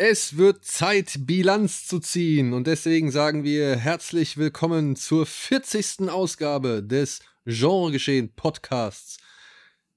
[0.00, 6.08] Es wird Zeit, Bilanz zu ziehen und deswegen sagen wir herzlich willkommen zur 40.
[6.08, 9.18] Ausgabe des Genregeschehen Podcasts.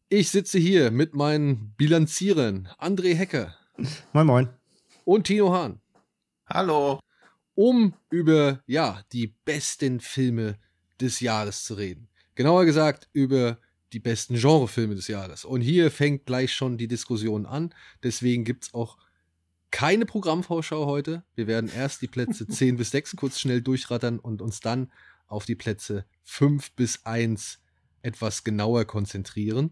[0.09, 3.55] Ich sitze hier mit meinen Bilanzierern André Hecker.
[4.11, 4.49] Moin moin.
[5.05, 5.79] Und Tino Hahn.
[6.47, 6.99] Hallo.
[7.53, 10.57] Um über, ja, die besten Filme
[10.99, 12.07] des Jahres zu reden.
[12.33, 13.59] Genauer gesagt über
[13.93, 15.45] die besten Genrefilme des Jahres.
[15.45, 17.71] Und hier fängt gleich schon die Diskussion an.
[18.01, 18.97] Deswegen gibt es auch
[19.71, 21.23] keine Programmvorschau heute.
[21.35, 24.91] Wir werden erst die Plätze 10 bis 6 kurz schnell durchrattern und uns dann
[25.27, 27.59] auf die Plätze 5 bis 1
[28.01, 29.71] etwas genauer konzentrieren.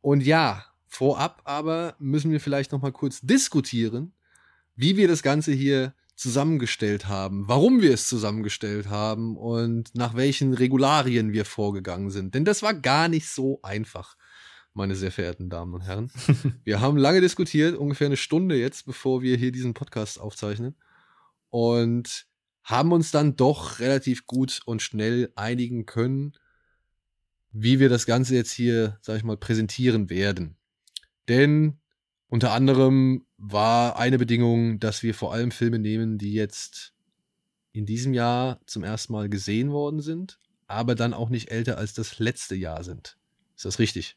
[0.00, 4.12] Und ja, vorab aber müssen wir vielleicht noch mal kurz diskutieren,
[4.74, 10.52] wie wir das Ganze hier zusammengestellt haben, warum wir es zusammengestellt haben und nach welchen
[10.52, 12.34] Regularien wir vorgegangen sind.
[12.34, 14.16] Denn das war gar nicht so einfach
[14.78, 16.10] meine sehr verehrten Damen und Herren.
[16.64, 20.76] wir haben lange diskutiert, ungefähr eine Stunde jetzt, bevor wir hier diesen Podcast aufzeichnen.
[21.50, 22.26] Und
[22.62, 26.32] haben uns dann doch relativ gut und schnell einigen können,
[27.50, 30.56] wie wir das Ganze jetzt hier, sag ich mal, präsentieren werden.
[31.28, 31.80] Denn
[32.28, 36.92] unter anderem war eine Bedingung, dass wir vor allem Filme nehmen, die jetzt
[37.72, 41.94] in diesem Jahr zum ersten Mal gesehen worden sind, aber dann auch nicht älter als
[41.94, 43.16] das letzte Jahr sind.
[43.56, 44.16] Ist das richtig?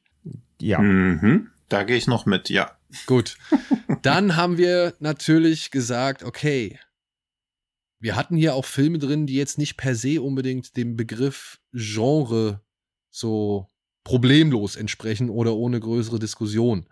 [0.60, 0.80] Ja.
[0.80, 1.50] Mhm.
[1.70, 2.78] Da gehe ich noch mit, ja.
[3.06, 3.38] Gut.
[4.02, 6.80] Dann haben wir natürlich gesagt, okay,
[8.00, 12.62] wir hatten hier auch Filme drin, die jetzt nicht per se unbedingt dem Begriff Genre
[13.10, 13.68] so
[14.04, 16.88] problemlos entsprechen oder ohne größere Diskussion.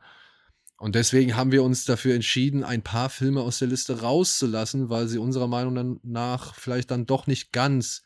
[0.77, 5.07] Und deswegen haben wir uns dafür entschieden, ein paar Filme aus der Liste rauszulassen, weil
[5.07, 8.03] sie unserer Meinung nach vielleicht dann doch nicht ganz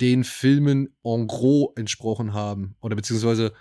[0.00, 2.76] den Filmen en gros entsprochen haben.
[2.80, 3.52] Oder beziehungsweise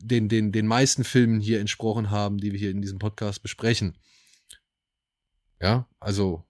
[0.00, 3.96] den, den, den meisten Filmen hier entsprochen haben, die wir hier in diesem Podcast besprechen.
[5.60, 6.44] Ja, also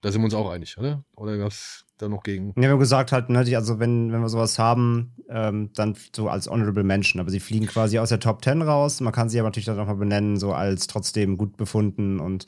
[0.00, 1.04] da sind wir uns auch einig, oder?
[1.16, 2.52] Oder gab es da noch gegen?
[2.56, 6.28] Ja, wir haben gesagt halt, ne, also wenn, wenn wir sowas haben, ähm, dann so
[6.28, 7.20] als Honorable Mention.
[7.20, 9.00] Aber sie fliegen quasi aus der Top 10 raus.
[9.00, 12.46] Man kann sie aber natürlich dann nochmal benennen, so als trotzdem gut befunden und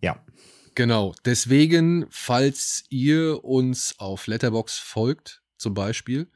[0.00, 0.16] ja.
[0.74, 1.14] Genau.
[1.24, 6.30] Deswegen, falls ihr uns auf Letterbox folgt, zum Beispiel,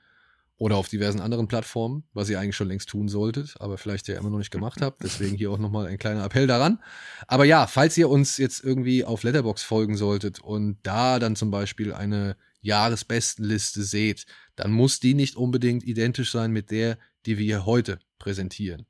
[0.56, 4.16] oder auf diversen anderen Plattformen, was ihr eigentlich schon längst tun solltet, aber vielleicht ja
[4.16, 5.02] immer noch nicht gemacht habt.
[5.02, 6.80] Deswegen hier auch nochmal ein kleiner Appell daran.
[7.26, 11.50] Aber ja, falls ihr uns jetzt irgendwie auf Letterbox folgen solltet und da dann zum
[11.50, 16.96] Beispiel eine Jahresbestenliste seht, dann muss die nicht unbedingt identisch sein mit der,
[17.26, 18.86] die wir heute präsentieren.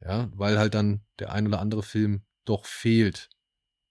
[0.00, 3.30] Ja, weil halt dann der ein oder andere Film doch fehlt.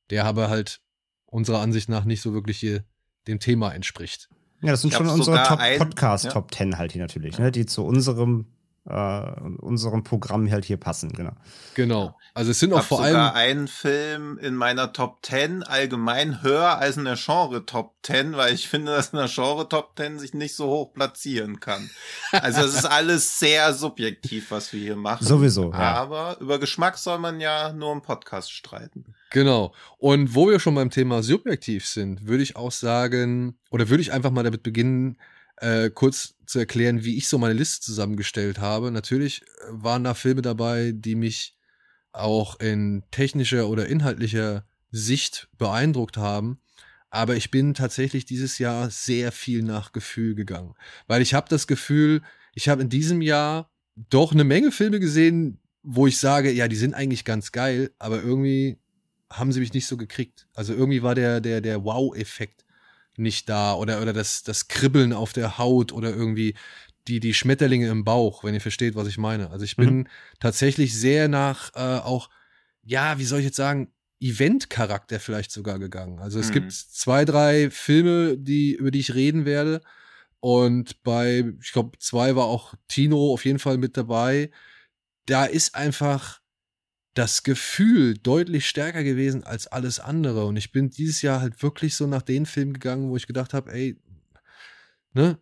[0.09, 0.81] Der aber halt
[1.25, 2.85] unserer Ansicht nach nicht so wirklich hier
[3.27, 4.29] dem Thema entspricht.
[4.61, 6.31] Ja, das sind schon unsere Top Podcast ja.
[6.31, 8.45] Top 10 halt hier natürlich, ne, die zu unserem
[8.89, 11.33] äh, unserem Programm halt hier passen, genau.
[11.75, 12.17] Genau.
[12.33, 16.77] Also es sind auch vor allem sogar einen Film in meiner Top 10 allgemein höher
[16.77, 20.19] als in der Genre Top 10, weil ich finde, dass in der Genre Top 10
[20.19, 21.89] sich nicht so hoch platzieren kann.
[22.31, 25.25] Also es ist alles sehr subjektiv, was wir hier machen.
[25.25, 25.71] Sowieso.
[25.71, 25.95] Ja.
[25.95, 29.15] Aber über Geschmack soll man ja nur im Podcast streiten.
[29.31, 29.73] Genau.
[29.97, 34.13] Und wo wir schon beim Thema subjektiv sind, würde ich auch sagen, oder würde ich
[34.13, 35.17] einfach mal damit beginnen,
[35.57, 38.89] äh, kurz zu erklären, wie ich so meine Liste zusammengestellt habe.
[38.91, 41.55] Natürlich äh, waren da Filme dabei, die mich
[42.13, 46.59] auch in technischer oder inhaltlicher Sicht beeindruckt haben.
[47.09, 50.73] Aber ich bin tatsächlich dieses Jahr sehr viel nach Gefühl gegangen.
[51.07, 52.21] Weil ich habe das Gefühl,
[52.53, 56.75] ich habe in diesem Jahr doch eine Menge Filme gesehen, wo ich sage, ja, die
[56.75, 58.77] sind eigentlich ganz geil, aber irgendwie
[59.29, 60.47] haben sie mich nicht so gekriegt.
[60.53, 62.65] Also irgendwie war der, der, der Wow-Effekt
[63.17, 66.55] nicht da oder, oder das, das Kribbeln auf der Haut oder irgendwie
[67.07, 69.49] die, die Schmetterlinge im Bauch, wenn ihr versteht, was ich meine.
[69.49, 70.07] Also ich bin mhm.
[70.39, 72.29] tatsächlich sehr nach äh, auch,
[72.83, 76.19] ja, wie soll ich jetzt sagen, Event-Charakter vielleicht sogar gegangen.
[76.19, 76.53] Also es mhm.
[76.53, 79.81] gibt zwei, drei Filme, die, über die ich reden werde.
[80.39, 84.51] Und bei, ich glaube, zwei war auch Tino auf jeden Fall mit dabei.
[85.25, 86.41] Da ist einfach
[87.17, 90.45] das Gefühl deutlich stärker gewesen als alles andere.
[90.45, 93.53] Und ich bin dieses Jahr halt wirklich so nach den Filmen gegangen, wo ich gedacht
[93.53, 93.97] habe, ey,
[95.13, 95.39] ne,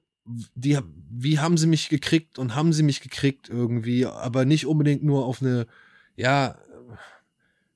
[0.56, 0.80] die,
[1.10, 5.25] wie haben sie mich gekriegt und haben sie mich gekriegt irgendwie, aber nicht unbedingt nur
[5.25, 5.68] auf eine,
[6.16, 6.57] ja,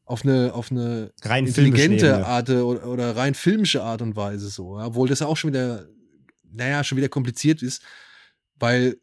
[0.05, 4.79] auf eine, auf eine rein intelligente Art oder, oder, rein filmische Art und Weise so,
[4.79, 5.87] obwohl das auch schon wieder
[6.51, 7.83] naja, schon wieder kompliziert ist,
[8.55, 8.97] weil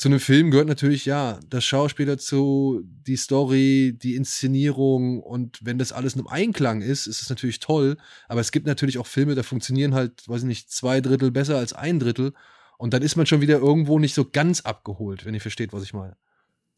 [0.00, 5.76] zu einem Film gehört natürlich, ja, das Schauspiel dazu, die Story, die Inszenierung und wenn
[5.76, 7.98] das alles in einem Einklang ist, ist es natürlich toll.
[8.26, 11.58] Aber es gibt natürlich auch Filme, da funktionieren halt, weiß ich nicht, zwei Drittel besser
[11.58, 12.32] als ein Drittel.
[12.78, 15.82] Und dann ist man schon wieder irgendwo nicht so ganz abgeholt, wenn ihr versteht, was
[15.82, 16.16] ich meine.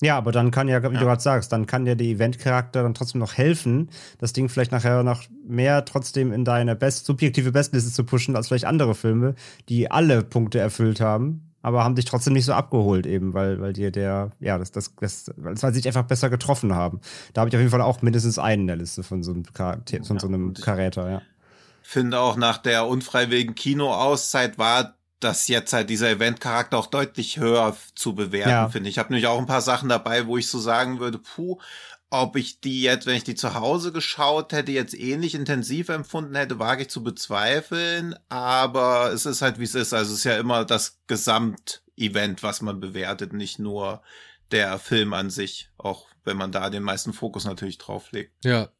[0.00, 0.98] Ja, aber dann kann ja, wie ja.
[0.98, 4.72] du gerade sagst, dann kann dir der Event-Charakter dann trotzdem noch helfen, das Ding vielleicht
[4.72, 9.36] nachher noch mehr trotzdem in deine best subjektive Bestliste zu pushen, als vielleicht andere Filme,
[9.68, 13.72] die alle Punkte erfüllt haben, aber haben dich trotzdem nicht so abgeholt, eben, weil, weil
[13.72, 17.00] dir der, ja, das, das, das, weil sie sich einfach besser getroffen haben.
[17.32, 19.44] Da habe ich auf jeden Fall auch mindestens einen in der Liste von so einem,
[20.04, 21.22] von so einem Karäter, ja.
[21.82, 27.76] Finde auch nach der unfreiwilligen Kinoauszeit war das jetzt halt dieser Event-Charakter auch deutlich höher
[27.94, 28.68] zu bewerten, ja.
[28.68, 28.94] finde ich.
[28.94, 31.58] Ich habe nämlich auch ein paar Sachen dabei, wo ich so sagen würde, puh,
[32.12, 36.34] ob ich die jetzt, wenn ich die zu Hause geschaut hätte, jetzt ähnlich intensiv empfunden
[36.34, 38.14] hätte, wage ich zu bezweifeln.
[38.28, 39.94] Aber es ist halt, wie es ist.
[39.94, 44.02] Also es ist ja immer das Gesamtevent, was man bewertet, nicht nur
[44.50, 45.70] der Film an sich.
[45.78, 48.44] Auch wenn man da den meisten Fokus natürlich drauf legt.
[48.44, 48.70] Ja.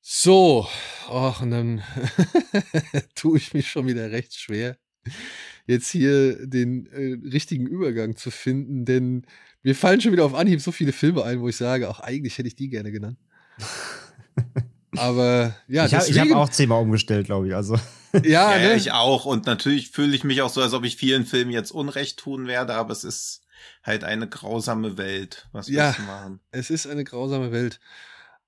[0.00, 0.68] So,
[1.10, 1.82] ach, und dann
[3.16, 4.78] tue ich mich schon wieder recht schwer
[5.66, 9.26] jetzt hier den äh, richtigen Übergang zu finden, denn
[9.64, 12.38] mir fallen schon wieder auf Anhieb so viele Filme ein, wo ich sage, auch eigentlich
[12.38, 13.18] hätte ich die gerne genannt.
[14.96, 17.54] Aber ja, ich habe hab auch zehnmal umgestellt, glaube ich.
[17.56, 17.74] Also
[18.22, 18.74] ja, ja ne?
[18.76, 19.24] ich auch.
[19.24, 22.46] Und natürlich fühle ich mich auch so, als ob ich vielen Filmen jetzt Unrecht tun
[22.46, 23.42] werde, aber es ist
[23.82, 26.40] halt eine grausame Welt, was wir ja, machen.
[26.52, 27.80] Es ist eine grausame Welt.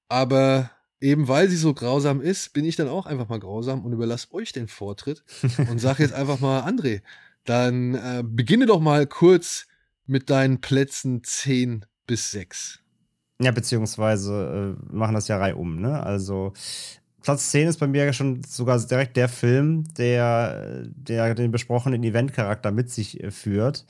[0.09, 0.71] Aber
[1.01, 4.33] eben weil sie so grausam ist, bin ich dann auch einfach mal grausam und überlasse
[4.33, 5.25] euch den Vortritt
[5.59, 7.03] und sage jetzt einfach mal, André,
[7.45, 9.67] dann äh, beginne doch mal kurz
[10.07, 12.81] mit deinen Plätzen 10 bis 6.
[13.41, 16.03] Ja, beziehungsweise äh, machen das ja reihum, ne?
[16.03, 16.53] Also
[17.23, 22.71] Platz 10 ist bei mir schon sogar direkt der Film, der, der den besprochenen Event-Charakter
[22.71, 23.85] mit sich äh, führt.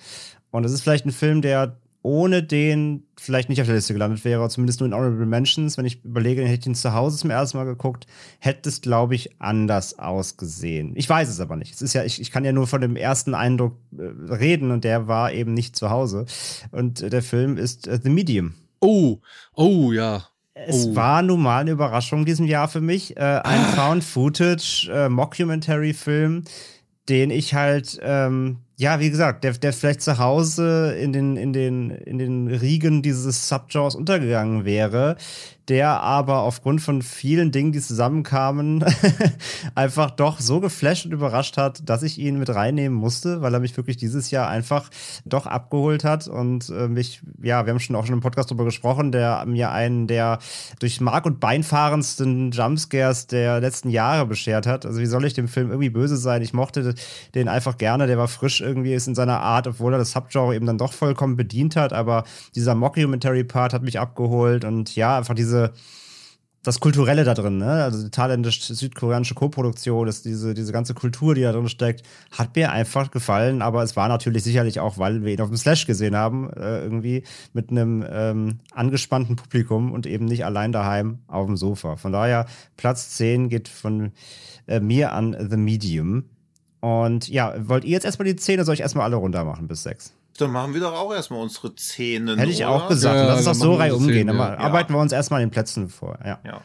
[0.51, 4.25] Und es ist vielleicht ein Film, der ohne den vielleicht nicht auf der Liste gelandet
[4.25, 5.77] wäre, zumindest nur in Honorable Mentions.
[5.77, 8.07] Wenn ich überlege, hätte ich ihn zu Hause zum ersten Mal geguckt,
[8.39, 10.93] hätte es, glaube ich, anders ausgesehen.
[10.95, 11.75] Ich weiß es aber nicht.
[11.75, 14.85] Es ist ja, ich, ich kann ja nur von dem ersten Eindruck äh, reden und
[14.85, 16.27] der war eben nicht zu Hause.
[16.71, 18.55] Und äh, der Film ist äh, The Medium.
[18.81, 19.19] Oh,
[19.55, 20.29] oh, ja.
[20.55, 20.95] Es oh.
[20.95, 23.17] war nun mal eine Überraschung in diesem Jahr für mich.
[23.17, 23.73] Äh, ein ah.
[23.75, 26.45] Found-Footage, äh, Mockumentary-Film,
[27.09, 31.53] den ich halt ähm, ja, wie gesagt, der, der vielleicht zu Hause in den, in
[31.53, 35.17] den, in den Riegen dieses Subgenres untergegangen wäre,
[35.69, 38.85] der aber aufgrund von vielen Dingen, die zusammenkamen,
[39.75, 43.61] einfach doch so geflasht und überrascht hat, dass ich ihn mit reinnehmen musste, weil er
[43.61, 44.91] mich wirklich dieses Jahr einfach
[45.25, 48.65] doch abgeholt hat und äh, mich, ja, wir haben schon auch schon im Podcast darüber
[48.65, 50.39] gesprochen, der mir einen der
[50.79, 54.87] durch Mark und Bein fahrendsten Jumpscares der letzten Jahre beschert hat.
[54.87, 56.43] Also wie soll ich dem Film irgendwie böse sein?
[56.43, 56.95] Ich mochte
[57.35, 60.55] den einfach gerne, der war frisch irgendwie, ist in seiner Art, obwohl er das Subgenre
[60.55, 62.25] eben dann doch vollkommen bedient hat, aber
[62.55, 65.73] dieser Mockumentary-Part hat mich abgeholt und ja, einfach diese diese,
[66.63, 67.85] das Kulturelle da drin, ne?
[67.85, 72.73] Also die thailändisch-südkoreanische Koproduktion, ist diese, diese ganze Kultur, die da drin steckt, hat mir
[72.73, 76.17] einfach gefallen, aber es war natürlich sicherlich auch, weil wir ihn auf dem Slash gesehen
[76.17, 77.23] haben, äh, irgendwie
[77.53, 81.97] mit einem ähm, angespannten Publikum und eben nicht allein daheim auf dem Sofa.
[81.97, 82.47] Von daher,
[82.77, 84.11] Platz 10 geht von
[84.67, 86.25] äh, mir an The Medium.
[86.81, 89.69] Und ja, wollt ihr jetzt erstmal die 10 oder soll ich erstmal alle runter machen
[89.69, 90.16] bis 6?
[90.37, 92.37] Dann machen wir doch auch erstmal unsere Zähne.
[92.37, 92.71] Hätte ich oder?
[92.71, 93.17] auch gesagt.
[93.17, 94.27] Ja, Lass uns doch so rein umgehen.
[94.27, 94.57] Dann ja.
[94.59, 96.19] arbeiten wir uns erstmal in den Plätzen vor.
[96.25, 96.39] Ja.
[96.45, 96.61] ja.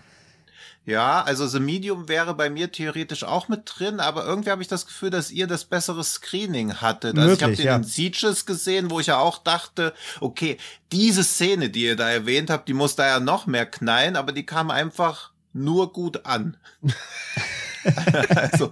[0.83, 4.67] Ja, also The Medium wäre bei mir theoretisch auch mit drin, aber irgendwie habe ich
[4.67, 7.15] das Gefühl, dass ihr das bessere Screening hattet.
[7.17, 7.75] Also Möglich, ich habe den ja.
[7.75, 10.57] in Sieges gesehen, wo ich ja auch dachte, okay,
[10.91, 14.31] diese Szene, die ihr da erwähnt habt, die muss da ja noch mehr knallen, aber
[14.31, 16.57] die kam einfach nur gut an.
[18.35, 18.71] also,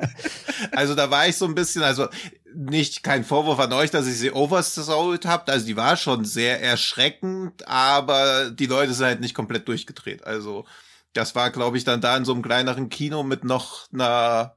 [0.72, 2.08] also da war ich so ein bisschen, also
[2.56, 5.50] nicht kein Vorwurf an euch, dass ich sie oversold habt.
[5.50, 10.26] Also die war schon sehr erschreckend, aber die Leute sind halt nicht komplett durchgedreht.
[10.26, 10.66] Also
[11.14, 14.56] das war, glaube ich, dann da in so einem kleineren Kino mit noch einer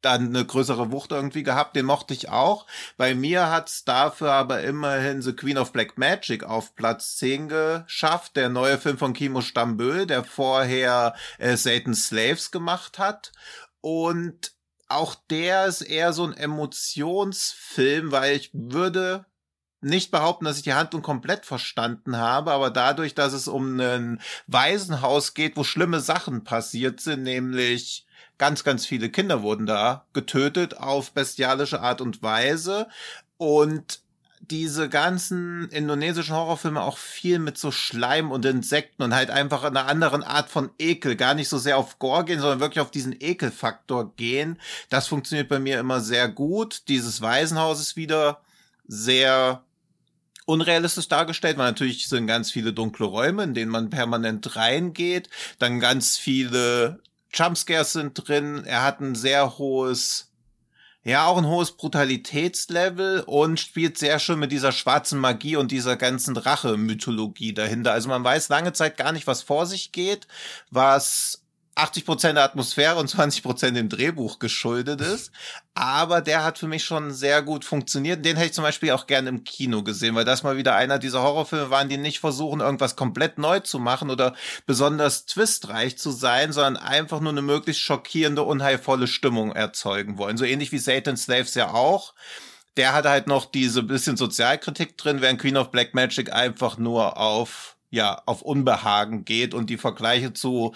[0.00, 2.66] dann eine größere Wucht irgendwie gehabt, den mochte ich auch.
[2.96, 8.36] Bei mir hat's dafür aber immerhin The Queen of Black Magic auf Platz 10 geschafft,
[8.36, 13.32] der neue Film von Kimo Stamböl, der vorher äh, Satan's Slaves gemacht hat.
[13.80, 14.52] Und
[14.88, 19.26] auch der ist eher so ein Emotionsfilm, weil ich würde
[19.80, 24.20] nicht behaupten, dass ich die Handlung komplett verstanden habe, aber dadurch, dass es um ein
[24.46, 28.06] Waisenhaus geht, wo schlimme Sachen passiert sind, nämlich
[28.38, 32.88] ganz, ganz viele Kinder wurden da getötet auf bestialische Art und Weise.
[33.36, 34.00] Und
[34.40, 39.86] diese ganzen indonesischen Horrorfilme auch viel mit so Schleim und Insekten und halt einfach einer
[39.86, 43.16] anderen Art von Ekel, gar nicht so sehr auf Gore gehen, sondern wirklich auf diesen
[43.18, 44.58] Ekelfaktor gehen.
[44.90, 46.82] Das funktioniert bei mir immer sehr gut.
[46.88, 48.40] Dieses Waisenhaus ist wieder
[48.86, 49.64] sehr
[50.46, 55.28] unrealistisch dargestellt, weil natürlich sind ganz viele dunkle Räume, in denen man permanent reingeht.
[55.58, 57.00] Dann ganz viele
[57.34, 58.64] Jumpscares sind drin.
[58.64, 60.27] Er hat ein sehr hohes
[61.08, 65.96] ja, auch ein hohes Brutalitätslevel und spielt sehr schön mit dieser schwarzen Magie und dieser
[65.96, 67.92] ganzen Rache-Mythologie dahinter.
[67.92, 70.26] Also man weiß lange Zeit gar nicht, was vor sich geht,
[70.70, 71.42] was
[71.78, 75.30] 80 Prozent der Atmosphäre und 20 Prozent dem Drehbuch geschuldet ist.
[75.74, 78.24] Aber der hat für mich schon sehr gut funktioniert.
[78.24, 80.98] Den hätte ich zum Beispiel auch gerne im Kino gesehen, weil das mal wieder einer
[80.98, 84.34] dieser Horrorfilme waren, die nicht versuchen, irgendwas komplett neu zu machen oder
[84.66, 90.36] besonders twistreich zu sein, sondern einfach nur eine möglichst schockierende, unheilvolle Stimmung erzeugen wollen.
[90.36, 92.14] So ähnlich wie Satan Slaves ja auch
[92.76, 97.16] der hat halt noch diese bisschen Sozialkritik drin, während Queen of Black Magic einfach nur
[97.16, 100.74] auf ja, auf Unbehagen geht und die Vergleiche zu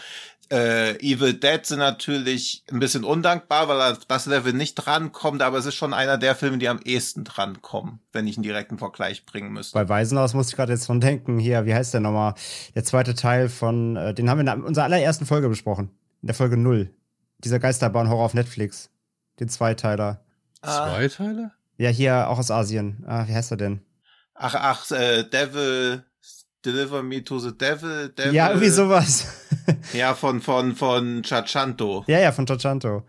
[0.52, 5.56] äh, Evil Dead sind natürlich ein bisschen undankbar, weil er das Level nicht drankommt, aber
[5.56, 9.24] es ist schon einer der Filme, die am ehesten drankommen, wenn ich einen direkten Vergleich
[9.24, 9.72] bringen müsste.
[9.72, 12.34] Bei Waisenhaus muss ich gerade jetzt dran denken, hier, wie heißt der nochmal?
[12.74, 15.90] Der zweite Teil von, äh, den haben wir in unserer allerersten Folge besprochen.
[16.20, 16.90] In der Folge 0.
[17.38, 18.90] Dieser Geisterbahn-Horror auf Netflix.
[19.40, 20.22] Den Zweiteiler.
[20.60, 20.90] Ah.
[20.90, 21.52] Zweiteiler?
[21.78, 23.02] Ja, hier auch aus Asien.
[23.06, 23.80] Ah, wie heißt er denn?
[24.34, 26.04] Ach, ach, äh, Devil.
[26.64, 28.10] Deliver Me to the Devil.
[28.10, 28.34] Devil.
[28.34, 29.26] Ja, irgendwie sowas.
[29.92, 32.04] ja, von, von, von Chachanto.
[32.06, 33.02] Ja, ja, von Chachanto.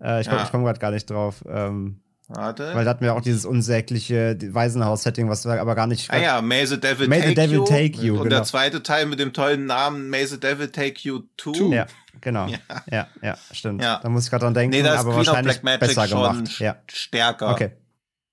[0.00, 0.44] Äh, ich ja.
[0.46, 1.44] komme gerade gar nicht drauf.
[1.48, 2.74] Ähm, Warte.
[2.74, 6.10] Weil da hatten wir auch dieses unsägliche Waisenhaus-Setting, was wir aber gar nicht.
[6.10, 7.64] Ah ja, May the Devil, May take, the Devil you.
[7.64, 8.14] take You.
[8.14, 8.36] Und genau.
[8.36, 11.72] der zweite Teil mit dem tollen Namen May the Devil Take You Too.
[11.72, 11.86] Ja,
[12.22, 12.46] genau.
[12.46, 12.58] Ja,
[12.90, 13.82] ja, ja stimmt.
[13.82, 14.00] Ja.
[14.02, 16.22] Da muss ich gerade dran denken, nee, das aber Queen wahrscheinlich Black Magic besser schon
[16.22, 16.60] gemacht.
[16.60, 16.76] Ja.
[16.88, 17.50] Stärker.
[17.50, 17.72] Okay.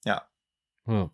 [0.05, 0.21] Ja.
[0.87, 1.09] ja.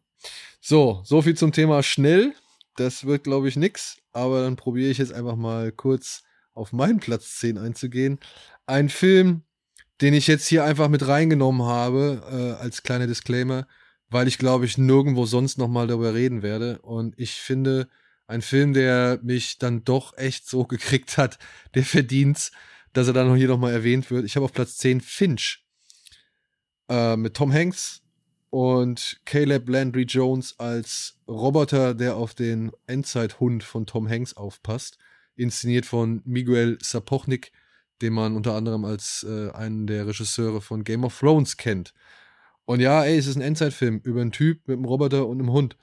[0.61, 2.33] So, so viel zum Thema schnell.
[2.75, 3.97] Das wird, glaube ich, nix.
[4.13, 6.23] Aber dann probiere ich jetzt einfach mal kurz
[6.57, 8.19] auf meinen Platz 10 einzugehen.
[8.65, 9.43] Ein Film,
[10.01, 13.67] den ich jetzt hier einfach mit reingenommen habe, äh, als kleiner Disclaimer,
[14.09, 16.79] weil ich glaube ich nirgendwo sonst nochmal darüber reden werde.
[16.79, 17.87] Und ich finde,
[18.27, 21.39] ein Film, der mich dann doch echt so gekriegt hat,
[21.75, 22.51] der verdient,
[22.93, 24.25] dass er dann hier nochmal erwähnt wird.
[24.25, 25.63] Ich habe auf Platz 10 Finch
[26.89, 28.01] äh, mit Tom Hanks
[28.49, 34.97] und Caleb Landry Jones als Roboter, der auf den Endzeithund von Tom Hanks aufpasst.
[35.37, 37.51] Inszeniert von Miguel Sapochnik,
[38.01, 41.93] den man unter anderem als äh, einen der Regisseure von Game of Thrones kennt.
[42.65, 45.51] Und ja, ey, es ist ein Endzeitfilm über einen Typ mit einem Roboter und einem
[45.51, 45.77] Hund.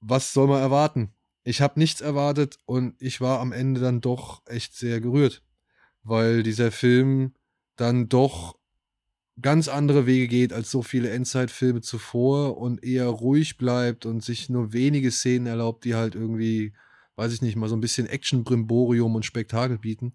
[0.00, 1.12] Was soll man erwarten?
[1.44, 5.44] Ich habe nichts erwartet und ich war am Ende dann doch echt sehr gerührt,
[6.02, 7.34] weil dieser Film
[7.76, 8.58] dann doch
[9.40, 14.48] ganz andere Wege geht als so viele Endzeitfilme zuvor und eher ruhig bleibt und sich
[14.48, 16.72] nur wenige Szenen erlaubt, die halt irgendwie,
[17.16, 20.14] weiß ich nicht, mal so ein bisschen Action-Brimborium und Spektakel bieten,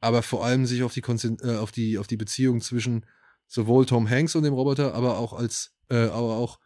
[0.00, 3.04] aber vor allem sich auf die, Konzent äh, auf die, auf die Beziehung zwischen
[3.46, 6.58] sowohl Tom Hanks und dem Roboter, aber auch als, äh, aber auch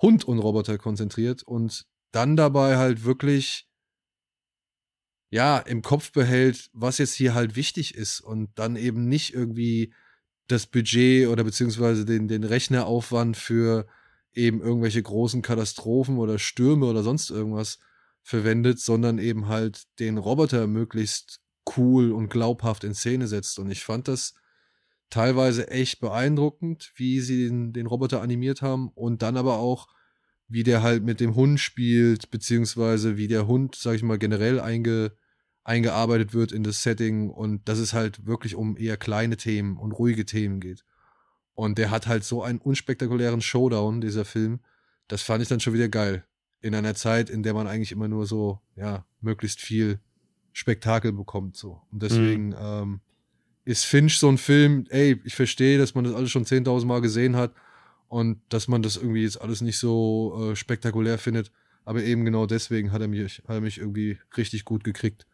[0.00, 3.68] Hund und Roboter konzentriert und dann dabei halt wirklich
[5.30, 9.92] ja, im Kopf behält, was jetzt hier halt wichtig ist und dann eben nicht irgendwie
[10.46, 13.86] das Budget oder beziehungsweise den, den Rechneraufwand für
[14.32, 17.78] eben irgendwelche großen Katastrophen oder Stürme oder sonst irgendwas
[18.28, 21.40] verwendet, sondern eben halt den Roboter möglichst
[21.78, 23.58] cool und glaubhaft in Szene setzt.
[23.58, 24.34] Und ich fand das
[25.08, 29.86] teilweise echt beeindruckend, wie sie den, den Roboter animiert haben und dann aber auch,
[30.46, 34.60] wie der halt mit dem Hund spielt, beziehungsweise wie der Hund, sag ich mal, generell
[34.60, 35.12] einge,
[35.64, 39.92] eingearbeitet wird in das Setting und dass es halt wirklich um eher kleine Themen und
[39.92, 40.84] ruhige Themen geht.
[41.54, 44.60] Und der hat halt so einen unspektakulären Showdown, dieser Film.
[45.06, 46.27] Das fand ich dann schon wieder geil.
[46.60, 50.00] In einer Zeit, in der man eigentlich immer nur so, ja, möglichst viel
[50.52, 51.82] Spektakel bekommt, so.
[51.92, 52.56] Und deswegen, mhm.
[52.58, 53.00] ähm,
[53.68, 57.02] ist Finch so ein Film, ey, ich verstehe, dass man das alles schon 10.000 Mal
[57.02, 57.52] gesehen hat
[58.08, 61.52] und dass man das irgendwie jetzt alles nicht so äh, spektakulär findet.
[61.84, 65.26] Aber eben genau deswegen hat er mich, hat er mich irgendwie richtig gut gekriegt.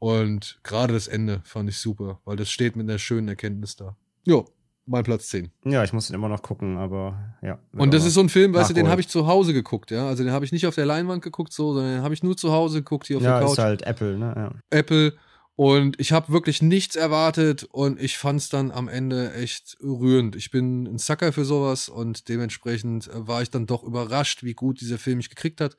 [0.00, 3.96] Und gerade das Ende fand ich super, weil das steht mit einer schönen Erkenntnis da.
[4.24, 4.48] Jo,
[4.88, 5.50] mein Platz 10.
[5.64, 7.58] Ja, ich muss den immer noch gucken, aber ja.
[7.72, 10.08] Und das ist so ein Film, weißt du, den habe ich zu Hause geguckt, ja.
[10.08, 12.36] Also den habe ich nicht auf der Leinwand geguckt, so, sondern den habe ich nur
[12.36, 13.52] zu Hause geguckt, hier auf ja, der Couch.
[13.52, 14.32] ist halt Apple, ne?
[14.36, 14.78] Ja.
[14.78, 15.14] Apple.
[15.54, 20.36] Und ich habe wirklich nichts erwartet und ich fand es dann am Ende echt rührend.
[20.36, 24.80] Ich bin ein Sucker für sowas und dementsprechend war ich dann doch überrascht, wie gut
[24.80, 25.76] dieser Film mich gekriegt hat.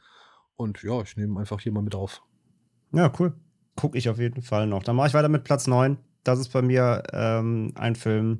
[0.57, 2.21] Und ja, ich nehme einfach hier mal mit auf.
[2.91, 3.33] Ja, cool
[3.79, 4.83] gucke ich auf jeden Fall noch.
[4.83, 5.97] Dann mache ich weiter mit Platz 9.
[6.29, 8.39] Das ist bei mir ähm, ein Film,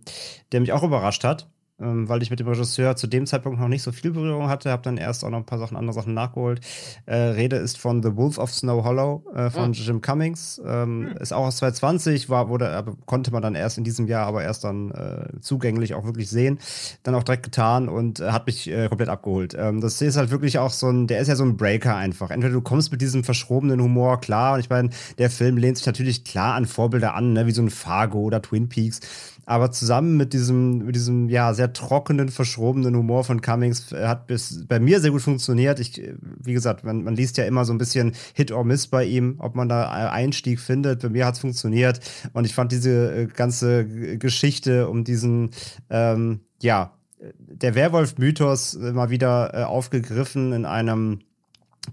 [0.52, 1.48] der mich auch überrascht hat.
[1.82, 4.72] Ähm, weil ich mit dem Regisseur zu dem Zeitpunkt noch nicht so viel Berührung hatte,
[4.72, 6.62] habe dann erst auch noch ein paar Sachen, andere Sachen nachgeholt.
[7.06, 9.84] Äh, Rede ist von The Wolf of Snow Hollow äh, von ja.
[9.84, 10.62] Jim Cummings.
[10.66, 11.18] Ähm, mhm.
[11.18, 14.64] Ist auch aus 2020, war, wurde, konnte man dann erst in diesem Jahr, aber erst
[14.64, 16.60] dann äh, zugänglich auch wirklich sehen.
[17.04, 19.56] Dann auch direkt getan und äh, hat mich äh, komplett abgeholt.
[19.58, 22.30] Ähm, das ist halt wirklich auch so ein, der ist ja so ein Breaker einfach.
[22.32, 25.86] Entweder du kommst mit diesem verschrobenen Humor klar, und ich meine, der Film lehnt sich
[25.86, 29.02] natürlich klar an Vorbilder an, ne, wie so ein Fargo oder Twin Peaks.
[29.50, 34.28] Aber zusammen mit diesem, mit diesem ja sehr trockenen, verschrobenen Humor von Cummings äh, hat
[34.28, 35.80] bis bei mir sehr gut funktioniert.
[35.80, 39.06] Ich, wie gesagt, man, man liest ja immer so ein bisschen Hit or Miss bei
[39.06, 41.02] ihm, ob man da Einstieg findet.
[41.02, 42.00] Bei mir hat es funktioniert
[42.34, 43.88] und ich fand diese äh, ganze
[44.20, 45.50] Geschichte um diesen,
[45.90, 46.94] ähm, ja,
[47.38, 51.22] der Werwolf-Mythos mal wieder äh, aufgegriffen in einem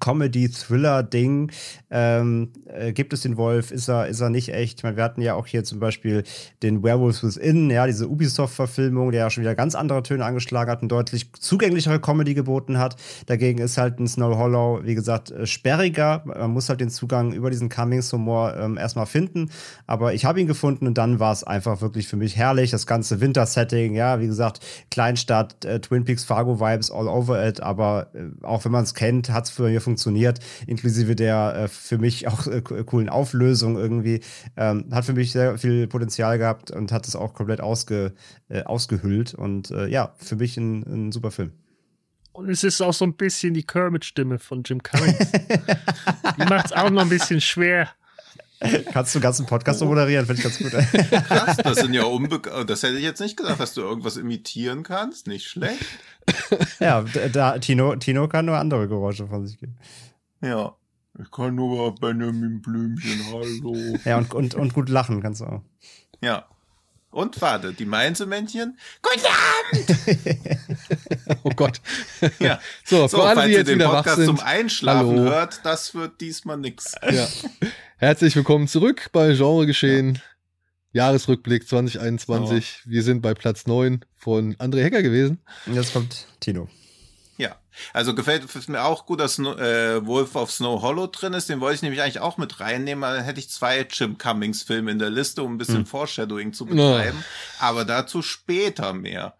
[0.00, 1.50] Comedy-Thriller-Ding.
[1.90, 3.70] Ähm, äh, gibt es den Wolf?
[3.70, 4.78] Ist er, ist er nicht echt?
[4.78, 6.24] Ich meine, wir hatten ja auch hier zum Beispiel
[6.62, 10.82] den Werewolves Within, ja, diese Ubisoft-Verfilmung, der ja schon wieder ganz andere Töne angeschlagen hat
[10.82, 12.96] und deutlich zugänglichere Comedy geboten hat.
[13.26, 16.22] Dagegen ist halt ein Snow Hollow, wie gesagt, äh, sperriger.
[16.24, 19.50] Man muss halt den Zugang über diesen Cummings-Humor ähm, erstmal finden.
[19.86, 22.70] Aber ich habe ihn gefunden und dann war es einfach wirklich für mich herrlich.
[22.70, 27.62] Das ganze Winter-Setting, ja, wie gesagt, Kleinstadt, äh, Twin Peaks, Fargo-Vibes all over it.
[27.62, 31.68] Aber äh, auch wenn man es kennt, hat es für mich funktioniert, inklusive der äh,
[31.68, 34.20] für mich auch äh, coolen Auflösung irgendwie.
[34.56, 38.12] Ähm, hat für mich sehr viel Potenzial gehabt und hat es auch komplett ausge,
[38.48, 39.34] äh, ausgehüllt.
[39.34, 41.52] Und äh, ja, für mich ein, ein super Film.
[42.32, 45.32] Und es ist auch so ein bisschen die Kermit-Stimme von Jim Cummings.
[46.38, 47.88] die macht es auch noch ein bisschen schwer.
[48.92, 50.72] Kannst du einen ganzen Podcast so moderieren, finde ich ganz gut.
[51.28, 52.56] Krass, das sind ja unbekannt.
[52.58, 55.26] Oh, das hätte ich jetzt nicht gedacht, dass du irgendwas imitieren kannst.
[55.26, 55.84] Nicht schlecht.
[56.80, 59.76] ja, da, Tino, Tino kann nur andere Geräusche von sich geben.
[60.40, 60.74] Ja.
[61.18, 63.98] Ich kann nur Benjamin Blümchen, hallo.
[64.04, 65.62] Ja, und, und, und gut lachen kannst du auch.
[66.20, 66.46] Ja.
[67.16, 68.76] Und warte, die Mainzelmännchen.
[69.00, 69.24] Guten
[69.72, 70.58] Abend!
[71.44, 71.80] oh Gott.
[72.38, 72.60] Ja.
[72.84, 75.22] So, so für alle, die jetzt den wieder Podcast wach sind, zum Einschlafen hallo.
[75.22, 76.94] hört, das wird diesmal nix.
[77.10, 77.26] Ja.
[77.96, 80.16] Herzlich willkommen zurück bei Genre Geschehen.
[80.92, 81.06] Ja.
[81.06, 82.82] Jahresrückblick 2021.
[82.84, 82.90] Oh.
[82.90, 85.38] Wir sind bei Platz 9 von André Hecker gewesen.
[85.64, 86.68] Und jetzt kommt Tino.
[87.92, 91.48] Also gefällt mir auch gut, dass äh, Wolf of Snow Hollow drin ist.
[91.48, 93.02] Den wollte ich nämlich eigentlich auch mit reinnehmen.
[93.02, 95.86] Dann hätte ich zwei Jim Cummings Filme in der Liste, um ein bisschen hm.
[95.86, 97.18] Foreshadowing zu betreiben.
[97.18, 97.66] Ja.
[97.66, 99.34] Aber dazu später mehr.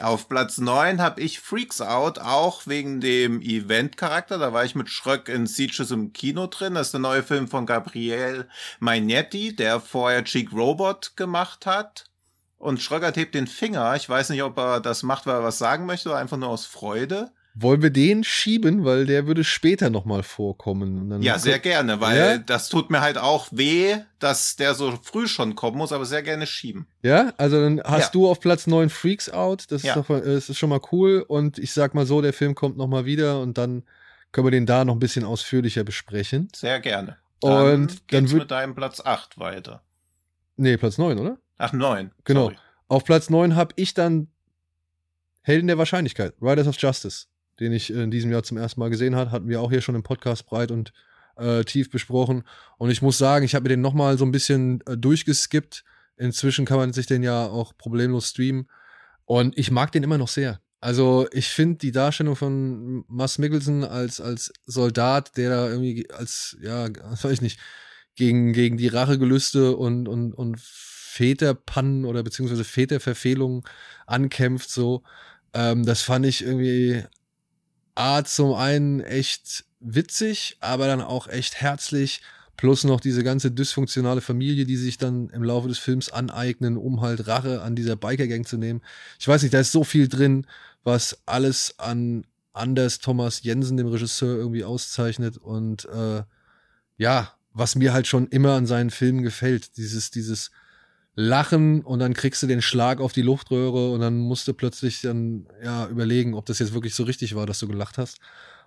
[0.00, 4.38] Auf Platz neun habe ich Freaks Out, auch wegen dem Event-Charakter.
[4.38, 6.74] Da war ich mit Schröck in Sieges im Kino drin.
[6.74, 8.48] Das ist der neue Film von Gabriel
[8.78, 12.06] Magnetti, der vorher Cheek Robot gemacht hat.
[12.58, 13.96] Und Schröckert hebt den Finger.
[13.96, 16.50] Ich weiß nicht, ob er das macht, weil er was sagen möchte oder einfach nur
[16.50, 17.32] aus Freude.
[17.54, 21.20] Wollen wir den schieben, weil der würde später nochmal vorkommen.
[21.20, 22.38] ja, sehr gerne, weil ja?
[22.38, 26.22] das tut mir halt auch weh, dass der so früh schon kommen muss, aber sehr
[26.22, 26.86] gerne schieben.
[27.02, 28.10] Ja, also dann hast ja.
[28.12, 29.96] du auf Platz 9 Freaks Out, das, ja.
[29.96, 32.76] ist doch, das ist schon mal cool und ich sag mal so, der Film kommt
[32.76, 33.82] nochmal wieder und dann
[34.30, 36.48] können wir den da noch ein bisschen ausführlicher besprechen.
[36.54, 37.16] Sehr gerne.
[37.40, 39.82] Dann und dann wird mit deinem Platz 8 weiter.
[40.56, 41.38] Nee, Platz 9, oder?
[41.58, 42.12] Ach, 9.
[42.24, 42.44] Genau.
[42.44, 42.58] Sorry.
[42.86, 44.28] Auf Platz 9 habe ich dann
[45.42, 47.26] Helden der Wahrscheinlichkeit, Riders of Justice
[47.60, 49.94] den ich in diesem Jahr zum ersten Mal gesehen habe, hatten wir auch hier schon
[49.94, 50.92] im Podcast breit und
[51.36, 52.42] äh, tief besprochen.
[52.78, 55.84] Und ich muss sagen, ich habe mir den nochmal so ein bisschen äh, durchgeskippt.
[56.16, 58.68] Inzwischen kann man sich den ja auch problemlos streamen.
[59.24, 60.60] Und ich mag den immer noch sehr.
[60.80, 66.56] Also ich finde die Darstellung von Mass Mickelson als, als Soldat, der da irgendwie als,
[66.60, 67.60] ja, weiß ich nicht,
[68.16, 73.62] gegen, gegen die Rachegelüste und, und, und Väterpannen oder beziehungsweise Väterverfehlungen
[74.06, 75.02] ankämpft, so,
[75.52, 77.04] ähm, das fand ich irgendwie
[78.00, 82.22] A, zum einen echt witzig, aber dann auch echt herzlich.
[82.56, 87.02] Plus noch diese ganze dysfunktionale Familie, die sich dann im Laufe des Films aneignen, um
[87.02, 88.80] halt Rache an dieser Biker-Gang zu nehmen.
[89.18, 90.46] Ich weiß nicht, da ist so viel drin,
[90.82, 95.36] was alles an Anders Thomas Jensen, dem Regisseur, irgendwie auszeichnet.
[95.36, 96.22] Und äh,
[96.96, 99.76] ja, was mir halt schon immer an seinen Filmen gefällt.
[99.76, 100.50] Dieses, dieses
[101.20, 105.02] lachen und dann kriegst du den Schlag auf die Luftröhre und dann musst du plötzlich
[105.02, 108.18] dann ja überlegen, ob das jetzt wirklich so richtig war, dass du gelacht hast.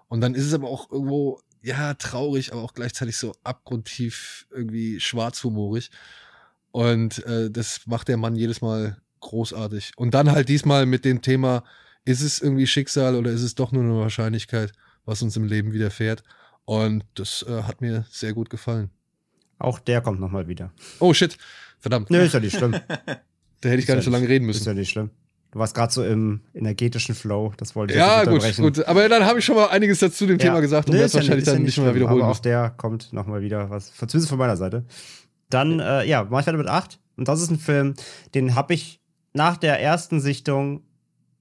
[0.07, 4.99] Und dann ist es aber auch irgendwo ja traurig, aber auch gleichzeitig so abgrundtief irgendwie
[4.99, 5.89] schwarzhumorig.
[6.71, 9.93] Und äh, das macht der Mann jedes Mal großartig.
[9.95, 11.63] Und dann halt diesmal mit dem Thema,
[12.05, 14.73] ist es irgendwie Schicksal oder ist es doch nur eine Wahrscheinlichkeit,
[15.05, 16.23] was uns im Leben widerfährt?
[16.65, 18.89] Und das äh, hat mir sehr gut gefallen.
[19.57, 20.71] Auch der kommt nochmal wieder.
[20.99, 21.37] Oh shit.
[21.83, 22.09] Verdammt.
[22.09, 22.71] Nö, ist ja nicht schlimm.
[23.61, 24.61] da hätte ich gar nicht so lange reden müssen.
[24.61, 25.09] Ist ja nicht schlimm.
[25.51, 28.87] Du warst gerade so im energetischen Flow, das wollte ich Ja, gut, gut.
[28.87, 30.45] Aber dann habe ich schon mal einiges dazu dem ja.
[30.45, 32.23] Thema gesagt und nee, werde wahrscheinlich ja, dann nicht, nicht mehr wiederholen.
[32.23, 33.89] Aber auch der kommt nochmal wieder was.
[33.89, 34.85] Verzüglich von meiner Seite.
[35.49, 36.99] Dann, äh, ja, mach ich weiter mit 8.
[37.17, 37.93] Und das ist ein Film,
[38.33, 39.01] den habe ich
[39.33, 40.81] nach der ersten Sichtung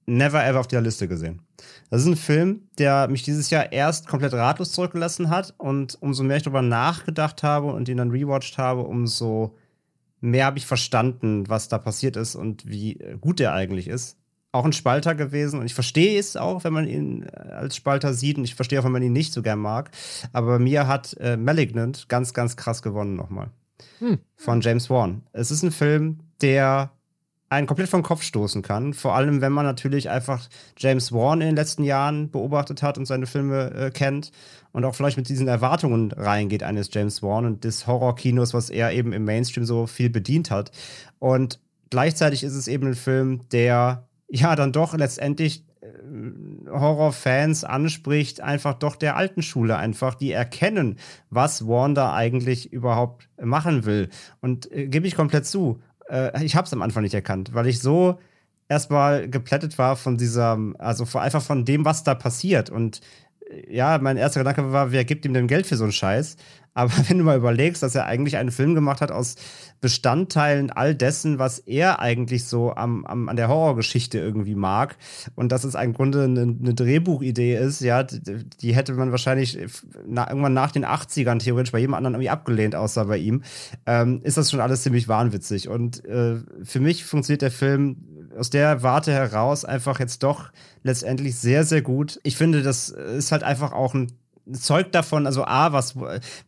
[0.05, 1.41] never ever auf der Liste gesehen.
[1.89, 6.23] Das ist ein Film, der mich dieses Jahr erst komplett ratlos zurückgelassen hat und umso
[6.23, 9.55] mehr ich darüber nachgedacht habe und ihn dann rewatcht habe, umso
[10.23, 14.17] mehr habe ich verstanden, was da passiert ist und wie gut er eigentlich ist.
[14.53, 18.13] Auch ein Spalter gewesen und ich verstehe es auch, wenn man ihn äh, als Spalter
[18.13, 19.91] sieht und ich verstehe auch, wenn man ihn nicht so gern mag.
[20.31, 23.49] Aber bei mir hat äh, Malignant ganz, ganz krass gewonnen nochmal.
[23.99, 24.19] Hm.
[24.35, 25.23] Von James Wan.
[25.33, 26.91] Es ist ein Film, der
[27.53, 28.93] einen komplett vom Kopf stoßen kann.
[28.93, 33.05] Vor allem, wenn man natürlich einfach James Wan in den letzten Jahren beobachtet hat und
[33.05, 34.31] seine Filme äh, kennt
[34.71, 38.91] und auch vielleicht mit diesen Erwartungen reingeht eines James Wan und des Horrorkinos, was er
[38.91, 40.71] eben im Mainstream so viel bedient hat.
[41.19, 48.41] Und gleichzeitig ist es eben ein Film, der ja dann doch letztendlich äh, Horrorfans anspricht,
[48.41, 50.97] einfach doch der alten Schule einfach, die erkennen,
[51.29, 54.09] was Wanda eigentlich überhaupt machen will.
[54.41, 57.67] Und äh, gebe ich komplett zu äh, ich habe es am Anfang nicht erkannt, weil
[57.67, 58.19] ich so
[58.69, 62.69] erstmal geplättet war von dieser, also einfach von dem, was da passiert.
[62.69, 63.01] Und
[63.49, 66.37] äh, ja, mein erster Gedanke war, wer gibt ihm denn Geld für so einen Scheiß?
[66.73, 69.35] Aber wenn du mal überlegst, dass er eigentlich einen Film gemacht hat aus
[69.81, 74.95] Bestandteilen all dessen, was er eigentlich so am, am, an der Horrorgeschichte irgendwie mag.
[75.35, 78.21] Und dass es im Grunde eine, eine Drehbuchidee ist, ja, die,
[78.61, 79.59] die, hätte man wahrscheinlich
[80.05, 83.43] na, irgendwann nach den 80ern theoretisch bei jedem anderen irgendwie abgelehnt, außer bei ihm,
[83.85, 85.67] ähm, ist das schon alles ziemlich wahnwitzig.
[85.67, 87.97] Und äh, für mich funktioniert der Film
[88.37, 92.19] aus der Warte heraus einfach jetzt doch letztendlich sehr, sehr gut.
[92.23, 94.11] Ich finde, das ist halt einfach auch ein
[94.51, 95.95] zeugt davon, also A, was,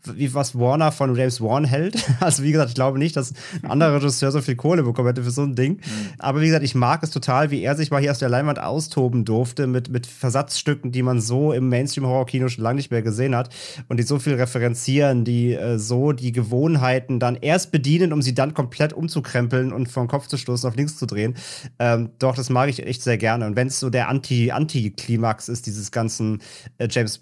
[0.03, 2.03] wie, was Warner von James Wan hält.
[2.19, 5.21] Also, wie gesagt, ich glaube nicht, dass ein anderer Regisseur so viel Kohle bekommen hätte
[5.21, 5.73] für so ein Ding.
[5.73, 5.79] Mhm.
[6.17, 8.60] Aber wie gesagt, ich mag es total, wie er sich mal hier aus der Leinwand
[8.60, 13.36] austoben durfte mit, mit Versatzstücken, die man so im Mainstream-Horror-Kino schon lange nicht mehr gesehen
[13.36, 13.49] hat
[13.89, 18.34] und die so viel referenzieren, die äh, so die Gewohnheiten dann erst bedienen, um sie
[18.34, 21.36] dann komplett umzukrempeln und vom Kopf zu stoßen, auf links zu drehen.
[21.79, 23.45] Ähm, doch, das mag ich echt sehr gerne.
[23.45, 26.41] Und wenn es so der Anti-Anti-Klimax ist, dieses ganzen
[26.77, 27.21] äh, James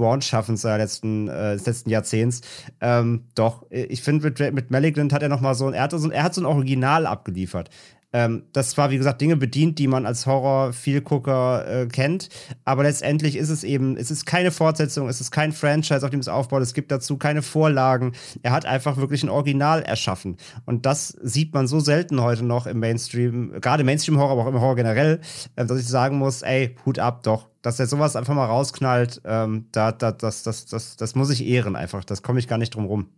[0.69, 2.41] Der letzten, äh, des letzten Jahrzehnts.
[2.82, 5.91] Ähm, doch, ich finde, mit, mit Malignant hat er noch mal so ein, er hat
[5.91, 7.69] so, er hat so ein Original abgeliefert.
[8.13, 12.30] Ähm, das war, wie gesagt, Dinge bedient, die man als Horror-Vielgucker äh, kennt.
[12.63, 16.19] Aber letztendlich ist es eben, es ist keine Fortsetzung, es ist kein Franchise, auf dem
[16.19, 16.62] es aufbaut.
[16.62, 18.13] Es gibt dazu keine Vorlagen.
[18.43, 20.38] Er hat einfach wirklich ein Original erschaffen.
[20.65, 24.62] Und das sieht man so selten heute noch im Mainstream, gerade Mainstream-Horror, aber auch im
[24.62, 25.19] Horror generell,
[25.56, 27.49] äh, dass ich sagen muss, ey, Hut ab, doch.
[27.63, 31.45] Dass er sowas einfach mal rausknallt, ähm, da, da, das, das, das, das muss ich
[31.45, 32.04] ehren einfach.
[32.04, 33.10] Das komme ich gar nicht drum rum.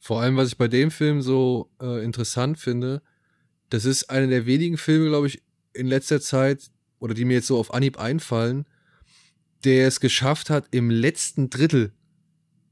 [0.00, 3.02] Vor allem, was ich bei dem Film so äh, interessant finde,
[3.70, 7.48] das ist einer der wenigen Filme, glaube ich, in letzter Zeit, oder die mir jetzt
[7.48, 8.66] so auf Anhieb einfallen,
[9.64, 11.92] der es geschafft hat, im letzten Drittel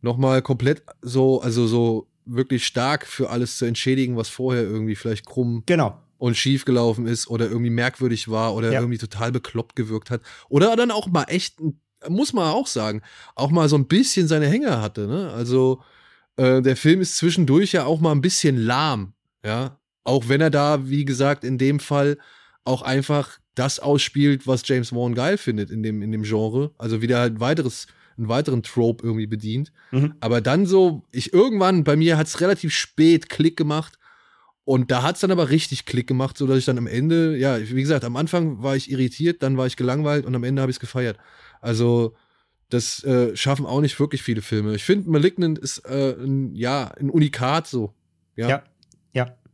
[0.01, 5.27] nochmal komplett so, also so wirklich stark für alles zu entschädigen, was vorher irgendwie vielleicht
[5.27, 6.01] krumm genau.
[6.19, 8.81] und schief gelaufen ist oder irgendwie merkwürdig war oder ja.
[8.81, 10.23] irgendwie total bekloppt gewirkt hat.
[10.49, 11.57] Oder dann auch mal echt,
[12.09, 13.03] muss man auch sagen,
[13.35, 15.07] auch mal so ein bisschen seine Hänger hatte.
[15.07, 15.33] Ne?
[15.33, 15.83] Also
[16.37, 19.15] äh, der Film ist zwischendurch ja auch mal ein bisschen lahm.
[19.45, 22.19] Ja, auch wenn er da, wie gesagt, in dem Fall
[22.65, 26.73] auch einfach das ausspielt, was James Wan geil findet in dem, in dem Genre.
[26.79, 27.87] Also wieder halt ein weiteres,
[28.17, 29.73] einen weiteren Trope irgendwie bedient.
[29.91, 30.15] Mhm.
[30.21, 33.99] Aber dann so, ich irgendwann, bei mir hat es relativ spät Klick gemacht.
[34.65, 37.59] Und da hat es dann aber richtig Klick gemacht, sodass ich dann am Ende, ja,
[37.61, 40.71] wie gesagt, am Anfang war ich irritiert, dann war ich gelangweilt und am Ende habe
[40.71, 41.19] ich es gefeiert.
[41.61, 42.15] Also,
[42.69, 44.77] das äh, schaffen auch nicht wirklich viele Filme.
[44.77, 47.93] Ich finde, Malignant ist äh, ein, ja, ein Unikat so.
[48.37, 48.49] Ja.
[48.49, 48.63] ja.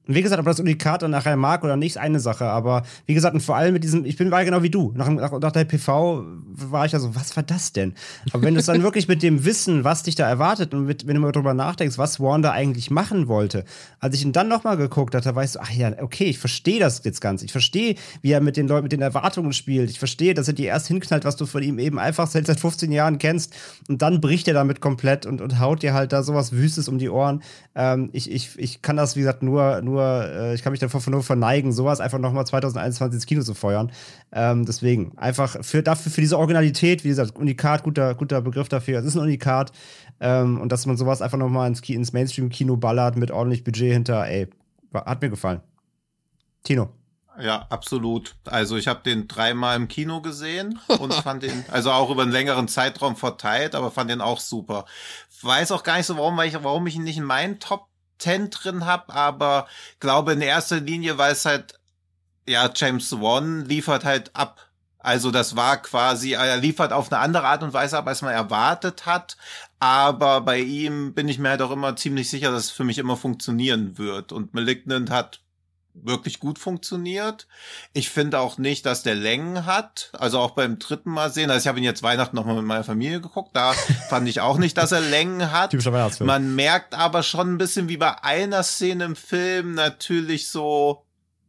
[0.09, 2.47] Und wie gesagt, ob das Unikat dann nachher mag oder nicht, ist eine Sache.
[2.47, 4.90] Aber wie gesagt, und vor allem mit diesem, ich bin war genau wie du.
[4.97, 7.92] Nach, nach, nach der PV war ich ja so, was war das denn?
[8.33, 11.07] Aber wenn du es dann wirklich mit dem Wissen, was dich da erwartet und mit,
[11.07, 13.66] wenn du mal drüber nachdenkst, was Wanda eigentlich machen wollte,
[14.01, 17.05] als ich ihn dann nochmal geguckt hatte, weißt du, ach ja, okay, ich verstehe das
[17.05, 17.42] jetzt ganz.
[17.42, 19.90] Ich verstehe, wie er mit den Leuten, mit den Erwartungen spielt.
[19.90, 22.61] Ich verstehe, dass er dir erst hinknallt, was du von ihm eben einfach seit, seit
[22.61, 23.55] 15 Jahren kennst.
[23.88, 26.97] Und dann bricht er damit komplett und, und haut dir halt da sowas Wüstes um
[26.97, 27.42] die Ohren.
[27.75, 31.01] Ähm, ich, ich, ich kann das, wie gesagt, nur, nur äh, ich kann mich davor
[31.09, 33.93] nur verneigen, sowas einfach nochmal 2021 ins Kino zu feuern.
[34.33, 38.99] Ähm, deswegen, einfach für, dafür, für diese Originalität, wie gesagt, Unikat, guter, guter Begriff dafür.
[38.99, 39.73] Es ist ein Unikat.
[40.21, 44.27] Ähm, und dass man sowas einfach nochmal ins, ins Mainstream-Kino ballert mit ordentlich Budget hinter,
[44.27, 44.49] ey,
[44.93, 45.61] hat mir gefallen.
[46.65, 46.91] Tino.
[47.41, 48.35] Ja, absolut.
[48.45, 52.33] Also ich habe den dreimal im Kino gesehen und fand den, also auch über einen
[52.33, 54.85] längeren Zeitraum verteilt, aber fand den auch super.
[55.43, 57.87] Weiß auch gar nicht so, warum, weil ich, warum ich ihn nicht in meinen Top
[57.87, 57.88] 10
[58.18, 59.66] drin habe, aber
[60.00, 61.74] glaube in erster Linie, weil es halt,
[62.46, 64.68] ja, James Wan liefert halt ab.
[64.98, 68.33] Also das war quasi, er liefert auf eine andere Art und Weise ab, als man
[68.35, 69.37] erwartet hat.
[69.78, 72.98] Aber bei ihm bin ich mir halt auch immer ziemlich sicher, dass es für mich
[72.98, 74.33] immer funktionieren wird.
[74.33, 75.40] Und Malignant hat
[76.03, 77.47] wirklich gut funktioniert.
[77.93, 80.11] Ich finde auch nicht, dass der Längen hat.
[80.19, 81.51] Also auch beim dritten Mal sehen.
[81.51, 83.51] Also ich habe ihn jetzt Weihnachten nochmal mit meiner Familie geguckt.
[83.55, 83.73] Da
[84.09, 85.71] fand ich auch nicht, dass er Längen hat.
[85.71, 86.27] Typischer Weihnachtsfilm.
[86.27, 91.05] Man merkt aber schon ein bisschen wie bei einer Szene im Film natürlich so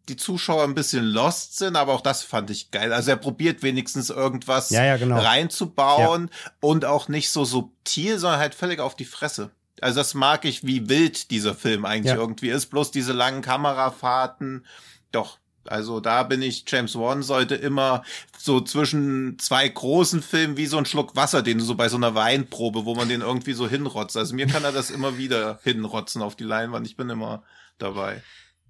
[0.09, 2.91] die Zuschauer ein bisschen lost sind, aber auch das fand ich geil.
[2.91, 5.19] Also er probiert wenigstens irgendwas Ja, ja, genau.
[5.19, 9.51] reinzubauen und auch nicht so subtil, sondern halt völlig auf die Fresse.
[9.83, 12.19] Also das mag ich, wie wild dieser Film eigentlich Ja.
[12.19, 12.67] irgendwie ist.
[12.67, 14.65] Bloß diese langen Kamerafahrten.
[15.11, 18.03] Doch, also da bin ich, James Wan sollte immer
[18.37, 21.97] so zwischen zwei großen Filmen wie so ein Schluck Wasser, den du so bei so
[21.97, 24.17] einer Weinprobe, wo man den irgendwie so hinrotzt.
[24.17, 26.87] Also mir kann er das immer wieder hinrotzen auf die Leinwand.
[26.87, 27.43] Ich bin immer
[27.77, 28.21] dabei.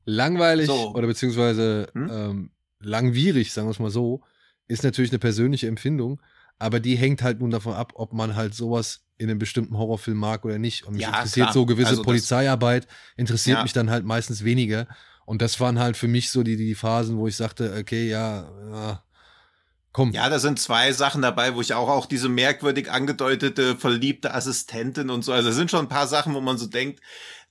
[0.06, 0.94] Langweilig So.
[0.94, 2.10] oder beziehungsweise Hm?
[2.12, 4.22] ähm, langwierig, sagen wir es mal so,
[4.68, 6.22] ist natürlich eine persönliche Empfindung,
[6.60, 10.18] aber die hängt halt nun davon ab, ob man halt sowas in einem bestimmten Horrorfilm
[10.18, 10.86] mag oder nicht.
[10.86, 11.54] Und mich Ja, interessiert klar.
[11.54, 13.64] so gewisse Also Polizeiarbeit, interessiert Ja.
[13.64, 14.88] mich dann halt meistens weniger.
[15.26, 18.50] Und das waren halt für mich so die, die Phasen, wo ich sagte, okay, ja,
[18.72, 19.04] ja
[19.92, 20.12] komm.
[20.14, 25.10] Ja, da sind zwei Sachen dabei, wo ich auch, auch diese merkwürdig angedeutete verliebte Assistentin
[25.10, 27.02] und so, also da sind schon ein paar Sachen, wo man so denkt,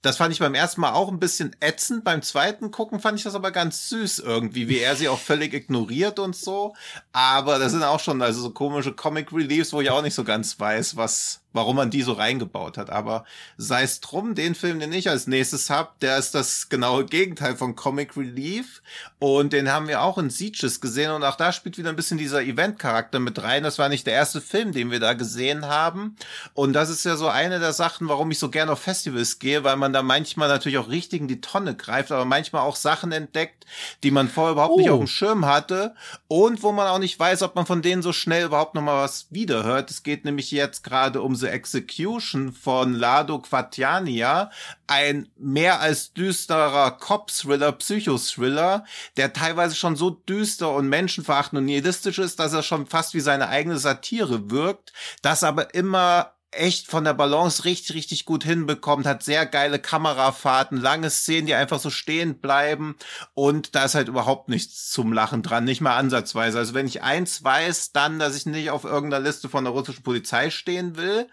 [0.03, 2.05] das fand ich beim ersten Mal auch ein bisschen ätzend.
[2.05, 5.55] Beim zweiten Gucken fand ich das aber ganz süß irgendwie, wie er sie auch völlig
[5.55, 6.75] ignoriert und so.
[7.13, 10.23] Aber das sind auch schon also so komische Comic Reliefs, wo ich auch nicht so
[10.23, 12.91] ganz weiß, was, warum man die so reingebaut hat.
[12.91, 13.25] Aber
[13.57, 17.57] sei es drum, den Film, den ich als nächstes hab, der ist das genaue Gegenteil
[17.57, 18.83] von Comic Relief.
[19.19, 21.11] Und den haben wir auch in Sieges gesehen.
[21.11, 23.63] Und auch da spielt wieder ein bisschen dieser Event-Charakter mit rein.
[23.63, 26.17] Das war nicht der erste Film, den wir da gesehen haben.
[26.55, 29.65] Und das ist ja so eine der Sachen, warum ich so gerne auf Festivals gehe,
[29.65, 33.13] weil man da manchmal natürlich auch richtig in die Tonne greift, aber manchmal auch Sachen
[33.13, 33.67] entdeckt,
[34.03, 34.95] die man vorher überhaupt nicht Oh.
[34.95, 35.95] auf dem Schirm hatte
[36.29, 39.03] und wo man auch nicht weiß, ob man von denen so schnell überhaupt noch mal
[39.03, 39.91] was wiederhört.
[39.91, 44.51] Es geht nämlich jetzt gerade um The Execution von Lado Quatiania,
[44.87, 48.85] ein mehr als düsterer Cop-Thriller, Psychothriller,
[49.17, 53.21] der teilweise schon so düster und menschenverachtend und nihilistisch ist, dass er schon fast wie
[53.21, 59.07] seine eigene Satire wirkt, das aber immer echt von der Balance richtig, richtig gut hinbekommt,
[59.07, 62.97] hat sehr geile Kamerafahrten, lange Szenen, die einfach so stehen bleiben
[63.35, 66.59] und da ist halt überhaupt nichts zum Lachen dran, nicht mal ansatzweise.
[66.59, 70.03] Also wenn ich eins weiß, dann, dass ich nicht auf irgendeiner Liste von der russischen
[70.03, 71.29] Polizei stehen will.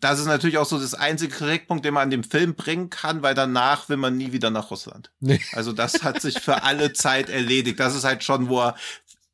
[0.00, 3.22] Das ist natürlich auch so das einzige Kritikpunkt, den man an dem Film bringen kann,
[3.22, 5.10] weil danach will man nie wieder nach Russland.
[5.20, 5.40] Nee.
[5.52, 7.80] Also das hat sich für alle Zeit erledigt.
[7.80, 8.76] Das ist halt schon, wo er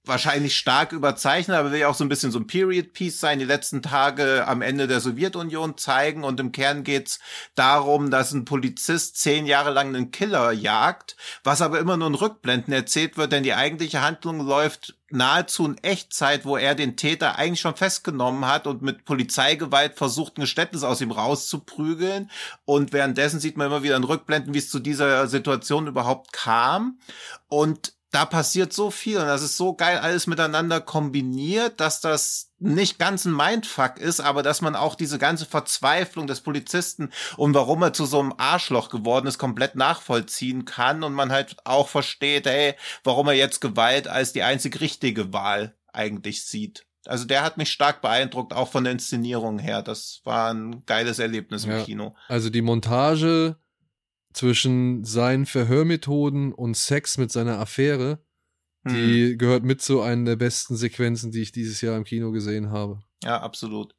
[0.04, 3.38] wahrscheinlich stark überzeichnet, aber will ja auch so ein bisschen so ein Period Piece sein,
[3.38, 7.20] die letzten Tage am Ende der Sowjetunion zeigen und im Kern geht's
[7.54, 12.14] darum, dass ein Polizist zehn Jahre lang einen Killer jagt, was aber immer nur in
[12.14, 17.36] Rückblenden erzählt wird, denn die eigentliche Handlung läuft nahezu in Echtzeit, wo er den Täter
[17.36, 22.30] eigentlich schon festgenommen hat und mit Polizeigewalt versucht, ein Geständnis aus ihm rauszuprügeln.
[22.64, 27.00] Und währenddessen sieht man immer wieder in Rückblenden, wie es zu dieser Situation überhaupt kam.
[27.48, 32.50] Und da passiert so viel und das ist so geil alles miteinander kombiniert, dass das
[32.58, 37.54] nicht ganz ein Mindfuck ist, aber dass man auch diese ganze Verzweiflung des Polizisten und
[37.54, 41.88] warum er zu so einem Arschloch geworden ist, komplett nachvollziehen kann und man halt auch
[41.88, 46.86] versteht, hey, warum er jetzt Gewalt als die einzig richtige Wahl eigentlich sieht.
[47.06, 49.82] Also der hat mich stark beeindruckt, auch von der Inszenierung her.
[49.82, 51.82] Das war ein geiles Erlebnis im Ja.
[51.82, 52.14] Kino.
[52.28, 53.56] Also die Montage
[54.32, 58.24] zwischen seinen Verhörmethoden und Sex mit seiner Affäre,
[58.84, 62.70] die gehört mit zu einer der besten Sequenzen, die ich dieses Jahr im Kino gesehen
[62.70, 63.02] habe.
[63.22, 63.94] Ja, absolut.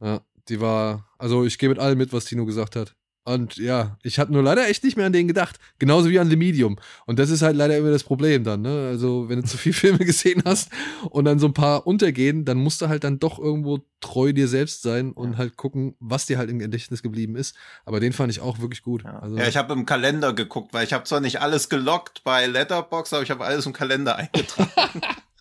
[0.00, 2.96] Ja, die war, also ich gehe mit allem mit, was Tino gesagt hat.
[3.26, 5.58] Und ja, ich hatte nur leider echt nicht mehr an den gedacht.
[5.80, 6.78] Genauso wie an The Medium.
[7.06, 8.86] Und das ist halt leider immer das Problem dann, ne?
[8.88, 10.70] Also, wenn du zu viele Filme gesehen hast
[11.10, 14.46] und dann so ein paar untergehen, dann musst du halt dann doch irgendwo treu dir
[14.46, 17.56] selbst sein und halt gucken, was dir halt im Gedächtnis geblieben ist.
[17.84, 19.02] Aber den fand ich auch wirklich gut.
[19.02, 22.22] Ja, Also, ja ich habe im Kalender geguckt, weil ich habe zwar nicht alles gelockt
[22.22, 25.00] bei Letterbox, aber ich habe alles im Kalender eingetragen.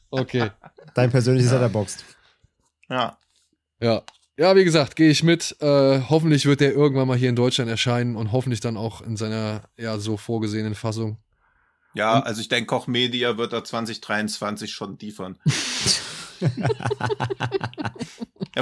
[0.10, 0.50] okay.
[0.96, 2.04] Dein persönliches Letterboxd.
[2.90, 3.16] ja.
[3.80, 4.02] Ja.
[4.38, 5.56] Ja, wie gesagt, gehe ich mit.
[5.62, 9.16] Äh, hoffentlich wird der irgendwann mal hier in Deutschland erscheinen und hoffentlich dann auch in
[9.16, 11.18] seiner ja so vorgesehenen Fassung.
[11.94, 15.40] Ja, also ich denke, Koch Media wird da 2023 schon liefern.
[16.42, 16.50] ja,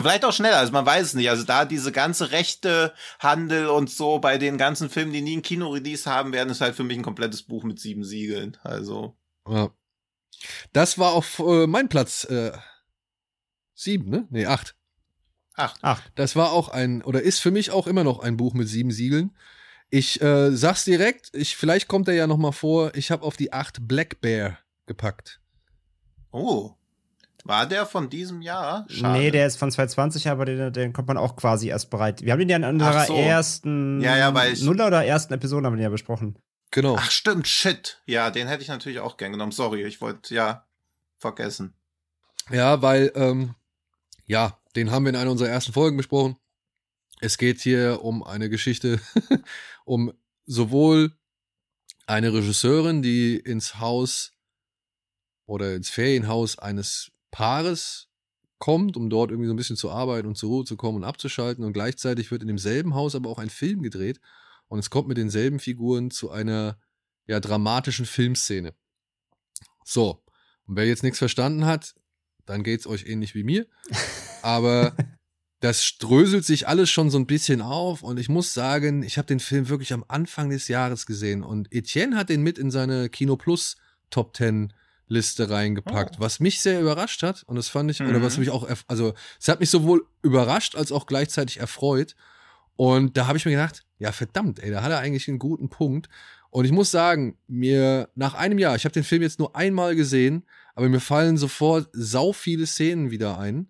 [0.02, 1.32] vielleicht auch schneller, also man weiß es nicht.
[1.32, 5.42] Also da diese ganze rechte Handel und so bei den ganzen Filmen, die nie ein
[5.42, 8.58] Kino-Release haben werden, ist halt für mich ein komplettes Buch mit sieben Siegeln.
[8.64, 9.18] Also,
[9.50, 9.72] Ja.
[10.74, 12.52] Das war auf äh, mein Platz äh,
[13.74, 14.28] sieben, ne?
[14.30, 14.76] Nee, acht.
[15.56, 15.80] Acht.
[15.82, 18.68] Ach, Das war auch ein, oder ist für mich auch immer noch ein Buch mit
[18.68, 19.32] sieben Siegeln.
[19.90, 23.38] Ich äh, sag's direkt, ich, vielleicht kommt er ja noch mal vor, ich habe auf
[23.38, 25.40] die acht Black Bear gepackt.
[26.32, 26.72] Oh.
[27.46, 28.86] War der von diesem Jahr?
[28.90, 29.20] Schade.
[29.20, 32.22] nee, der ist von 2020, aber den, den kommt man auch quasi erst bereit.
[32.24, 33.16] Wir haben den ja in unserer so.
[33.16, 36.38] ersten Ja, ja, weil ich- Nuller oder ersten Episode haben wir den ja besprochen.
[36.72, 36.96] Genau.
[36.98, 38.02] Ach stimmt, shit.
[38.06, 39.52] Ja, den hätte ich natürlich auch gern genommen.
[39.52, 40.66] Sorry, ich wollte, ja,
[41.20, 41.74] vergessen.
[42.50, 43.56] Ja, weil, ähm,
[44.26, 46.38] ja, den haben wir in einer unserer ersten Folgen besprochen.
[47.20, 49.00] Es geht hier um eine Geschichte,
[49.86, 50.12] um
[50.46, 51.14] sowohl
[52.06, 54.34] eine Regisseurin, die ins Haus
[55.46, 58.10] oder ins Ferienhaus eines Paares
[58.60, 61.04] kommt, um dort irgendwie so ein bisschen zu arbeiten und zur Ruhe zu kommen und
[61.04, 61.64] abzuschalten.
[61.64, 64.20] Und gleichzeitig wird in demselben Haus aber auch ein Film gedreht.
[64.68, 66.80] Und es kommt mit denselben Figuren zu einer
[67.28, 68.74] ja, dramatischen Filmszene.
[69.86, 70.24] So,
[70.66, 71.94] und wer jetzt nichts verstanden hat,
[72.46, 73.68] dann geht's euch ähnlich wie mir.
[74.44, 74.94] Aber
[75.62, 79.26] das ströselt sich alles schon so ein bisschen auf und ich muss sagen, ich habe
[79.28, 83.10] den Film wirklich am Anfang des Jahres gesehen und Etienne hat den mit in seine
[83.10, 83.78] Kino Plus
[84.10, 84.74] Top 10
[85.08, 86.20] Liste reingepackt, Oh.
[86.22, 88.24] was mich sehr überrascht hat und das fand ich oder Mhm.
[88.24, 92.16] was mich auch also es hat mich sowohl überrascht als auch gleichzeitig erfreut
[92.76, 95.70] und da habe ich mir gedacht, ja verdammt, ey, da hat er eigentlich einen guten
[95.70, 96.10] Punkt
[96.50, 99.96] und ich muss sagen, mir nach einem Jahr, ich habe den Film jetzt nur einmal
[99.96, 100.44] gesehen,
[100.76, 103.70] aber mir fallen sofort sau viele Szenen wieder ein,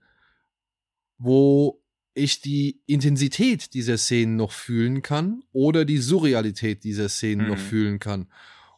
[1.24, 1.80] wo
[2.14, 7.62] ich die Intensität dieser Szenen noch fühlen kann oder die Surrealität dieser Szenen noch Mhm.
[7.62, 8.28] fühlen kann.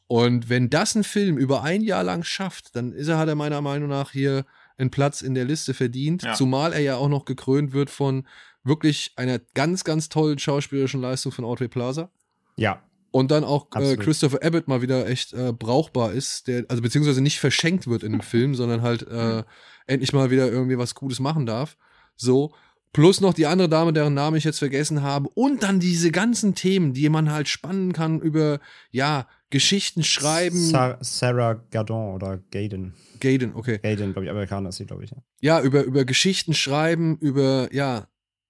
[0.08, 3.36] Und wenn das ein Film über ein Jahr lang schafft, dann ist er, hat er
[3.36, 4.46] meiner Meinung nach hier
[4.78, 6.34] einen Platz in der Liste verdient, Ja.
[6.36, 8.28] zumal er ja auch noch gekrönt wird von
[8.64, 12.12] wirklich einer ganz, ganz tollen schauspielerischen Leistung von Audrey Plaza.
[12.58, 13.96] Ja, Und dann auch äh.
[13.98, 18.12] Christopher Abbott mal wieder echt äh, brauchbar ist, der, also beziehungsweise nicht verschenkt wird in
[18.12, 19.44] dem Film, sondern halt äh,
[19.88, 21.76] endlich mal wieder irgendwie was Gutes machen darf.
[22.16, 22.54] So.
[22.94, 25.28] Plus noch die andere Dame, deren Namen ich jetzt vergessen habe.
[25.34, 30.58] Und dann diese ganzen Themen, die man halt spannen kann über, ja, Geschichten schreiben.
[30.58, 32.94] Sa Sarah Gardon oder Gaden.
[33.20, 33.80] Gaden, okay.
[33.80, 35.12] Gaden, glaube ich, Amerikaner ist sie, glaube ich.
[35.12, 35.18] Ja.
[35.42, 38.08] ja, über, über Geschichten schreiben, über, ja,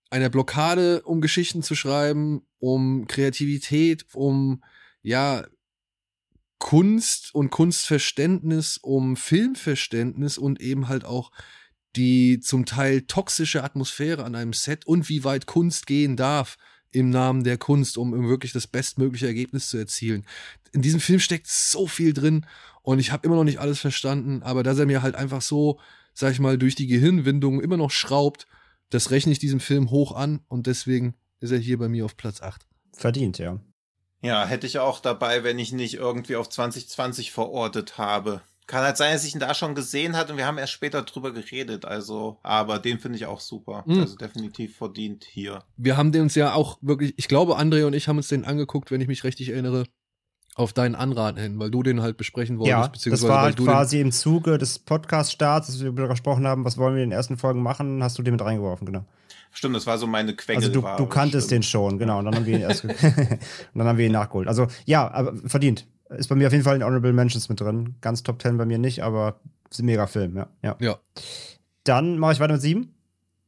[0.09, 4.63] eine Blockade, um Geschichten zu schreiben, um Kreativität, um,
[5.01, 5.45] ja,
[6.59, 11.31] Kunst und Kunstverständnis, um Filmverständnis und eben halt auch
[11.95, 16.57] die zum Teil toxische Atmosphäre an einem Set und wie weit Kunst gehen darf
[16.91, 20.25] im Namen der Kunst, um wirklich das bestmögliche Ergebnis zu erzielen.
[20.71, 22.45] In diesem Film steckt so viel drin
[22.83, 25.79] und ich habe immer noch nicht alles verstanden, aber dass er mir halt einfach so,
[26.13, 28.47] sag ich mal, durch die Gehirnwindung immer noch schraubt,
[28.89, 32.15] das rechne ich diesem Film hoch an und deswegen ist er hier bei mir auf
[32.15, 32.65] Platz 8.
[32.93, 33.59] Verdient, ja.
[34.21, 38.41] Ja, hätte ich auch dabei, wenn ich nicht irgendwie auf 2020 verortet habe.
[38.67, 41.03] Kann halt sein, dass ich ihn da schon gesehen hat und wir haben erst später
[41.03, 43.83] drüber geredet, also, aber den finde ich auch super.
[43.85, 43.99] Mhm.
[43.99, 45.63] Also definitiv verdient hier.
[45.77, 48.43] Wir haben den uns ja auch wirklich, ich glaube, André und ich haben uns den
[48.43, 49.85] angeguckt, wenn ich mich richtig erinnere,
[50.55, 53.43] auf deinen Anraten hin, weil du den halt besprechen wolltest, Ja, das beziehungsweise war weil
[53.43, 57.09] halt quasi im Zuge des Podcast-Starts, dass wir darüber gesprochen haben, was wollen wir in
[57.09, 59.05] den ersten Folgen machen, hast du den mit reingeworfen, genau.
[59.51, 60.63] Stimmt, das war so meine Quengel.
[60.65, 62.19] Also du, du kanntest den schon, genau.
[62.19, 62.93] Und dann haben wir ihn erst und
[63.75, 64.47] dann haben wir ihn nachgeholt.
[64.47, 65.87] Also ja, aber verdient.
[66.17, 67.95] Ist bei mir auf jeden Fall in Honorable Mentions mit drin.
[68.01, 70.47] Ganz Top 10 bei mir nicht, aber ist ein mega Film, ja.
[70.61, 70.75] ja.
[70.79, 70.99] Ja.
[71.83, 72.95] Dann mache ich weiter mit sieben.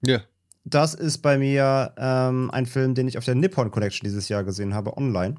[0.06, 0.22] Ja.
[0.66, 4.44] Das ist bei mir ähm, ein Film, den ich auf der Nippon Collection dieses Jahr
[4.44, 5.36] gesehen habe, online.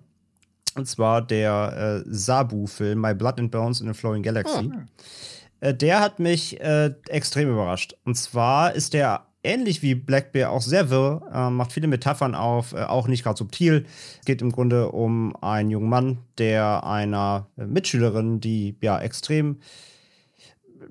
[0.75, 4.71] Und zwar der äh, Sabu-Film My Blood and Bones in a Flowing Galaxy.
[5.61, 7.95] Äh, der hat mich äh, extrem überrascht.
[8.05, 12.35] Und zwar ist der ähnlich wie Black Bear auch sehr wirr, äh, macht viele Metaphern
[12.35, 13.87] auf, äh, auch nicht gerade subtil.
[14.21, 19.59] Es geht im Grunde um einen jungen Mann, der einer äh, Mitschülerin, die ja extrem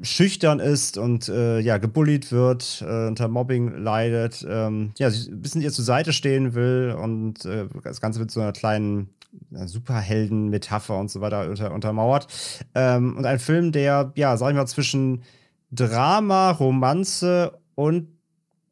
[0.02, 5.62] schüchtern ist und äh, ja gebullied wird, äh, unter Mobbing leidet, ähm, ja, ein bisschen
[5.62, 9.10] ihr zur Seite stehen will und äh, das Ganze mit so einer kleinen
[9.52, 12.28] ja, Superhelden-Metapher und so weiter unter, untermauert.
[12.76, 15.24] Ähm, und ein Film, der, ja, sag ich mal, zwischen
[15.72, 18.17] Drama, Romanze und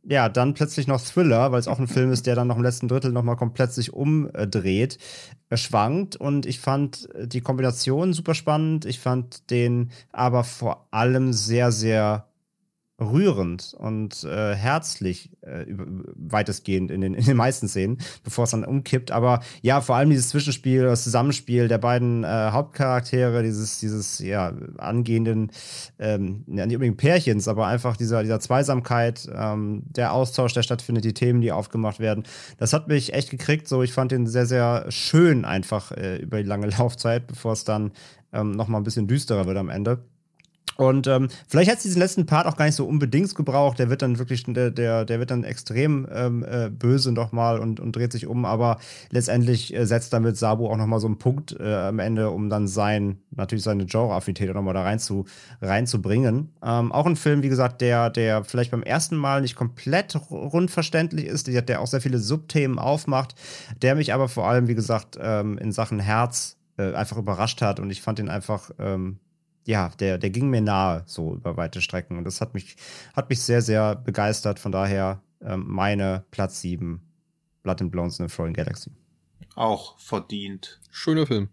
[0.07, 2.63] ja, dann plötzlich noch Thriller, weil es auch ein Film ist, der dann noch im
[2.63, 4.97] letzten Drittel nochmal komplett sich umdreht,
[5.49, 6.15] äh, schwankt.
[6.15, 8.85] Und ich fand äh, die Kombination super spannend.
[8.85, 12.27] Ich fand den aber vor allem sehr, sehr
[12.99, 18.63] rührend und äh, herzlich äh, weitestgehend in den, in den meisten Szenen, bevor es dann
[18.63, 19.11] umkippt.
[19.11, 24.53] Aber ja, vor allem dieses Zwischenspiel, das Zusammenspiel der beiden äh, Hauptcharaktere, dieses, dieses ja,
[24.77, 25.51] angehenden,
[25.99, 31.03] ähm, ja, nicht unbedingt Pärchens, aber einfach dieser, dieser Zweisamkeit, ähm, der Austausch, der stattfindet,
[31.03, 32.23] die Themen, die aufgemacht werden.
[32.57, 33.67] Das hat mich echt gekriegt.
[33.67, 37.65] So, ich fand den sehr, sehr schön einfach äh, über die lange Laufzeit, bevor es
[37.65, 37.91] dann
[38.31, 39.99] ähm, noch mal ein bisschen düsterer wird am Ende.
[40.77, 43.79] Und ähm, vielleicht hat es diesen letzten Part auch gar nicht so unbedingt gebraucht.
[43.79, 47.79] Der wird dann wirklich, der, der, der wird dann extrem ähm, äh, böse nochmal und,
[47.79, 48.45] und dreht sich um.
[48.45, 52.49] Aber letztendlich äh, setzt damit Sabu auch nochmal so einen Punkt äh, am Ende, um
[52.49, 55.25] dann sein, natürlich seine Genre-Affinität nochmal da rein zu,
[55.61, 56.51] reinzubringen.
[56.63, 60.71] Ähm, auch ein Film, wie gesagt, der, der vielleicht beim ersten Mal nicht komplett rund
[60.71, 63.35] verständlich ist, der, der auch sehr viele Subthemen aufmacht,
[63.81, 67.79] der mich aber vor allem, wie gesagt, ähm, in Sachen Herz äh, einfach überrascht hat
[67.79, 69.19] und ich fand ihn einfach, ähm,
[69.65, 72.17] ja, der, der ging mir nahe, so über weite Strecken.
[72.17, 72.77] Und das hat mich,
[73.15, 74.59] hat mich sehr, sehr begeistert.
[74.59, 77.01] Von daher ähm, meine Platz 7,
[77.63, 78.91] Blood and Bones in the Fallen Galaxy.
[79.55, 80.79] Auch verdient.
[80.91, 81.49] Schöner Film.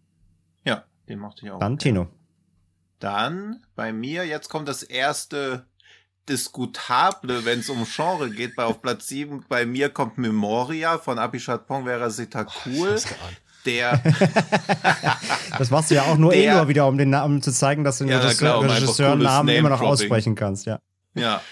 [0.65, 1.59] Ja, den mochte ich auch.
[1.59, 2.09] Dann Tino.
[2.99, 5.67] Dann bei mir, jetzt kommt das erste
[6.29, 8.55] Diskutable, wenn es um Genre geht.
[8.55, 13.01] Bei auf Platz 7 bei mir kommt Memoria von Abhishek Pongwera Sita Cool.
[13.65, 14.03] Der.
[15.59, 17.99] das machst du ja auch nur eh nur wieder, um den Namen zu zeigen, dass
[17.99, 20.79] du den Ja, Regisseurnamen immer noch aussprechen kannst, ja.
[21.15, 21.43] Ja.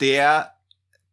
[0.00, 0.54] Der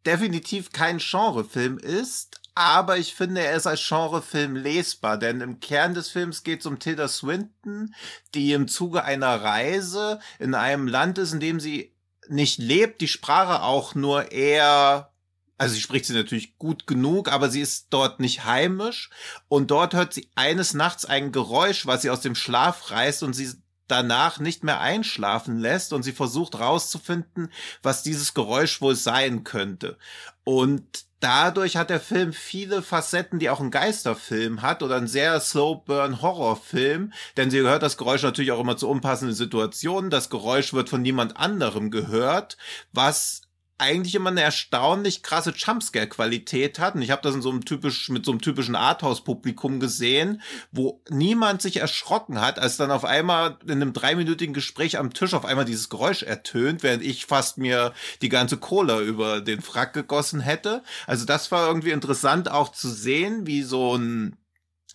[0.06, 5.94] definitiv kein Genrefilm ist, aber ich finde, er ist als Genrefilm lesbar, denn im Kern
[5.94, 7.94] des Films geht es um Tilda Swinton,
[8.34, 11.94] die im Zuge einer Reise in einem Land ist, in dem sie
[12.28, 15.11] nicht lebt, die Sprache auch nur eher
[15.62, 19.10] also sie spricht sie natürlich gut genug, aber sie ist dort nicht heimisch.
[19.46, 23.32] Und dort hört sie eines Nachts ein Geräusch, was sie aus dem Schlaf reißt und
[23.32, 23.48] sie
[23.86, 25.92] danach nicht mehr einschlafen lässt.
[25.92, 29.98] Und sie versucht rauszufinden, was dieses Geräusch wohl sein könnte.
[30.42, 35.38] Und dadurch hat der Film viele Facetten, die auch ein Geisterfilm hat oder ein sehr
[35.38, 37.12] Slow-Burn-Horrorfilm.
[37.36, 40.10] Denn sie hört das Geräusch natürlich auch immer zu unpassenden Situationen.
[40.10, 42.56] Das Geräusch wird von niemand anderem gehört,
[42.92, 43.42] was
[43.78, 46.94] eigentlich immer eine erstaunlich krasse Jumpscare-Qualität hat.
[46.94, 51.02] Und ich habe das in so einem typisch, mit so einem typischen Arthouse-Publikum gesehen, wo
[51.10, 55.44] niemand sich erschrocken hat, als dann auf einmal in einem dreiminütigen Gespräch am Tisch auf
[55.44, 60.40] einmal dieses Geräusch ertönt, während ich fast mir die ganze Cola über den Frack gegossen
[60.40, 60.82] hätte.
[61.06, 64.36] Also das war irgendwie interessant auch zu sehen, wie so ein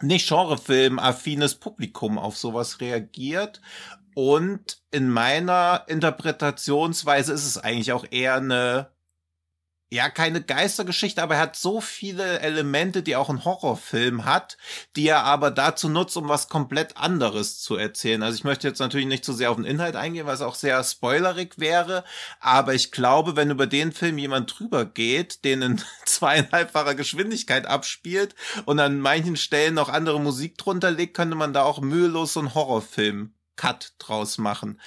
[0.02, 3.62] nicht Genrefilm-affines Publikum auf sowas reagiert.
[4.18, 8.90] Und in meiner Interpretationsweise ist es eigentlich auch eher eine,
[9.92, 14.58] ja, keine Geistergeschichte, aber er hat so viele Elemente, die auch ein Horrorfilm hat,
[14.96, 18.24] die er aber dazu nutzt, um was komplett anderes zu erzählen.
[18.24, 20.84] Also ich möchte jetzt natürlich nicht zu sehr auf den Inhalt eingehen, es auch sehr
[20.84, 22.04] spoilerig wäre,
[22.40, 28.34] aber ich glaube, wenn über den Film jemand drüber geht, den in zweieinhalbfacher Geschwindigkeit abspielt
[28.66, 32.40] und an manchen Stellen noch andere Musik drunter legt, könnte man da auch mühelos so
[32.40, 32.56] einen
[33.58, 34.80] Horrorfilm-Cut draus machen.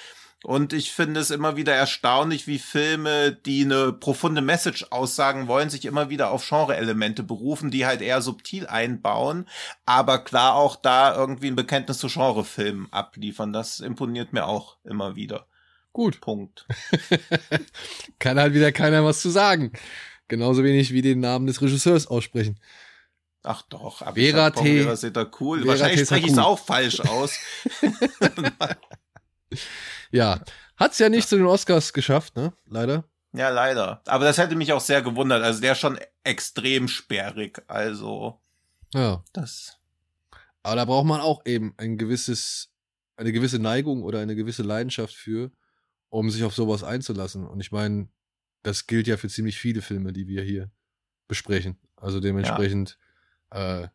[0.43, 5.69] Und ich finde es immer wieder erstaunlich, wie Filme, die eine profunde Message aussagen wollen,
[5.69, 9.47] sich immer wieder auf Genre-Elemente berufen, die halt eher subtil einbauen,
[9.85, 13.53] aber klar auch da irgendwie ein Bekenntnis zu Genrefilmen abliefern.
[13.53, 15.45] Das imponiert mir auch immer wieder.
[15.93, 16.21] Gut.
[16.21, 16.65] Punkt.
[18.19, 19.73] Kann halt wieder keiner was zu sagen.
[20.27, 22.57] Genauso wenig wie den Namen des Regisseurs aussprechen.
[23.43, 24.83] Ach doch, aber Vera ich T.
[24.83, 25.59] Vera Seta cool.
[25.61, 27.33] Vera Wahrscheinlich spreche ich es auch falsch aus.
[30.11, 30.41] Ja,
[30.77, 32.53] hat's ja nicht zu den Oscars geschafft, ne?
[32.65, 33.05] Leider.
[33.33, 34.01] ja, leider.
[34.05, 35.41] Aber das hätte mich auch sehr gewundert.
[35.43, 37.61] Also der ist schon extrem sperrig.
[37.67, 38.41] Also
[38.93, 39.23] Ja.
[39.33, 39.77] das.
[40.63, 42.71] Aber da braucht man auch eben ein gewisses,
[43.15, 45.51] eine gewisse Neigung oder eine gewisse Leidenschaft für,
[46.09, 47.47] um sich auf sowas einzulassen.
[47.47, 48.09] Und ich meine,
[48.63, 50.69] das gilt ja für ziemlich viele Filme, die wir hier
[51.27, 51.79] besprechen.
[51.95, 52.97] Also dementsprechend
[53.51, 53.87] äh,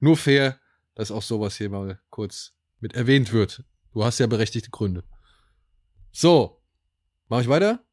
[0.00, 0.60] nur fair,
[0.94, 3.64] dass auch sowas hier mal kurz mit erwähnt wird.
[3.92, 5.04] Du hast ja berechtigte Gründe.
[6.12, 6.62] So,
[7.28, 7.84] mache ich weiter?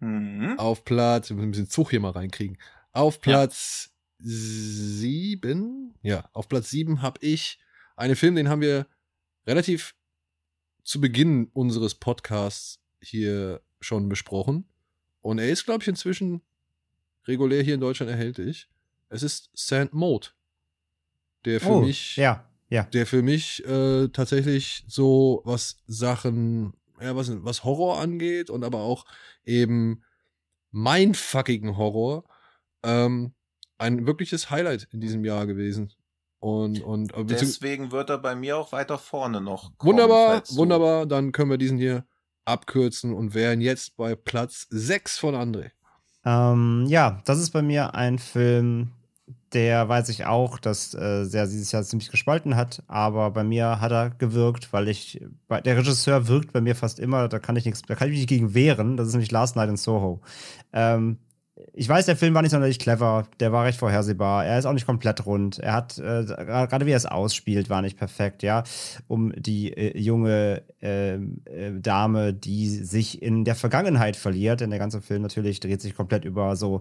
[0.00, 0.58] Mhm.
[0.58, 2.58] Auf Platz, wir müssen ein bisschen Zug hier mal reinkriegen.
[2.92, 7.58] Auf Platz sieben, ja, auf Platz sieben habe ich
[7.96, 8.86] einen Film, den haben wir
[9.46, 9.94] relativ
[10.82, 14.68] zu Beginn unseres Podcasts hier schon besprochen.
[15.20, 16.42] Und er ist, glaube ich, inzwischen
[17.26, 18.68] regulär hier in Deutschland erhältlich.
[19.08, 20.28] Es ist Sand Mode.
[21.44, 22.82] Der für oh, mich ja, ja.
[22.84, 28.80] der für mich äh, tatsächlich so was Sachen, ja, was, was Horror angeht und aber
[28.80, 29.06] auch
[29.44, 30.02] eben
[30.70, 32.24] mindfuckigen Horror,
[32.82, 33.34] ähm,
[33.78, 35.92] ein wirkliches Highlight in diesem Jahr gewesen.
[36.40, 39.92] Und, und äh, Deswegen wird er bei mir auch weiter vorne noch kommen.
[39.92, 42.04] wunderbar, wunderbar, dann können wir diesen hier
[42.44, 45.70] abkürzen und wären jetzt bei Platz 6 von André.
[46.24, 48.92] Ähm, ja, das ist bei mir ein Film,
[49.52, 53.80] der weiß ich auch, dass äh, der dieses Jahr ziemlich gespalten hat, aber bei mir
[53.80, 57.64] hat er gewirkt, weil ich, der Regisseur wirkt bei mir fast immer, da kann ich
[57.64, 60.20] nichts, da kann ich mich nicht gegen wehren, das ist nämlich Last Night in Soho.
[60.72, 61.18] Ähm,
[61.72, 64.72] ich weiß, der Film war nicht sonderlich clever, der war recht vorhersehbar, er ist auch
[64.72, 68.64] nicht komplett rund, er hat, äh, gerade wie er es ausspielt, war nicht perfekt, ja,
[69.06, 74.78] um die äh, junge ähm, äh, Dame, die sich in der Vergangenheit verliert, denn der
[74.78, 76.80] ganze Film natürlich dreht sich komplett über so,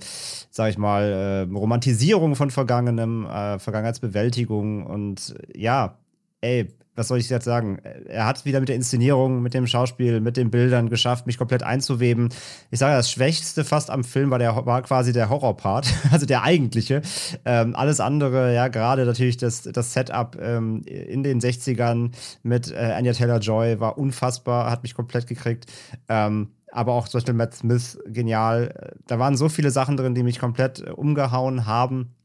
[0.50, 5.98] sag ich mal, äh, Romantisierung von Vergangenem, äh, Vergangenheitsbewältigung und ja,
[6.42, 6.68] ey,
[6.98, 7.80] was soll ich jetzt sagen?
[8.08, 11.62] Er hat wieder mit der Inszenierung, mit dem Schauspiel, mit den Bildern geschafft, mich komplett
[11.62, 12.30] einzuweben.
[12.72, 16.42] Ich sage, das Schwächste fast am Film war, der, war quasi der Horrorpart, also der
[16.44, 17.04] eigentliche.
[17.46, 22.76] Ähm, alles andere, ja, gerade natürlich das, das Setup ähm, in den 60ern mit äh,
[22.76, 25.72] Anya Taylor-Joy war unfassbar, hat mich komplett gekriegt.
[26.10, 28.94] Ähm, aber auch zum Beispiel Matt Smith, genial.
[29.06, 32.17] Da waren so viele Sachen drin, die mich komplett äh, umgehauen haben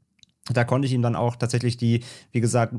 [0.51, 2.74] da konnte ich ihm dann auch tatsächlich die, wie gesagt,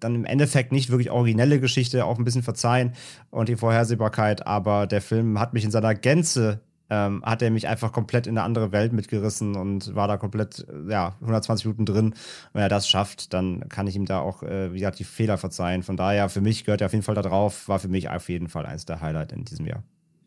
[0.00, 2.94] dann im Endeffekt nicht wirklich originelle Geschichte auch ein bisschen verzeihen
[3.30, 7.68] und die Vorhersehbarkeit, aber der Film hat mich in seiner Gänze, ähm, hat er mich
[7.68, 12.14] einfach komplett in eine andere Welt mitgerissen und war da komplett, ja, 120 Minuten drin.
[12.54, 15.36] Wenn er das schafft, dann kann ich ihm da auch, äh, wie gesagt, die Fehler
[15.36, 15.82] verzeihen.
[15.82, 18.28] Von daher, für mich gehört er auf jeden Fall da drauf, war für mich auf
[18.30, 19.82] jeden Fall eins der Highlights in diesem Jahr.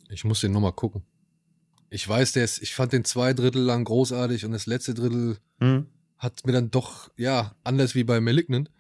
[0.10, 1.02] Ich muss den nochmal gucken.
[1.90, 5.38] Ich weiß, der ist, ich fand den zwei Drittel lang großartig und das letzte Drittel
[5.60, 5.88] hm
[6.18, 8.72] hat mir dann doch, ja, anders wie bei Malignant,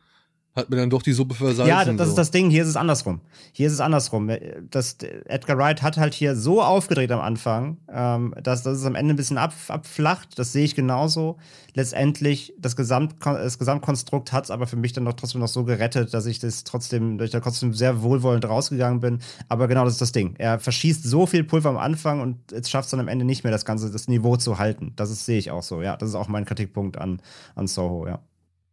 [0.55, 1.67] hat mir dann doch die Suppe versalzen.
[1.67, 2.11] Ja, das so.
[2.11, 2.49] ist das Ding.
[2.49, 3.19] Hier ist es andersrum.
[3.51, 4.31] Hier ist es andersrum.
[4.71, 8.95] Das, Edgar Wright hat halt hier so aufgedreht am Anfang, ähm, dass, dass es am
[8.95, 10.39] Ende ein bisschen ab, abflacht.
[10.39, 11.37] Das sehe ich genauso.
[11.73, 15.65] Letztendlich, das, Gesamt, das Gesamtkonstrukt hat es aber für mich dann doch trotzdem noch so
[15.65, 19.19] gerettet, dass ich das trotzdem, dass ich da trotzdem sehr wohlwollend rausgegangen bin.
[19.49, 20.35] Aber genau das ist das Ding.
[20.37, 23.43] Er verschießt so viel Pulver am Anfang und jetzt schafft es dann am Ende nicht
[23.43, 24.93] mehr, das ganze, das Niveau zu halten.
[24.95, 25.81] Das ist, sehe ich auch so.
[25.81, 27.21] Ja, das ist auch mein Kritikpunkt an,
[27.55, 28.19] an Soho, ja.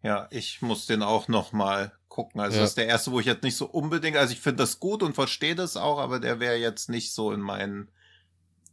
[0.02, 2.40] Ja, ich muss den auch noch mal gucken.
[2.40, 2.62] Also ja.
[2.62, 5.02] das ist der erste, wo ich jetzt nicht so unbedingt, also ich finde das gut
[5.02, 7.90] und verstehe das auch, aber der wäre jetzt nicht so in meinen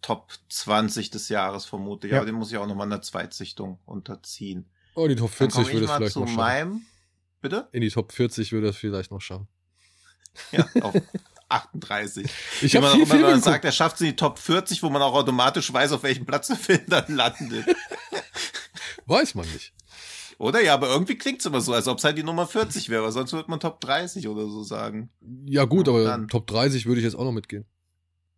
[0.02, 2.14] Top 20 des Jahres vermute ich.
[2.14, 2.20] Ja.
[2.20, 4.70] Aber den muss ich auch noch mal in der Zweitsichtung unterziehen.
[4.96, 6.36] Oh, die Top 40 würde es vielleicht noch schaffen.
[6.36, 6.86] Meinem,
[7.42, 7.68] bitte?
[7.72, 9.48] In die Top 40 würde es vielleicht noch schaffen.
[10.52, 10.96] Ja, auf
[11.50, 12.30] 38.
[12.62, 15.02] Ich habe viel, wenn man sagt, er schafft es in die Top 40, wo man
[15.02, 17.66] auch automatisch weiß, auf welchem Platz der Film dann landet.
[19.06, 19.74] weiß man nicht.
[20.40, 20.64] Oder?
[20.64, 23.12] Ja, aber irgendwie klingt es immer so, als ob es halt die Nummer 40 wäre,
[23.12, 25.10] sonst würde man Top 30 oder so sagen.
[25.46, 26.30] Ja, gut, aber dann.
[26.30, 27.66] Top 30 würde ich jetzt auch noch mitgehen.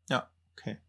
[0.09, 0.79] Ja, okay.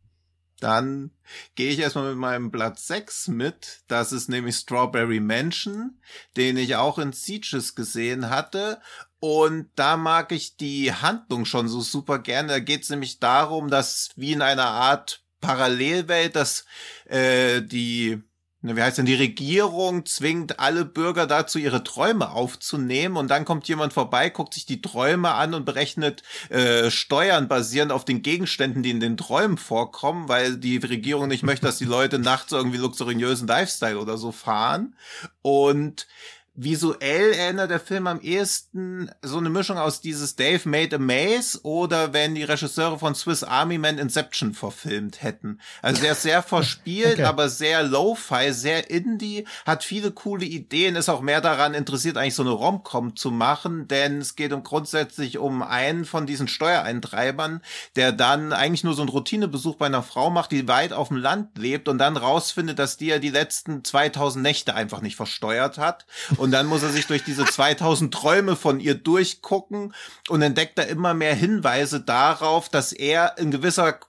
[0.59, 1.11] Dann
[1.55, 3.83] gehe ich erstmal mit meinem Platz 6 mit.
[3.89, 6.01] Das ist nämlich Strawberry Mansion,
[6.39, 8.81] den ich auch in Sieges gesehen hatte.
[9.21, 12.49] Und da mag ich die Handlung schon so super gerne.
[12.49, 16.65] Da geht es nämlich darum, dass wie in einer Art Parallelwelt, dass
[17.05, 18.23] äh, die
[18.63, 23.67] wie heißt denn, die Regierung zwingt alle Bürger dazu, ihre Träume aufzunehmen und dann kommt
[23.67, 28.85] jemand vorbei, guckt sich die Träume an und berechnet äh, Steuern basierend auf den Gegenständen,
[28.85, 32.79] die in den Träumen vorkommen, weil die Regierung nicht möchte, dass die Leute nachts irgendwie
[32.79, 34.95] luxuriösen Lifestyle oder so fahren.
[35.43, 36.07] Und
[36.55, 41.59] visuell erinnert der Film am ehesten so eine Mischung aus dieses Dave Made a Maze
[41.63, 45.61] oder wenn die Regisseure von Swiss Army Man Inception verfilmt hätten.
[45.81, 47.25] Also der ist sehr verspielt, okay.
[47.25, 52.35] aber sehr lo-fi, sehr indie, hat viele coole Ideen, ist auch mehr daran interessiert, eigentlich
[52.35, 57.63] so eine Rom-Com zu machen, denn es geht um grundsätzlich um einen von diesen Steuereintreibern,
[57.97, 61.17] der dann eigentlich nur so einen Routinebesuch bei einer Frau macht, die weit auf dem
[61.17, 65.79] Land lebt und dann rausfindet, dass die ja die letzten 2000 Nächte einfach nicht versteuert
[65.79, 66.05] hat
[66.43, 69.95] und dann muss er sich durch diese 2000 Träume von ihr durchgucken
[70.29, 74.01] und entdeckt da immer mehr Hinweise darauf, dass er in gewisser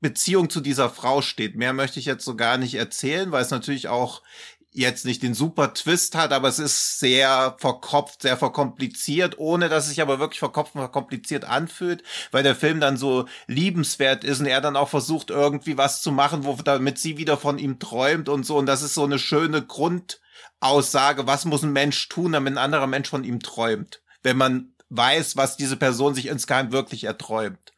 [0.00, 1.56] Beziehung zu dieser Frau steht.
[1.56, 4.22] Mehr möchte ich jetzt so gar nicht erzählen, weil es natürlich auch
[4.70, 9.82] jetzt nicht den super Twist hat, aber es ist sehr verkopft, sehr verkompliziert, ohne dass
[9.82, 14.38] es sich aber wirklich verkopft und verkompliziert anfühlt, weil der Film dann so liebenswert ist
[14.38, 17.80] und er dann auch versucht irgendwie was zu machen, wo damit sie wieder von ihm
[17.80, 20.20] träumt und so und das ist so eine schöne Grund
[20.60, 24.74] Aussage, was muss ein Mensch tun, damit ein anderer Mensch von ihm träumt, wenn man
[24.90, 27.72] weiß, was diese Person sich insgeheim wirklich erträumt.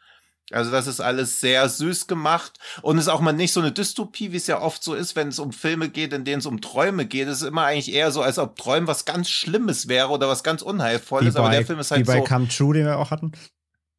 [0.50, 4.32] Also das ist alles sehr süß gemacht und ist auch mal nicht so eine Dystopie,
[4.32, 6.60] wie es ja oft so ist, wenn es um Filme geht, in denen es um
[6.60, 7.28] Träume geht.
[7.28, 10.42] Es ist immer eigentlich eher so, als ob Träumen was ganz Schlimmes wäre oder was
[10.42, 11.34] ganz Unheilvolles.
[11.34, 12.24] Bei, aber der Film ist halt wie bei so.
[12.24, 13.32] Come True, den wir auch hatten.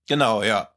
[0.07, 0.69] Genau, ja.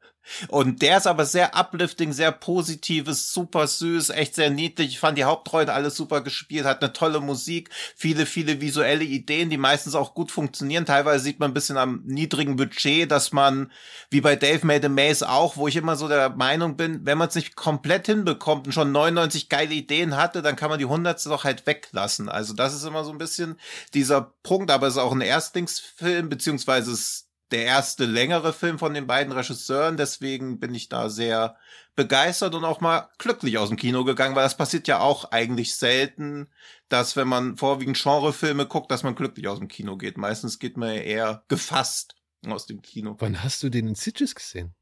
[0.48, 4.88] Und der ist aber sehr uplifting, sehr positives, super süß, echt sehr niedlich.
[4.88, 9.50] Ich fand die Hauptrollen alles super gespielt, hat eine tolle Musik, viele, viele visuelle Ideen,
[9.50, 10.86] die meistens auch gut funktionieren.
[10.86, 13.70] Teilweise sieht man ein bisschen am niedrigen Budget, dass man,
[14.10, 17.18] wie bei Dave Made a Maze auch, wo ich immer so der Meinung bin, wenn
[17.18, 20.84] man es nicht komplett hinbekommt und schon 99 geile Ideen hatte, dann kann man die
[20.84, 22.28] hundertste doch halt weglassen.
[22.28, 23.58] Also das ist immer so ein bisschen
[23.94, 28.94] dieser Punkt, aber es ist auch ein Erstlingsfilm, beziehungsweise es der erste längere Film von
[28.94, 29.96] den beiden Regisseuren.
[29.96, 31.56] Deswegen bin ich da sehr
[31.94, 35.76] begeistert und auch mal glücklich aus dem Kino gegangen, weil das passiert ja auch eigentlich
[35.76, 36.48] selten,
[36.88, 40.18] dass wenn man vorwiegend Genrefilme guckt, dass man glücklich aus dem Kino geht.
[40.18, 42.14] Meistens geht man ja eher gefasst
[42.46, 43.16] aus dem Kino.
[43.18, 44.74] Wann hast du den in Sitges gesehen?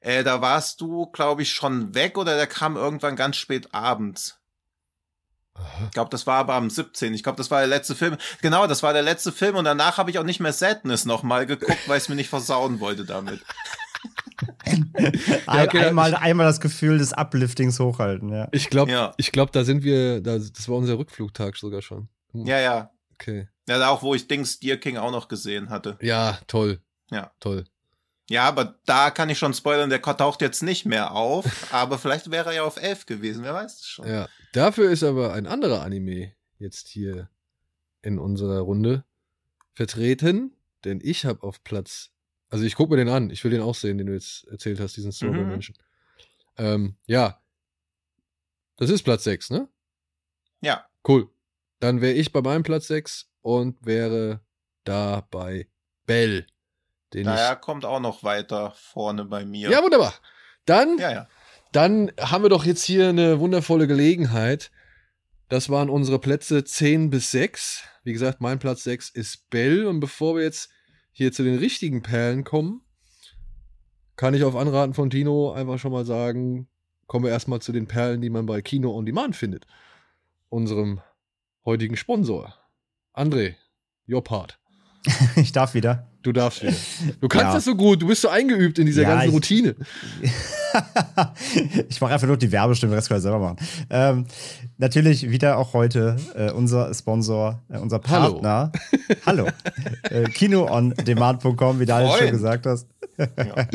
[0.00, 4.39] Äh, da warst du, glaube ich, schon weg oder der kam irgendwann ganz spät abends.
[5.84, 7.12] Ich glaube, das war aber am 17.
[7.14, 8.16] Ich glaube, das war der letzte Film.
[8.40, 11.46] Genau, das war der letzte Film und danach habe ich auch nicht mehr Sadness nochmal
[11.46, 13.40] geguckt, weil ich es mir nicht versauen wollte damit.
[15.46, 18.48] Ein, okay, einmal, einmal das Gefühl des Upliftings hochhalten, ja.
[18.52, 19.12] Ich glaube, ja.
[19.18, 22.08] ich glaube, da sind wir, da, das war unser Rückflugtag sogar schon.
[22.32, 22.46] Hm.
[22.46, 22.90] Ja, ja.
[23.14, 23.48] Okay.
[23.68, 25.98] Ja, auch wo ich Dings Deer King auch noch gesehen hatte.
[26.00, 26.80] Ja, toll.
[27.10, 27.32] Ja.
[27.40, 27.64] Toll.
[28.30, 32.30] Ja, aber da kann ich schon spoilern, der taucht jetzt nicht mehr auf, aber vielleicht
[32.30, 34.06] wäre er ja auf 11 gewesen, wer weiß es schon.
[34.06, 37.28] Ja, dafür ist aber ein anderer Anime jetzt hier
[38.02, 39.04] in unserer Runde
[39.74, 40.54] vertreten,
[40.84, 42.12] denn ich habe auf Platz,
[42.50, 44.78] also ich gucke mir den an, ich will den auch sehen, den du jetzt erzählt
[44.78, 45.48] hast, diesen mhm.
[45.48, 45.74] Menschen.
[46.56, 47.42] Ähm, ja,
[48.76, 49.68] das ist Platz 6, ne?
[50.60, 50.86] Ja.
[51.06, 51.28] Cool.
[51.80, 54.40] Dann wäre ich bei meinem Platz 6 und wäre
[54.84, 55.66] da bei
[56.06, 56.46] Bell.
[57.12, 59.70] Den naja, kommt auch noch weiter vorne bei mir.
[59.70, 60.14] Ja, wunderbar.
[60.64, 61.28] Dann, ja, ja.
[61.72, 64.70] dann haben wir doch jetzt hier eine wundervolle Gelegenheit.
[65.48, 67.82] Das waren unsere Plätze 10 bis 6.
[68.04, 69.86] Wie gesagt, mein Platz 6 ist Bell.
[69.86, 70.70] Und bevor wir jetzt
[71.10, 72.82] hier zu den richtigen Perlen kommen,
[74.14, 76.68] kann ich auf Anraten von Tino einfach schon mal sagen,
[77.06, 79.66] kommen wir erstmal zu den Perlen, die man bei Kino on Demand findet.
[80.48, 81.00] Unserem
[81.64, 82.54] heutigen Sponsor.
[83.12, 83.56] André,
[84.08, 84.59] your part.
[85.36, 86.06] ich darf wieder.
[86.22, 86.74] Du darfst wieder.
[87.20, 87.54] Du kannst ja.
[87.54, 89.74] das so gut, du bist so eingeübt in dieser ja, ganzen ich, Routine.
[91.88, 93.56] ich mache einfach nur die Werbestimme, den Rest kann ich selber machen.
[93.88, 94.26] Ähm,
[94.76, 98.70] natürlich wieder auch heute äh, unser Sponsor, äh, unser Partner.
[99.24, 99.46] Hallo.
[99.46, 99.48] Hallo.
[100.10, 102.86] äh, KinoOnDemand.com, wie du alles schon gesagt hast.
[103.16, 103.66] ja.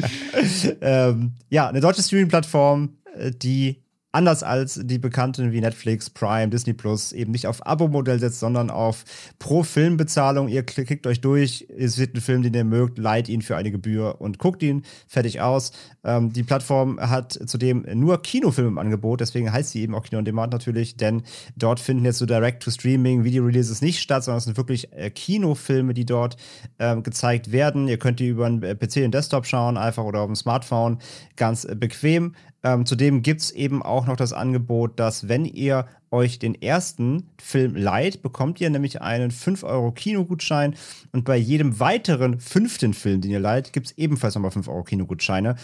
[0.82, 3.85] ähm, ja, eine deutsche Streaming-Plattform, äh, die
[4.16, 8.70] anders als die bekannten wie Netflix, Prime, Disney Plus eben nicht auf Abo-Modell setzt, sondern
[8.70, 9.04] auf
[9.40, 10.48] Pro-Film-Bezahlung.
[10.48, 13.72] Ihr klickt euch durch, es wird ein Film, den ihr mögt, leiht ihn für eine
[13.72, 15.74] Gebühr und guckt ihn fertig aus.
[16.06, 20.20] Ähm, die Plattform hat zudem nur Kinofilme im Angebot, deswegen heißt sie eben auch Kino
[20.20, 21.24] on Demand natürlich, denn
[21.58, 26.06] dort finden jetzt so Direct-to-Streaming, Video-Releases nicht statt, sondern es sind wirklich äh, Kinofilme, die
[26.06, 26.38] dort
[26.80, 27.90] ähm, gezeigt werden.
[27.90, 31.00] Ihr könnt die über einen äh, PC und Desktop schauen, einfach oder auf dem Smartphone,
[31.36, 32.34] ganz äh, bequem.
[32.66, 37.30] Ähm, zudem gibt es eben auch noch das Angebot, dass wenn ihr euch den ersten
[37.40, 40.74] Film leiht, bekommt ihr nämlich einen 5 Euro Kinogutschein
[41.12, 44.84] und bei jedem weiteren fünften Film, den ihr leiht, gibt es ebenfalls nochmal 5 Euro
[44.84, 45.58] Kinogutscheine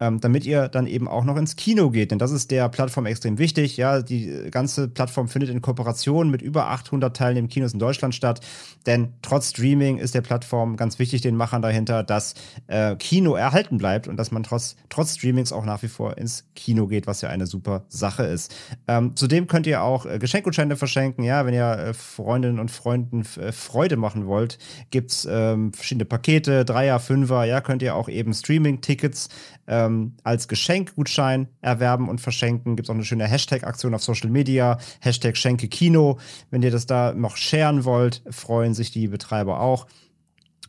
[0.00, 2.10] ähm, damit ihr dann eben auch noch ins Kino geht.
[2.10, 3.76] Denn das ist der Plattform extrem wichtig.
[3.76, 8.40] Ja, die ganze Plattform findet in Kooperation mit über 800 teilnehmenden Kinos in Deutschland statt.
[8.86, 12.34] Denn trotz Streaming ist der Plattform ganz wichtig, den Machern dahinter, dass
[12.66, 16.44] äh, Kino erhalten bleibt und dass man trotz, trotz Streamings auch nach wie vor ins
[16.54, 18.54] Kino geht, was ja eine super Sache ist.
[18.86, 21.24] Ähm, zudem könnt ihr auch äh, Geschenkgutscheine verschenken.
[21.24, 24.58] Ja, wenn ihr äh, Freundinnen und Freunden äh, Freude machen wollt,
[24.90, 27.44] gibt es ähm, verschiedene Pakete, Dreier, Fünfer.
[27.44, 29.28] Ja, könnt ihr auch eben Streaming-Tickets
[29.68, 32.74] ähm, als Geschenkgutschein erwerben und verschenken.
[32.74, 36.18] Gibt es auch eine schöne Hashtag-Aktion auf Social Media, Hashtag Schenke Kino.
[36.50, 39.86] Wenn ihr das da noch sharen wollt, freuen sich die Betreiber auch.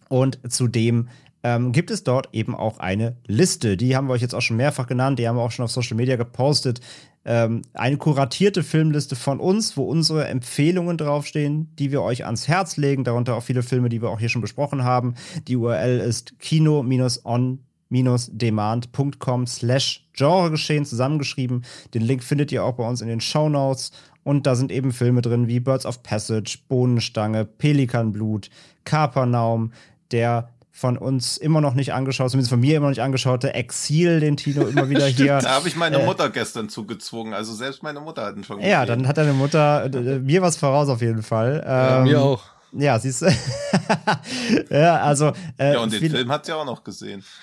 [0.09, 1.07] Und zudem
[1.43, 3.77] ähm, gibt es dort eben auch eine Liste.
[3.77, 5.71] Die haben wir euch jetzt auch schon mehrfach genannt, die haben wir auch schon auf
[5.71, 6.81] Social Media gepostet.
[7.25, 12.77] Ähm, eine kuratierte Filmliste von uns, wo unsere Empfehlungen draufstehen, die wir euch ans Herz
[12.77, 15.15] legen, darunter auch viele Filme, die wir auch hier schon besprochen haben.
[15.47, 17.59] Die URL ist kino-on
[17.89, 21.65] demand.com slash Genregeschehen zusammengeschrieben.
[21.93, 23.91] Den Link findet ihr auch bei uns in den Show Notes.
[24.23, 28.49] Und da sind eben Filme drin wie Birds of Passage, Bohnenstange, Pelikanblut,
[28.83, 29.71] Kapernaum,
[30.11, 34.21] der von uns immer noch nicht angeschaut, zumindest von mir immer noch nicht angeschaute Exil,
[34.21, 35.39] den Tino immer wieder Stimmt, hier.
[35.39, 37.33] Da habe ich meine äh, Mutter gestern zugezwungen.
[37.33, 38.71] Also selbst meine Mutter hat ihn schon gesehen.
[38.71, 41.63] Ja, dann hat deine Mutter äh, mir was voraus auf jeden Fall.
[41.65, 42.43] Ähm, ja, mir auch.
[42.71, 43.25] Ja, siehst du.
[44.69, 45.33] ja, also.
[45.57, 47.23] Äh, ja, und den Film hat sie auch noch gesehen.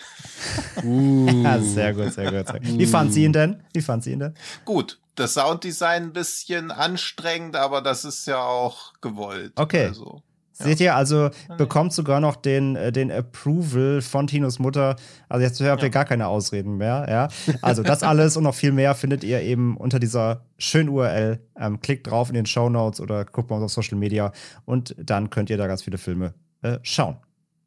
[0.84, 1.26] Uh.
[1.62, 2.46] sehr gut, sehr gut.
[2.46, 2.78] Sehr gut.
[2.78, 3.62] Wie fand sie ihn denn?
[3.72, 4.34] Wie fand sie ihn denn?
[4.66, 4.98] Gut.
[5.14, 9.52] Das Sounddesign ein bisschen anstrengend, aber das ist ja auch gewollt.
[9.56, 9.86] Okay.
[9.86, 10.35] Also, ja.
[10.58, 14.96] Seht ihr, also bekommt sogar noch den, äh, den Approval von Tinos Mutter.
[15.28, 15.92] Also jetzt habt ihr ja.
[15.92, 17.06] gar keine Ausreden mehr.
[17.08, 17.54] Ja?
[17.60, 21.40] Also das alles und noch viel mehr findet ihr eben unter dieser schönen URL.
[21.58, 24.32] Ähm, klickt drauf in den Show Notes oder guckt mal auf Social Media
[24.64, 26.32] und dann könnt ihr da ganz viele Filme
[26.62, 27.18] äh, schauen.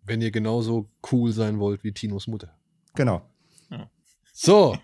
[0.04, 2.58] Wenn ihr genauso cool sein wollt wie Tinos Mutter.
[2.96, 3.22] Genau.
[4.42, 4.78] So.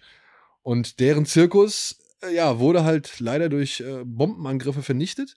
[0.62, 5.36] Und deren Zirkus, äh, ja, wurde halt leider durch äh, Bombenangriffe vernichtet.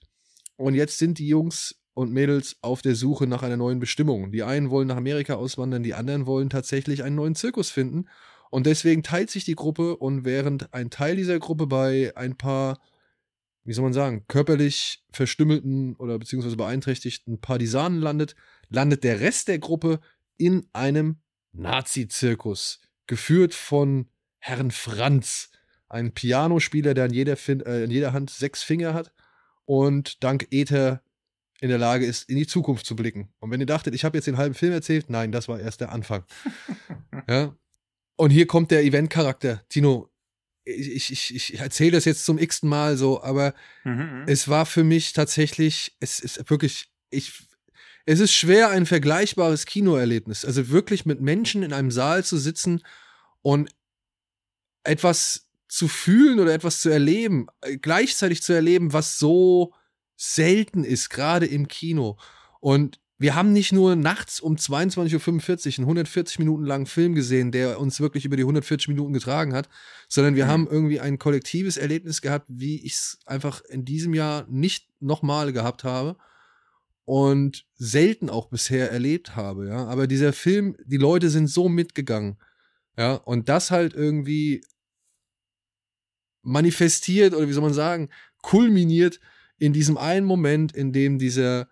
[0.57, 4.31] Und jetzt sind die Jungs und Mädels auf der Suche nach einer neuen Bestimmung.
[4.31, 8.09] Die einen wollen nach Amerika auswandern, die anderen wollen tatsächlich einen neuen Zirkus finden.
[8.51, 12.79] Und deswegen teilt sich die Gruppe und während ein Teil dieser Gruppe bei ein paar,
[13.63, 18.35] wie soll man sagen, körperlich verstümmelten oder beziehungsweise beeinträchtigten Partisanen landet,
[18.69, 20.01] landet der Rest der Gruppe
[20.37, 21.21] in einem
[21.53, 25.49] Nazi-Zirkus, geführt von Herrn Franz,
[25.87, 29.13] ein Pianospieler, der an jeder, fin äh, an jeder Hand sechs Finger hat
[29.63, 31.01] und dank Ether
[31.61, 33.29] in der Lage ist, in die Zukunft zu blicken.
[33.39, 35.81] Und wenn ihr dachtet, ich habe jetzt den halben Film erzählt, nein, das war erst
[35.81, 36.23] der Anfang.
[37.29, 37.55] ja.
[38.17, 39.63] Und hier kommt der Event-Charakter.
[39.69, 40.09] Tino,
[40.65, 43.53] ich, ich, ich erzähle das jetzt zum x-ten Mal so, aber
[43.83, 47.33] Mhm, es war für mich tatsächlich, es ist wirklich, ich,
[48.05, 52.81] es ist schwer, ein vergleichbares Kinoerlebnis, also wirklich mit Menschen in einem Saal zu sitzen
[53.41, 53.69] und
[54.83, 59.73] etwas zu fühlen oder etwas zu erleben, äh, gleichzeitig zu erleben, was so
[60.15, 62.17] selten ist, gerade im Kino.
[62.59, 67.51] Und wir haben nicht nur nachts um 22.45 Uhr einen 140 Minuten langen Film gesehen,
[67.51, 69.69] der uns wirklich über die 140 Minuten getragen hat,
[70.09, 70.49] sondern wir Mhm.
[70.49, 75.53] haben irgendwie ein kollektives Erlebnis gehabt, wie ich es einfach in diesem Jahr nicht nochmal
[75.53, 76.17] gehabt habe
[77.05, 79.85] und selten auch bisher erlebt habe, ja.
[79.85, 82.37] Aber dieser Film, die Leute sind so mitgegangen,
[82.97, 84.61] ja, und das halt irgendwie
[86.41, 88.09] manifestiert oder wie soll man sagen,
[88.41, 89.19] kulminiert
[89.57, 91.67] in diesem einen Moment, in dem dieser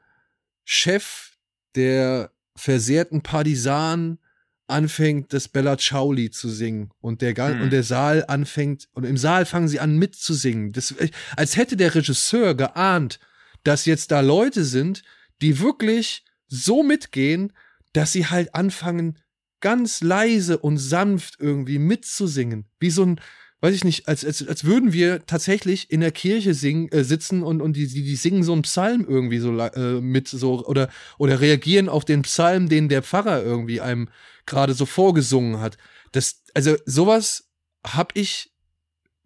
[0.64, 1.34] Chef
[1.76, 4.20] der versehrten Partisanen
[4.68, 7.62] anfängt, das Bella Ciao Lied zu singen und der, Hm.
[7.62, 10.72] und der Saal anfängt und im Saal fangen sie an mitzusingen.
[10.72, 10.96] Das,
[11.36, 13.20] als hätte der Regisseur geahnt,
[13.64, 15.04] dass jetzt da Leute sind,
[15.42, 17.54] die wirklich so mitgehen,
[17.94, 19.20] dass sie halt anfangen,
[19.60, 22.66] ganz leise und sanft irgendwie mitzusingen.
[22.80, 23.22] Wie so ein,
[23.64, 27.44] weiß ich nicht, als, als, als würden wir tatsächlich in der Kirche singen, äh, sitzen
[27.44, 30.90] und, und die, die, die singen so einen Psalm irgendwie so äh, mit, so, oder,
[31.18, 34.10] oder reagieren auf den Psalm, den der Pfarrer irgendwie einem
[34.46, 35.78] gerade so vorgesungen hat.
[36.12, 37.52] Das, also sowas
[37.88, 38.52] habe ich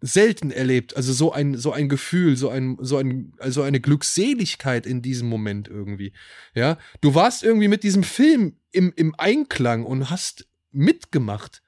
[0.00, 0.96] selten erlebt.
[0.96, 5.28] Also so ein, so ein Gefühl, so ein, so ein, also eine Glückseligkeit in diesem
[5.28, 6.12] Moment irgendwie.
[6.54, 11.60] Ja, du warst irgendwie mit diesem Film im, im Einklang und hast mitgemacht.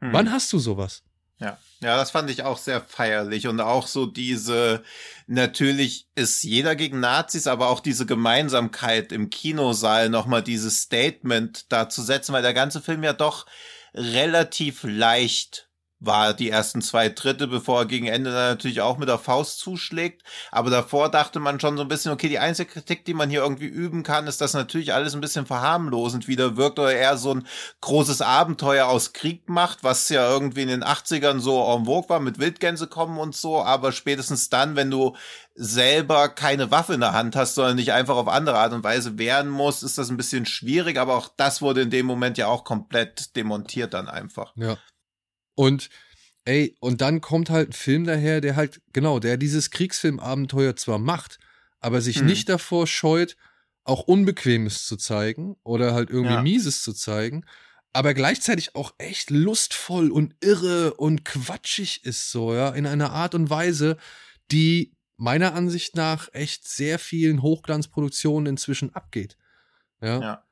[0.00, 0.12] mhm.
[0.12, 1.04] Wann hast du sowas?
[1.40, 4.82] Ja, ja, das fand ich auch sehr feierlich und auch so diese,
[5.28, 11.88] natürlich ist jeder gegen Nazis, aber auch diese Gemeinsamkeit im Kinosaal nochmal dieses Statement da
[11.88, 13.46] zu setzen, weil der ganze Film ja doch
[13.94, 15.67] relativ leicht
[16.00, 19.58] war, die ersten zwei Dritte, bevor er gegen Ende dann natürlich auch mit der Faust
[19.58, 20.22] zuschlägt.
[20.52, 23.40] Aber davor dachte man schon so ein bisschen, okay, die einzige Kritik, die man hier
[23.40, 27.34] irgendwie üben kann, ist, dass natürlich alles ein bisschen verharmlosend wieder wirkt oder eher so
[27.34, 27.46] ein
[27.80, 32.20] großes Abenteuer aus Krieg macht, was ja irgendwie in den 80ern so en vogue war,
[32.20, 35.16] mit Wildgänse kommen und so, aber spätestens dann, wenn du
[35.54, 39.18] selber keine Waffe in der Hand hast, sondern nicht einfach auf andere Art und Weise
[39.18, 42.46] wehren musst, ist das ein bisschen schwierig, aber auch das wurde in dem Moment ja
[42.46, 44.52] auch komplett demontiert dann einfach.
[44.54, 44.76] Ja.
[45.58, 45.90] Und
[46.44, 50.98] ey, und dann kommt halt ein Film daher, der halt, genau, der dieses Kriegsfilmabenteuer zwar
[50.98, 51.38] macht,
[51.80, 52.22] aber sich Hm.
[52.22, 53.36] nicht davor scheut,
[53.84, 56.42] auch Unbequemes zu zeigen oder halt irgendwie Ja.
[56.42, 57.44] Mieses zu zeigen,
[57.92, 63.34] aber gleichzeitig auch echt lustvoll und irre und quatschig ist so, ja, in einer Art
[63.34, 63.96] und Weise,
[64.52, 69.36] die meiner Ansicht nach echt sehr vielen Hochglanzproduktionen inzwischen abgeht.
[70.02, 70.20] Ja.
[70.20, 70.47] Ja.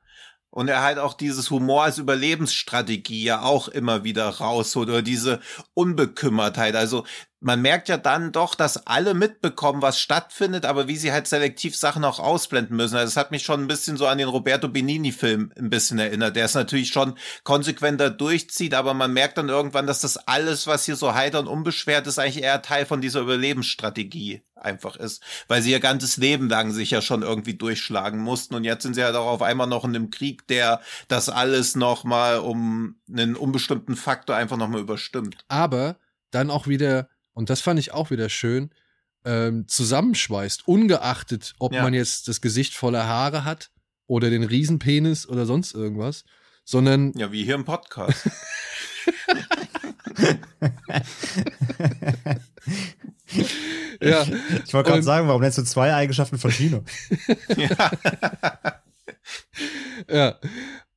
[0.56, 5.40] Und er halt auch dieses Humor als Überlebensstrategie ja auch immer wieder rausholt oder diese
[5.74, 6.74] Unbekümmertheit.
[6.76, 7.04] Also
[7.40, 11.76] man merkt ja dann doch, dass alle mitbekommen, was stattfindet, aber wie sie halt selektiv
[11.76, 12.96] Sachen auch ausblenden müssen.
[12.96, 16.34] Also es hat mich schon ein bisschen so an den Roberto Benini-Film ein bisschen erinnert,
[16.34, 20.86] der es natürlich schon konsequenter durchzieht, aber man merkt dann irgendwann, dass das alles, was
[20.86, 25.60] hier so heiter und unbeschwert ist, eigentlich eher Teil von dieser Überlebensstrategie einfach ist, weil
[25.60, 29.04] sie ihr ganzes Leben lang sich ja schon irgendwie durchschlagen mussten und jetzt sind sie
[29.04, 33.94] halt auch auf einmal noch in einem Krieg, der das alles nochmal um einen unbestimmten
[33.94, 35.44] Faktor einfach nochmal überstimmt.
[35.48, 35.96] Aber
[36.30, 38.70] dann auch wieder und das fand ich auch wieder schön,
[39.24, 41.82] ähm, zusammenschweißt, ungeachtet, ob Ja.
[41.82, 43.70] man jetzt das Gesicht voller Haare hat
[44.06, 46.24] oder den Riesenpenis oder sonst irgendwas,
[46.64, 48.28] sondern Ja, wie hier im Podcast.
[54.00, 54.22] ja,
[54.64, 56.82] Ich wollte gerade sagen, warum nennst du zwei Eigenschaften von Kino?
[60.08, 60.38] ja.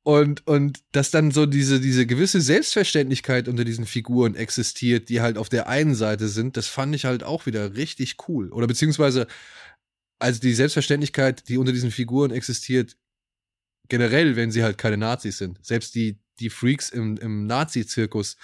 [0.02, 5.36] Und, und dass dann so diese, diese gewisse Selbstverständlichkeit unter diesen Figuren existiert, die halt
[5.36, 8.50] auf der einen Seite sind, das fand ich halt auch wieder richtig cool.
[8.50, 9.26] Oder beziehungsweise,
[10.18, 12.96] also die Selbstverständlichkeit, die unter diesen Figuren existiert,
[13.88, 15.58] generell, wenn sie halt keine Nazis sind.
[15.64, 18.36] Selbst die, die Freaks im, im Nazi-Zirkus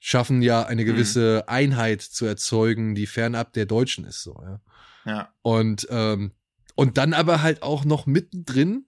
[0.00, 4.60] schaffen ja eine gewisse Einheit zu erzeugen, die fernab der Deutschen ist, so, ja.
[5.06, 5.34] ja.
[5.42, 6.32] Und, ähm,
[6.74, 8.86] und dann aber halt auch noch mittendrin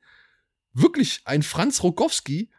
[0.73, 2.51] wirklich ein Franz Rogowski,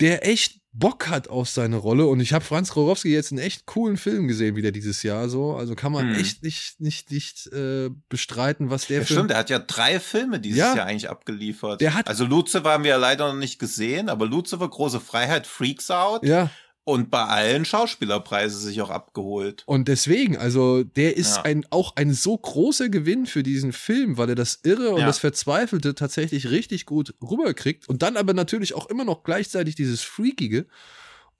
[0.00, 2.06] der echt Bock hat auf seine Rolle.
[2.06, 5.54] Und ich habe Franz Rogowski jetzt einen echt coolen Film gesehen, wieder dieses Jahr so.
[5.56, 6.16] Also kann man Mhm.
[6.16, 9.14] echt nicht, nicht, nicht äh, bestreiten, was der Ja, für.
[9.14, 10.76] stimmt, er hat ja drei Filme dieses Ja.
[10.76, 11.80] Jahr eigentlich abgeliefert.
[11.80, 15.46] Der hat- also Lucifer haben wir ja leider noch nicht gesehen, aber Lucifer, Große Freiheit,
[15.46, 16.50] Freaks Out Ja,
[16.86, 19.64] und bei allen Schauspielerpreise sich auch abgeholt.
[19.66, 21.42] und deswegen, also der ist Ja.
[21.42, 25.06] ein, auch ein so großer Gewinn für diesen Film, weil er das Irre und Ja.
[25.06, 30.02] das Verzweifelte tatsächlich richtig gut rüberkriegt und dann aber natürlich auch immer noch gleichzeitig dieses
[30.02, 30.66] Freakige.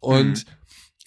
[0.01, 0.51] Und Mhm.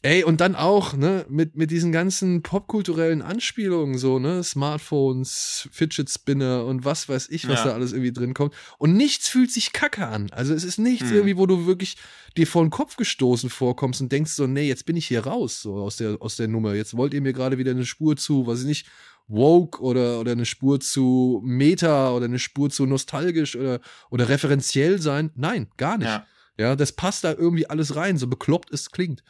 [0.02, 6.10] Ey, und dann auch, ne, mit, mit diesen ganzen popkulturellen Anspielungen, so, ne, Smartphones, Fidget
[6.10, 7.66] Spinner und was weiß ich, was Ja.
[7.66, 8.54] da alles irgendwie drin kommt.
[8.78, 10.30] Und nichts fühlt sich kacke an.
[10.32, 11.16] Also es ist nichts Mhm.
[11.16, 11.98] irgendwie, wo du wirklich
[12.38, 15.62] dir vor den Kopf gestoßen vorkommst und denkst so, nee, jetzt bin ich hier raus,
[15.62, 16.74] so aus der, aus der Nummer.
[16.74, 18.88] Jetzt wollt ihr mir gerade wieder eine Spur zu, was ich nicht,
[19.28, 23.80] woke oder, oder eine Spur zu meta oder eine Spur zu nostalgisch oder,
[24.10, 25.30] oder referenziell sein.
[25.36, 26.08] Nein, gar nicht.
[26.08, 26.26] Ja.
[26.58, 29.24] Ja, das passt da irgendwie alles rein, so bekloppt es klingt.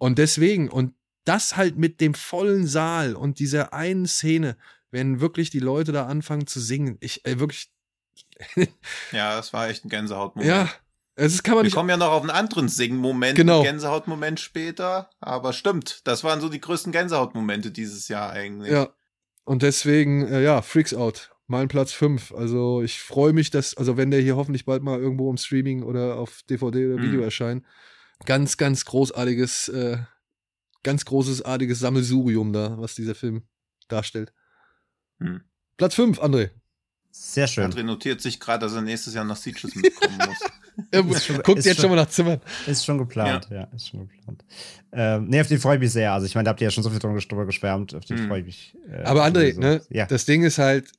[0.00, 0.94] Und deswegen, und
[1.24, 4.56] das halt mit dem vollen Saal und dieser einen Szene,
[4.90, 7.70] wenn wirklich die Leute da anfangen zu singen, ich, äh, wirklich,
[9.12, 10.48] ja, das war echt ein Gänsehautmoment.
[10.50, 10.68] ja,
[11.16, 11.74] es kann man Wir nicht.
[11.74, 13.62] kommen ja noch auf einen anderen Singen-Moment, Genau.
[13.62, 18.72] Gänsehautmoment später, aber stimmt, das waren so die größten Gänsehautmomente dieses Jahr eigentlich.
[18.72, 18.88] Ja.
[19.44, 21.30] Und deswegen, äh, ja, Freaks Out.
[21.46, 22.32] Mein Platz 5.
[22.32, 25.82] Also ich freue mich, dass, also wenn der hier hoffentlich bald mal irgendwo im Streaming
[25.82, 27.24] oder auf DVD oder Video Mhm.
[27.24, 27.66] erscheint,
[28.26, 29.98] ganz, ganz großartiges, äh,
[30.82, 33.42] ganz großartiges Sammelsurium da, was dieser Film
[33.88, 34.32] darstellt.
[35.18, 35.42] Hm.
[35.76, 36.50] Platz 5, André.
[37.12, 37.64] Sehr schön.
[37.70, 40.38] André notiert sich gerade, dass er nächstes Jahr nach Sieges mitkommen muss.
[40.92, 42.40] Er Ist schon- guckt jetzt schon- schon mal nach Zimmern.
[42.66, 44.44] Ist schon geplant, ja, ist schon geplant.
[44.92, 46.12] Ähm, nee, auf den freue ich mich sehr.
[46.12, 48.28] Also ich meine, da habt ihr ja schon so viel drüber geschwärmt, auf den Mhm.
[48.28, 48.76] freue ich mich.
[48.88, 49.60] äh, Aber André, sowieso.
[49.60, 50.06] ne, Ja.
[50.06, 50.92] das Ding ist halt,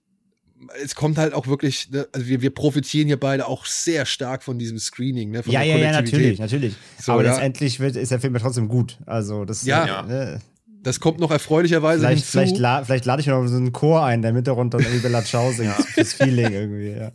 [0.83, 4.43] es kommt halt auch wirklich, ne, also wir, wir profitieren hier beide auch sehr stark
[4.43, 6.75] von diesem Screening, ne, von Ja, der ja, ja, natürlich, natürlich.
[6.99, 7.31] So, Aber ja.
[7.31, 8.97] letztendlich wird, ist der Film ja trotzdem gut.
[9.05, 9.83] Also das Ja.
[9.83, 10.01] äh, Ja.
[10.03, 10.39] Ne,
[10.83, 12.31] Das kommt noch erfreulicherweise vielleicht, hinzu.
[12.31, 14.81] vielleicht, la vielleicht lade ich mir noch so einen Chor ein, der im Hintergrund dann
[14.81, 15.73] irgendwie Bella Ciao singt.
[15.73, 17.11] Fürs Feeling irgendwie, ja.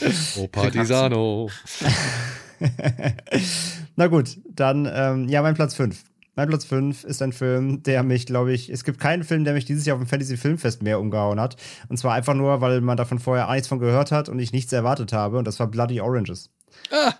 [0.38, 1.48] oh, Partisano.
[3.96, 6.02] Na gut, dann, ähm, ja, mein Platz 5.
[6.34, 9.52] Mein Platz 5 ist ein Film, der mich, glaube ich, es gibt keinen Film, der
[9.52, 11.56] mich dieses Jahr auf dem Fantasy Filmfest mehr umgehauen hat.
[11.90, 14.72] Und zwar einfach nur, weil man davon vorher nichts von gehört hat und ich nichts
[14.72, 15.36] erwartet habe.
[15.36, 16.50] Und das war Bloody Oranges.
[16.90, 17.12] Ah,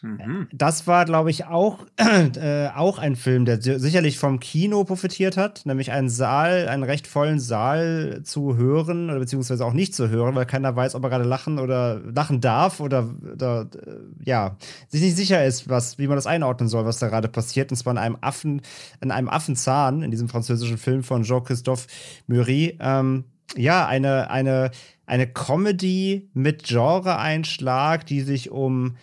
[0.00, 0.46] Mhm.
[0.52, 5.36] Das war, glaube ich, auch, äh, auch ein Film, der si- sicherlich vom Kino profitiert
[5.36, 10.08] hat, nämlich einen Saal, einen recht vollen Saal zu hören oder beziehungsweise auch nicht zu
[10.08, 14.56] hören, weil keiner weiß, ob er gerade lachen oder lachen darf oder, oder äh, ja,
[14.88, 17.70] sich nicht sicher ist, was, wie man das einordnen soll, was da gerade passiert.
[17.72, 18.62] Und zwar in einem Affen,
[19.00, 21.88] in einem Affenzahn, in diesem französischen Film von Jean-Christophe
[22.28, 22.76] Mury.
[22.80, 23.24] Ähm,
[23.56, 24.70] ja, eine, eine,
[25.06, 28.96] eine Comedy mit Genre-Einschlag, die sich um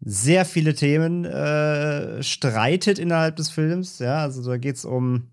[0.00, 3.98] sehr viele Themen äh, streitet innerhalb des Films.
[3.98, 5.24] Ja, also da geht es um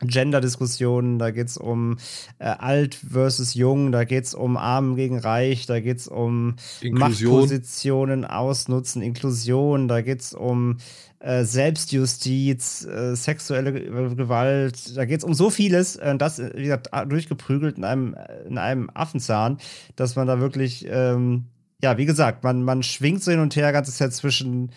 [0.00, 1.96] Gender-Diskussionen, da geht es um
[2.38, 6.54] äh, alt versus jung, da geht es um arm gegen reich, da geht es um
[6.80, 7.32] Inklusion.
[7.32, 10.76] Machtpositionen ausnutzen, Inklusion, da geht es um
[11.18, 16.62] äh, Selbstjustiz, äh, sexuelle Ge- Gewalt, da geht es um so vieles, äh, das, wie
[16.62, 18.14] gesagt, durchgeprügelt in einem,
[18.48, 19.58] in einem Affenzahn,
[19.96, 21.46] dass man da wirklich ähm,
[21.82, 24.70] ja, wie gesagt, man, man schwingt so hin und her ganze Zeit zwischen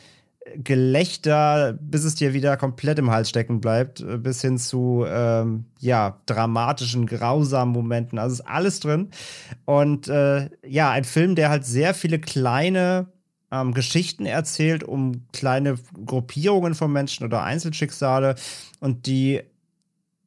[0.55, 5.65] Gelächter, bis es dir wieder komplett im Hals stecken bleibt, äh, bis hin zu ähm,
[5.79, 8.17] ja dramatischen, grausamen Momenten.
[8.17, 9.09] Also ist alles drin.
[9.65, 13.07] Und äh, ja, ein Film, der halt sehr viele kleine
[13.51, 15.75] ähm, Geschichten erzählt, um kleine
[16.05, 18.35] Gruppierungen von Menschen oder Einzelschicksale
[18.79, 19.41] und die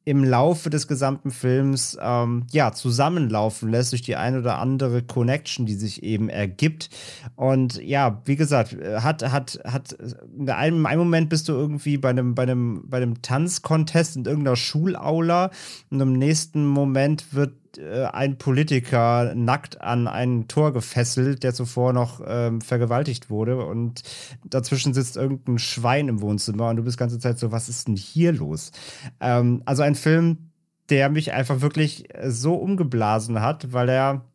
[0.05, 5.65] im Laufe des gesamten Films ähm, ja zusammenlaufen lässt durch die ein oder andere Connection,
[5.65, 6.89] die sich eben ergibt.
[7.35, 9.97] Und ja, wie gesagt, äh, hat hat hat
[10.37, 14.25] in einem, einem Moment bist du irgendwie bei einem bei einem bei einem Tanzcontest in
[14.25, 15.49] irgendeiner Schulaula
[15.89, 21.93] und im nächsten Moment wird äh, ein Politiker nackt an ein Tor gefesselt, der zuvor
[21.93, 23.65] noch ähm, vergewaltigt wurde.
[23.65, 24.03] Und
[24.43, 27.87] dazwischen sitzt irgendein Schwein im Wohnzimmer und du bist die ganze Zeit so, was ist
[27.87, 28.71] denn hier los?
[29.19, 30.49] Ähm, also ein Film,
[30.89, 34.25] der mich einfach wirklich so umgeblasen hat, weil er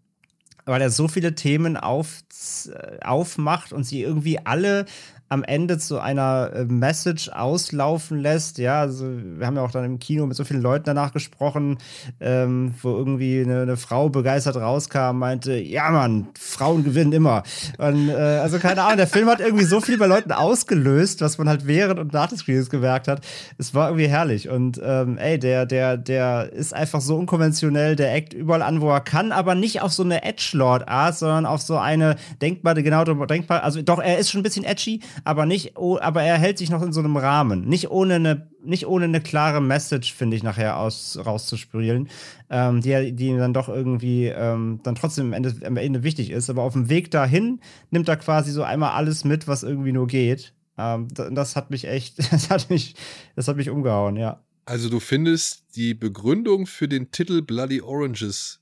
[0.67, 2.23] weil er so viele Themen auf,
[2.69, 4.85] äh, aufmacht und sie irgendwie alle
[5.31, 8.59] am Ende zu einer äh, Message auslaufen lässt.
[8.59, 11.79] Ja, also wir haben ja auch dann im Kino mit so vielen Leuten danach gesprochen,
[12.19, 17.45] ähm, wo irgendwie eine, eine, Frau begeistert rauskam, meinte, ja Mann, Frauen gewinnen immer.
[17.79, 21.39] Und äh, also keine Ahnung, der Film hat irgendwie so viel bei Leuten ausgelöst, was
[21.39, 23.25] man halt während und nach des Screens gemerkt hat.
[23.57, 24.49] Es war irgendwie herrlich.
[24.49, 28.91] Und ähm, ey, der, der, der ist einfach so unkonventionell, der eckt überall an, wo
[28.91, 33.63] er kann, aber nicht auf so eine Edgelord-Art, sondern auf so eine denkbare, genau denkbar,
[33.63, 36.83] also doch, er ist schon ein bisschen edgy, aber nicht, aber er hält sich noch
[36.83, 37.67] in so einem Rahmen.
[37.67, 42.09] Nicht ohne eine, nicht ohne eine klare Message, finde ich, nachher aus, rauszuspielen,
[42.51, 46.51] ähm, die, die dann doch irgendwie ähm, dann trotzdem am Ende, am Ende wichtig ist.
[46.51, 47.61] Aber auf dem Weg dahin
[47.91, 50.55] nimmt er quasi so einmal alles mit, was irgendwie nur geht.
[50.79, 52.95] Ähm, das hat mich echt, das hat mich,
[53.37, 54.43] das hat mich umgehauen, ja.
[54.65, 58.61] Also du findest die Begründung für den Titel Bloody Oranges,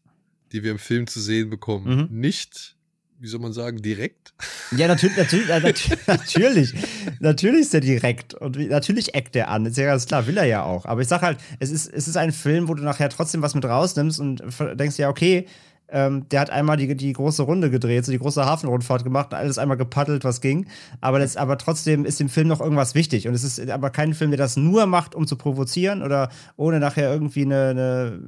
[0.53, 2.21] die wir im Film zu sehen bekommen, mhm.
[2.21, 2.78] nicht
[3.21, 4.33] wie soll man sagen, direkt?
[4.77, 6.75] Ja, natürlich, natürlich, natürlich,
[7.21, 10.45] natürlich ist er direkt und natürlich eckt er an, ist ja ganz klar, will er
[10.45, 10.87] ja auch.
[10.87, 13.55] Aber ich sag halt, es ist, es ist ein Film, wo du nachher trotzdem was
[13.55, 14.43] mit rausnimmst und
[14.75, 15.47] denkst ja, okay,
[15.91, 19.59] ähm, der hat einmal die, die große Runde gedreht, so die große Hafenrundfahrt gemacht alles
[19.59, 20.67] einmal gepaddelt, was ging.
[21.01, 23.27] Aber, das, aber trotzdem ist dem Film noch irgendwas wichtig.
[23.29, 26.81] Und es ist aber kein Film, der das nur macht, um zu provozieren oder ohne
[26.81, 28.21] nachher irgendwie eine, eine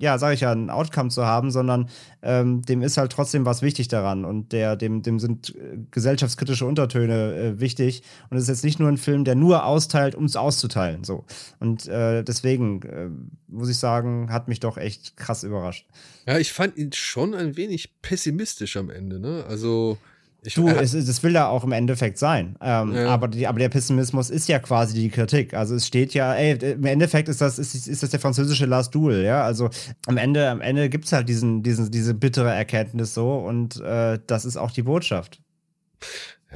[0.00, 1.88] ja, sag ich ja, ein Outcome zu haben, sondern
[2.22, 4.24] ähm, dem ist halt trotzdem was wichtig daran.
[4.24, 8.02] Und der, dem, dem sind äh, gesellschaftskritische Untertöne äh, wichtig.
[8.30, 11.04] Und es ist jetzt nicht nur ein Film, der nur austeilt, um es auszuteilen.
[11.04, 11.24] So.
[11.60, 13.08] Und äh, deswegen äh,
[13.48, 15.86] muss ich sagen, hat mich doch echt krass überrascht.
[16.26, 19.44] Ja, ich fand ihn schon ein wenig pessimistisch am Ende, ne?
[19.48, 19.98] Also.
[20.44, 22.56] Ich, du, es, das will ja auch im Endeffekt sein.
[22.60, 23.06] Ähm, ja.
[23.06, 25.54] aber, die, aber der Pessimismus ist ja quasi die Kritik.
[25.54, 28.92] Also es steht ja, ey, im Endeffekt ist das, ist, ist das der französische Last
[28.92, 29.44] Duel, ja.
[29.44, 29.70] Also
[30.06, 34.18] am Ende, am Ende gibt es halt diesen, diesen, diese bittere Erkenntnis so und äh,
[34.26, 35.40] das ist auch die Botschaft.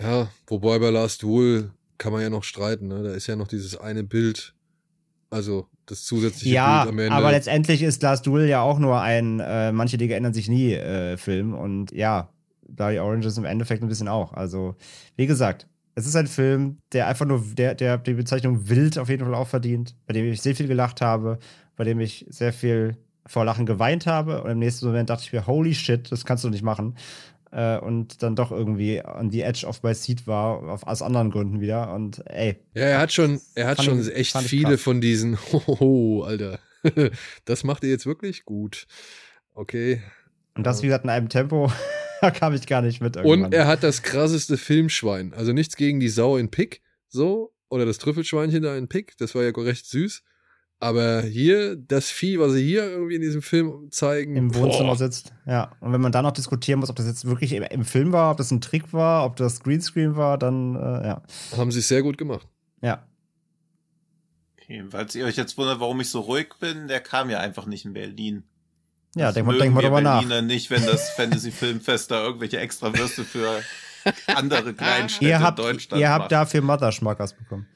[0.03, 3.05] Ja, wobei bei Last Duel kann man ja noch streiten, ne?
[3.05, 4.53] Da ist ja noch dieses eine Bild,
[5.31, 7.13] also das zusätzliche ja, Bild am Ende.
[7.13, 10.73] aber letztendlich ist Last Duel ja auch nur ein äh, manche Dinge ändern sich nie
[10.73, 12.31] äh, Film und ja,
[12.69, 14.33] Bloody Orange ist im Endeffekt ein bisschen auch.
[14.33, 14.75] Also,
[15.17, 19.09] wie gesagt, es ist ein Film, der einfach nur, der, der die Bezeichnung wild auf
[19.09, 21.39] jeden Fall auch verdient, bei dem ich sehr viel gelacht habe,
[21.77, 25.33] bei dem ich sehr viel vor Lachen geweint habe und im nächsten Moment dachte ich
[25.33, 26.95] mir, holy shit, das kannst du nicht machen
[27.57, 31.31] äh, und dann doch irgendwie on the edge of my seat war, auf, aus anderen
[31.31, 31.93] Gründen wieder.
[31.95, 32.57] Und ey.
[32.75, 34.83] Ja, er hat schon, er hat schon ich, echt viele krass.
[34.83, 36.59] von diesen, hoho, Alter.
[37.47, 38.87] das macht ihr jetzt wirklich gut.
[39.55, 40.03] Okay.
[40.55, 41.73] Und das, wie gesagt, in einem Tempo,
[42.21, 43.17] da kam ich gar nicht mit.
[43.17, 43.45] Irgendwann.
[43.45, 45.33] Und er hat das krasseste Filmschwein.
[45.33, 47.55] Also nichts gegen die Sau in Pick, so.
[47.71, 49.17] Oder das Trüffelschweinchen da in Pick.
[49.17, 50.23] Das war ja recht süß.
[50.79, 54.37] Aber hier, das Vieh, was sie hier irgendwie in diesem Film zeigen.
[54.37, 54.97] Im Wohnzimmer boah.
[54.97, 55.33] sitzt.
[55.47, 55.73] Ja.
[55.81, 58.37] Und wenn man dann noch diskutieren muss, ob das jetzt wirklich im Film war, ob
[58.37, 61.23] das ein Trick war, ob das Greenscreen war, dann, äh, ja.
[61.57, 62.47] Haben sie sehr gut gemacht.
[62.83, 63.07] Ja.
[64.59, 67.67] Okay, falls ihr euch jetzt wundert, warum ich so ruhig bin, der kam ja einfach
[67.67, 68.43] nicht in Berlin.
[69.15, 70.21] Ja, denk mal, denk mal drüber nach.
[70.21, 73.63] Berliner nicht, wenn das Fantasy Filmfest da irgendwelche extra Würste für
[74.27, 76.33] andere Kleinstädte ihr habt, in Deutschland Ihr habt macht.
[76.33, 77.67] dafür Mother Schmackers bekommen.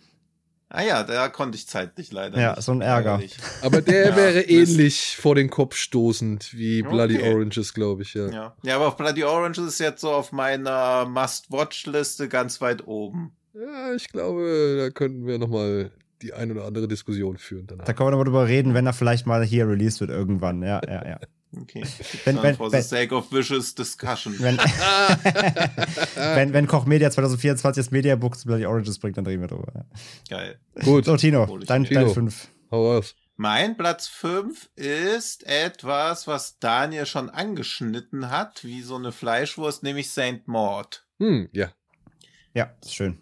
[0.73, 2.63] Ah ja, da konnte ich zeitlich leider ja, nicht.
[2.63, 3.21] so ein Ärger.
[3.61, 7.35] Aber der ja, wäre ähnlich vor den Kopf stoßend wie Bloody okay.
[7.35, 8.29] Oranges, glaube ich, ja.
[8.29, 8.57] ja.
[8.63, 13.33] Ja, aber Bloody Oranges ist jetzt so auf meiner Must-Watch-Liste ganz weit oben.
[13.53, 15.91] Ja, ich glaube, da könnten wir nochmal
[16.23, 17.67] die ein oder andere Diskussion führen.
[17.67, 17.85] Danach.
[17.85, 20.63] Da können wir nochmal drüber reden, wenn er vielleicht mal hier released wird irgendwann.
[20.63, 21.19] Ja, ja, ja.
[21.57, 21.85] Okay.
[22.25, 24.37] Wenn, wenn, for the sake of vicious discussion.
[24.39, 24.57] Wenn,
[26.15, 29.85] wenn, wenn Koch Media 2024 das Mediabook zu Bloody Oranges bringt, dann drehen wir drüber.
[30.29, 30.61] Geil.
[30.85, 31.07] Gut.
[31.07, 32.01] So, Tino, dein, Tino.
[32.03, 32.49] dein fünf.
[32.71, 33.17] Hau raus.
[33.37, 40.11] Mein Platz 5 ist etwas, was Daniel schon angeschnitten hat, wie so eine Fleischwurst, nämlich
[40.11, 41.07] Saint Maud.
[41.19, 41.73] Hm, ja.
[42.55, 43.19] Ja, ist schön.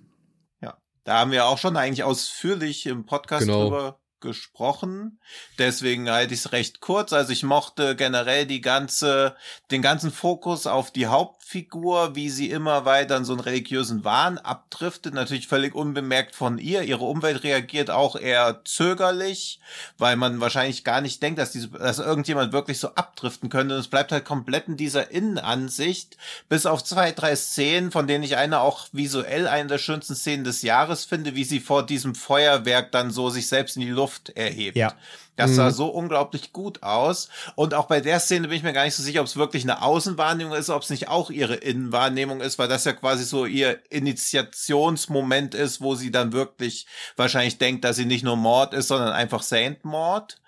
[0.61, 3.63] Ja, da haben wir auch schon eigentlich ausführlich im Podcast Genau.
[3.63, 5.19] drüber gesprochen.
[5.59, 7.13] Deswegen halte ich es recht kurz.
[7.13, 9.37] Also ich mochte generell die ganze,
[9.71, 14.39] den ganzen Fokus auf die Hauptfigur, wie sie immer weiter in so einen religiösen Wahn
[14.39, 15.15] abdriftet.
[15.15, 16.83] Natürlich völlig unbemerkt von ihr.
[16.83, 19.61] Ihre Umwelt reagiert auch eher zögerlich,
[19.99, 23.75] weil man wahrscheinlich gar nicht denkt, dass diese, dass irgendjemand wirklich so abdriften könnte.
[23.75, 26.17] Und es bleibt halt komplett in dieser Innenansicht,
[26.49, 30.45] bis auf zwei, drei Szenen, von denen ich eine auch visuell eine der schönsten Szenen
[30.45, 34.31] des Jahres finde, wie sie vor diesem Feuerwerk dann so sich selbst in die Luft
[34.31, 34.77] erhebt.
[34.77, 34.95] Ja.
[35.37, 35.75] Das sah Mhm.
[35.75, 37.29] so unglaublich gut aus.
[37.55, 39.63] Und auch bei der Szene bin ich mir gar nicht so sicher, ob es wirklich
[39.63, 43.45] eine Außenwahrnehmung ist, ob es nicht auch ihre Innenwahrnehmung ist, weil das ja quasi so
[43.45, 46.87] ihr Initiationsmoment ist, wo sie dann wirklich
[47.17, 50.41] wahrscheinlich denkt, dass sie nicht nur Mord ist, sondern einfach Saint Mord.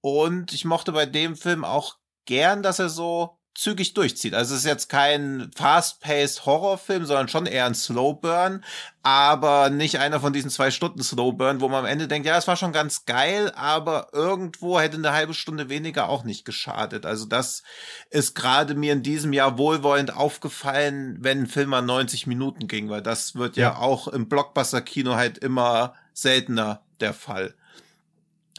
[0.00, 4.34] Und ich mochte bei dem Film auch gern, dass er so zügig durchzieht.
[4.34, 8.64] Also es ist jetzt kein fast-paced Horrorfilm, sondern schon eher ein Slowburn,
[9.02, 12.48] aber nicht einer von diesen zwei Stunden Slowburn, wo man am Ende denkt, ja, es
[12.48, 17.04] war schon ganz geil, aber irgendwo hätte eine halbe Stunde weniger auch nicht geschadet.
[17.04, 17.62] Also das
[18.10, 22.88] ist gerade mir in diesem Jahr wohlwollend aufgefallen, wenn ein Film mal 90 Minuten ging,
[22.88, 23.76] weil das wird ja, Ja.
[23.76, 27.54] auch im Blockbuster-Kino halt immer seltener der Fall.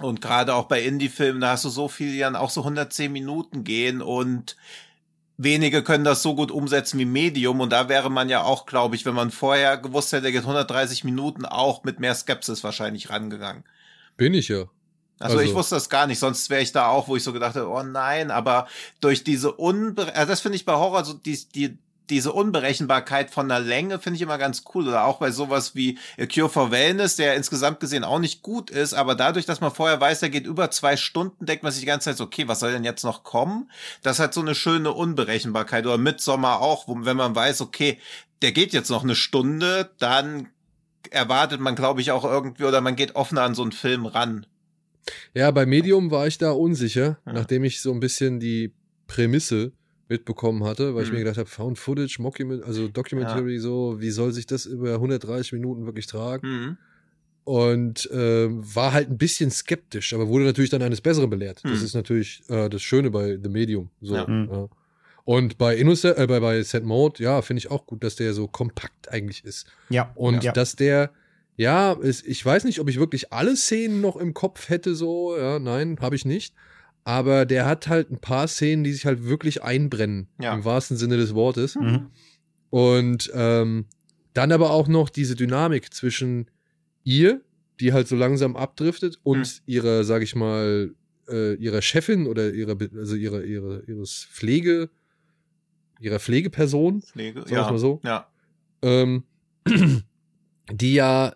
[0.01, 3.11] Und gerade auch bei Indie-Filmen, da hast du so viel, die dann auch so 110
[3.11, 4.55] Minuten gehen und
[5.37, 7.59] wenige können das so gut umsetzen wie Medium.
[7.59, 11.03] Und da wäre man ja auch, glaube ich, wenn man vorher gewusst hätte, geht 130
[11.03, 13.63] Minuten, auch mit mehr Skepsis wahrscheinlich rangegangen.
[14.17, 14.65] Bin ich ja.
[15.19, 17.33] Also, Also- ich wusste das gar nicht, sonst wäre ich da auch, wo ich so
[17.33, 18.67] gedacht habe, oh nein, aber
[18.99, 21.77] durch diese Unbe also das finde ich bei Horror so die, die
[22.09, 25.97] diese Unberechenbarkeit von der Länge finde ich immer ganz cool oder auch bei sowas wie
[26.19, 29.71] A Cure for Wellness, der insgesamt gesehen auch nicht gut ist, aber dadurch, dass man
[29.71, 32.47] vorher weiß, der geht über zwei Stunden, denkt man sich die ganze Zeit so, okay,
[32.47, 33.71] was soll denn jetzt noch kommen?
[34.01, 37.97] Das hat so eine schöne Unberechenbarkeit oder Midsommer auch, wo, wenn man weiß, okay,
[38.41, 40.49] der geht jetzt noch eine Stunde, dann
[41.11, 44.45] erwartet man, glaube ich, auch irgendwie oder man geht offener an so einen Film ran.
[45.33, 47.33] Ja, bei Medium war ich da unsicher, Ja.
[47.33, 48.73] nachdem ich so ein bisschen die
[49.07, 49.71] Prämisse
[50.09, 51.15] mitbekommen hatte, weil ich Mhm.
[51.15, 55.53] mir gedacht habe, Found Footage, Mockument, also Documentary, so, wie soll sich das über 130
[55.53, 56.47] Minuten wirklich tragen?
[56.47, 56.77] Mhm.
[57.45, 61.59] Und ähm, war halt ein bisschen skeptisch, aber wurde natürlich dann eines Besseren belehrt.
[61.63, 61.85] Das Mhm.
[61.85, 63.89] ist natürlich äh, das Schöne bei The Medium.
[64.01, 64.27] So, Ja.
[64.27, 64.49] Mhm.
[64.51, 64.69] ja.
[65.25, 68.33] Und bei Innocent, äh, bei, bei Set Mode, ja, finde ich auch gut, dass der
[68.33, 69.67] so kompakt eigentlich ist.
[69.89, 70.11] Ja.
[70.15, 70.51] Und ja.
[70.53, 71.11] dass der,
[71.57, 75.37] ja, ist, ich weiß nicht, ob ich wirklich alle Szenen noch im Kopf hätte, so,
[75.37, 76.53] ja, nein, habe ich nicht.
[77.05, 80.53] Aber der hat halt ein paar Szenen, die sich halt wirklich einbrennen, Ja.
[80.53, 81.75] im wahrsten Sinne des Wortes.
[81.75, 82.07] Mhm.
[82.69, 83.85] Und ähm,
[84.33, 86.49] dann aber auch noch diese Dynamik zwischen
[87.03, 87.41] ihr,
[87.79, 89.53] die halt so langsam abdriftet, und Hm.
[89.65, 90.93] ihrer, sag ich mal,
[91.27, 94.89] äh, ihrer Chefin oder ihrer, also ihrer, ihrer, ihres Pflege,
[95.99, 97.99] ihrer Pflegeperson, Pflege, Sag ich's mal so.
[98.03, 98.27] Ja.
[98.81, 99.23] ähm,
[100.71, 101.35] die ja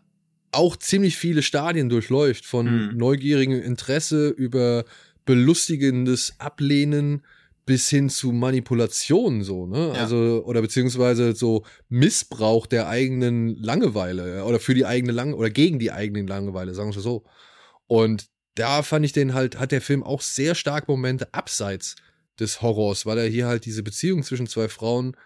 [0.52, 2.98] auch ziemlich viele Stadien durchläuft, von Hm.
[2.98, 4.86] neugierigem Interesse über
[5.28, 7.24] belustigendes Ablehnen
[7.68, 9.92] bis hin zu Manipulation so, ne?
[9.94, 10.02] Ja.
[10.02, 15.78] Also oder beziehungsweise so Missbrauch der eigenen Langeweile oder für die eigene Lange oder gegen
[15.78, 17.26] die eigene Langeweile, sagen wir so.
[17.86, 21.96] Und da fand ich den halt hat der Film auch sehr stark Momente abseits
[22.40, 25.18] des Horrors, weil er hier halt diese Beziehung zwischen zwei Frauen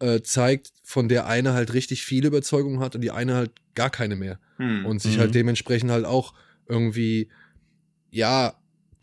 [0.00, 3.90] äh, zeigt, von der eine halt richtig viele Überzeugungen hat und die eine halt gar
[3.90, 4.38] keine mehr.
[4.58, 4.84] Hm.
[4.84, 5.20] Und sich Mhm.
[5.20, 6.34] halt dementsprechend halt auch
[6.68, 7.30] irgendwie,
[8.10, 8.54] ja,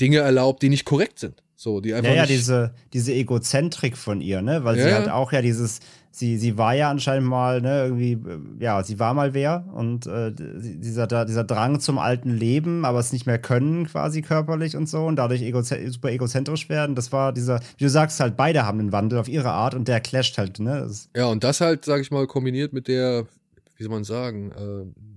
[0.02, 1.42] Dinge erlaubt, die nicht korrekt sind.
[1.58, 4.64] So, die einfach Ja, ja, diese, diese Egozentrik von ihr, ne?
[4.66, 4.96] Weil Ja, sie ja.
[4.96, 5.80] halt auch ja dieses,
[6.12, 8.18] sie, sie war ja anscheinend mal, ne, irgendwie,
[8.60, 13.00] ja, sie war mal wer und äh, die- dieser, dieser Drang zum alten Leben, aber
[13.00, 17.14] es nicht mehr können, quasi körperlich und so und dadurch egoze super egozentrisch werden, das
[17.14, 20.02] war dieser, wie du sagst, halt, beide haben einen Wandel auf ihre Art und der
[20.02, 20.82] clasht halt, ne?
[20.82, 23.26] Das, Ja, und das halt, sag ich mal, kombiniert mit der,
[23.78, 25.15] wie soll man sagen, äh,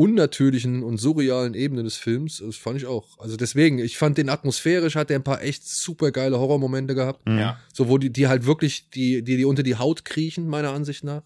[0.00, 3.18] unnatürlichen und surrealen Ebene des Films, das fand ich auch.
[3.18, 7.28] Also deswegen, ich fand den atmosphärisch, hat er ein paar echt super geile Horrormomente gehabt.
[7.28, 7.58] Ja.
[7.74, 11.04] So, wo die, die halt wirklich, die, die, die unter die Haut kriechen, meiner Ansicht
[11.04, 11.22] nach.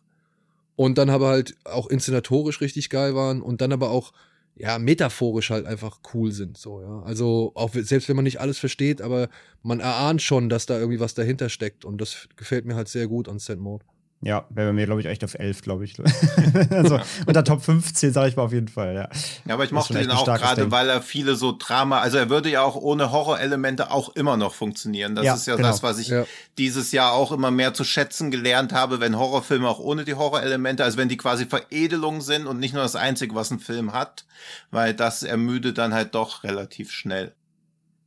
[0.75, 4.13] Und dann aber halt auch inszenatorisch richtig geil waren und dann aber auch,
[4.57, 7.03] ja, metaphorisch halt einfach cool sind, so, ja.
[7.03, 9.29] Also, auch selbst wenn man nicht alles versteht, aber
[9.63, 13.07] man erahnt schon, dass da irgendwie was dahinter steckt und das gefällt mir halt sehr
[13.07, 13.57] gut an St.
[13.57, 13.83] Maud.
[14.27, 15.97] Ja, wäre bei mir, glaube ich, echt auf 11, glaube ich.
[16.71, 19.09] also unter Top 15, sage ich mal auf jeden Fall, ja.
[19.45, 22.49] Ja, aber ich mochte den auch gerade, weil er viele so Drama, also er würde
[22.49, 25.15] ja auch ohne Horrorelemente auch immer noch funktionieren.
[25.15, 25.69] Das Ja, ist ja genau.
[25.69, 26.25] das, was ich Ja.
[26.57, 30.85] dieses Jahr auch immer mehr zu schätzen gelernt habe, wenn Horrorfilme auch ohne die Horrorelemente,
[30.85, 34.25] also wenn die quasi Veredelung sind und nicht nur das Einzige, was ein Film hat,
[34.71, 37.35] weil das ermüdet dann halt doch relativ schnell.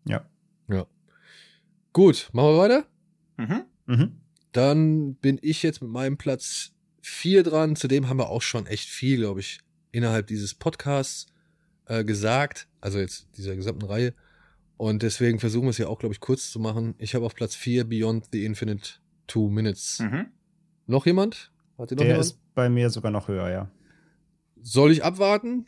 [0.06, 0.22] Ja.
[1.94, 2.84] Gut, machen wir weiter.
[3.38, 3.64] Mhm.
[3.88, 4.11] Mhm.
[4.57, 6.71] Dann bin ich jetzt mit meinem Platz
[7.01, 7.75] 4 dran.
[7.75, 9.59] Zudem haben wir auch schon echt viel, glaube ich,
[9.91, 11.27] innerhalb dieses Podcasts
[11.85, 12.67] äh, gesagt.
[12.81, 14.15] Also jetzt dieser gesamten Reihe.
[14.75, 16.95] Und deswegen versuchen wir es ja auch, glaube ich, kurz zu machen.
[16.97, 18.89] Ich habe auf Platz 4 Beyond the Infinite
[19.27, 19.99] Two Minutes.
[19.99, 20.27] Mhm.
[20.88, 21.51] Noch jemand?
[21.77, 22.21] Hat noch Der jemand?
[22.25, 23.71] ist bei mir sogar noch höher, ja.
[24.61, 25.67] Soll ich abwarten?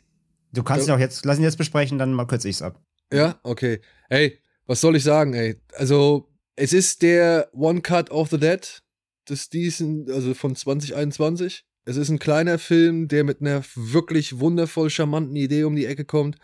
[0.52, 0.94] Du kannst Ja.
[0.94, 2.80] ihn auch jetzt, lass ihn jetzt besprechen, dann mal kürze ich's ab.
[3.12, 3.80] Ja, okay.
[4.08, 5.60] Ey, was soll ich sagen, ey?
[5.74, 6.29] Also,
[6.60, 8.82] es ist der One Cut of the Dead
[9.30, 11.64] des diesen, also von 2021.
[11.86, 16.04] Es ist ein kleiner Film, der mit einer wirklich wundervoll charmanten Idee um die Ecke
[16.04, 16.36] kommt,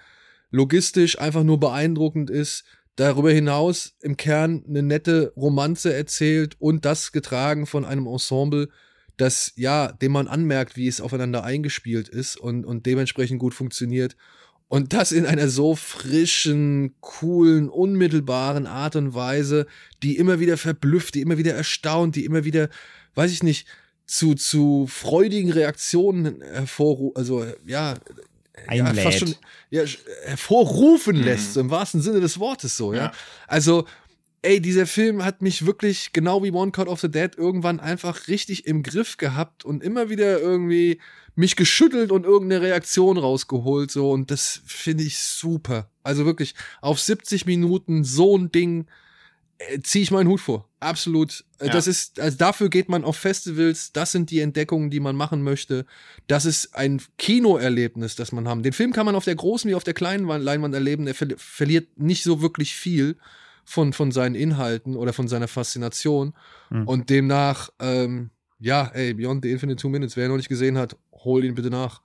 [0.51, 2.64] logistisch einfach nur beeindruckend ist,
[2.94, 8.70] darüber hinaus im Kern eine nette Romanze erzählt und das getragen von einem Ensemble,
[9.18, 14.16] das ja, dem man anmerkt, wie es aufeinander eingespielt ist und, und dementsprechend gut funktioniert.
[14.68, 19.66] Und das in einer so frischen, coolen, unmittelbaren Art und Weise,
[20.02, 22.68] die immer wieder verblüfft, die immer wieder erstaunt, die immer wieder,
[23.14, 23.68] weiß ich nicht,
[24.06, 27.94] zu, zu freudigen Reaktionen hervorruft, also ja,
[28.72, 29.34] ja, fast schon
[29.70, 29.82] ja,
[30.24, 31.24] hervorrufen Mhm.
[31.24, 33.05] lässt, im wahrsten Sinne des Wortes so, ja.
[33.06, 33.12] Ja.
[33.47, 33.86] Also,
[34.47, 38.28] ey, dieser Film hat mich wirklich, genau wie One Cut of the Dead, irgendwann einfach
[38.28, 41.01] richtig im Griff gehabt und immer wieder irgendwie
[41.35, 45.90] mich geschüttelt und irgendeine Reaktion rausgeholt, so, und das finde ich super.
[46.02, 48.86] Also wirklich, auf 70 Minuten so ein Ding
[49.59, 50.68] äh, ziehe ich meinen Hut vor.
[50.81, 51.44] Absolut.
[51.59, 51.73] Äh, Ja.
[51.73, 55.43] Das ist, also dafür geht man auf Festivals, das sind die Entdeckungen, die man machen
[55.43, 55.85] möchte.
[56.27, 58.62] Das ist ein Kinoerlebnis, das man haben.
[58.62, 61.06] Den Film kann man auf der großen wie auf der kleinen Wa- Leinwand erleben.
[61.06, 63.16] Er verli verliert nicht so wirklich viel
[63.66, 66.32] von, von seinen Inhalten oder von seiner Faszination.
[66.70, 66.88] Mhm.
[66.88, 70.78] Und demnach, ähm, ja, ey, Beyond the Infinite Two Minutes, wer ihn noch nicht gesehen
[70.78, 72.01] hat, hol ihn bitte nach.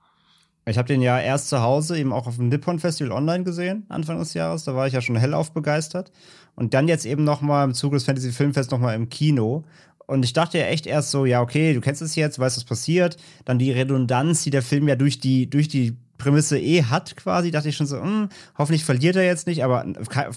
[0.66, 3.84] Ich habe den ja erst zu Hause eben auch auf dem Nippon Festival online gesehen,
[3.88, 4.64] Anfang des Jahres.
[4.64, 6.12] Da war ich ja schon hellauf begeistert.
[6.54, 9.64] Und dann jetzt eben noch mal im Zuge des Fantasy Filmfest noch mal im Kino.
[10.06, 12.64] Und ich dachte ja echt erst so, ja, okay, du kennst es jetzt, weißt, was
[12.64, 13.16] passiert.
[13.44, 17.50] Dann die Redundanz, die der Film ja durch die, durch die Prämisse eh hat, quasi,
[17.50, 19.84] dachte ich schon so, hm, hoffentlich verliert er jetzt nicht, aber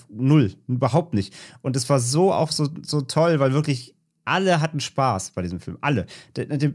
[0.10, 1.34] null, überhaupt nicht.
[1.62, 3.94] Und es war so auch so, so toll, weil wirklich
[4.26, 5.78] alle hatten Spaß bei diesem Film.
[5.82, 6.07] Alle.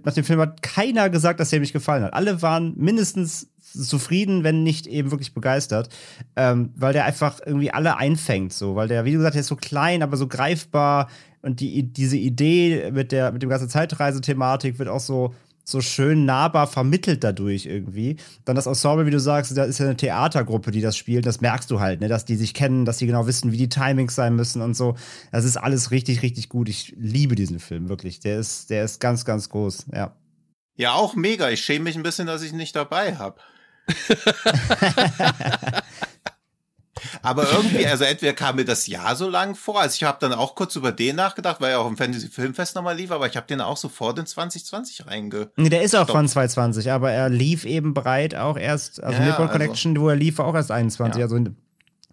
[0.05, 2.15] Nach dem, Film hat keiner gesagt, dass er mich gefallen hat.
[2.15, 5.89] Alle waren mindestens zufrieden, wenn nicht eben wirklich begeistert,
[6.37, 9.57] ähm, weil der einfach irgendwie alle einfängt, so, weil der, wie du gesagt, ist so
[9.57, 11.09] klein, aber so greifbar
[11.43, 15.35] und die, diese Idee mit der, mit dem ganzen Zeitreisethematik wird auch so,
[15.71, 18.17] so schön nahbar vermittelt dadurch irgendwie.
[18.45, 21.27] Dann das Ensemble, wie du sagst, da ist ja eine Theatergruppe, die das spielt.
[21.27, 22.09] Das merkst du halt, ne?
[22.09, 24.97] dass die sich kennen, dass die genau wissen, wie die Timings sein müssen und so.
[25.33, 26.69] Das ist alles richtig, richtig gut.
[26.69, 28.21] Ich liebe diesen Film, wirklich.
[28.21, 30.15] Der ist, der ist ganz, ganz groß, ja.
[30.77, 31.51] Ja, auch mega.
[31.51, 33.41] Ich schäme mich ein bisschen, dass ich ihn nicht dabei habe.
[37.23, 40.33] Aber irgendwie, also entweder kam mir das Jahr so lang vor, also ich habe dann
[40.33, 43.37] auch kurz über den nachgedacht, weil er auch im Fantasy Filmfest nochmal lief, aber ich
[43.37, 45.51] habe den auch sofort in 2020 reinge.
[45.57, 49.27] Nee, der ist auch von 2020, aber er lief eben breit auch erst, also Ja,
[49.27, 51.19] Nippon also- Connection, wo er lief, war auch erst 21.
[51.21, 51.25] Ja.
[51.27, 51.57] Also in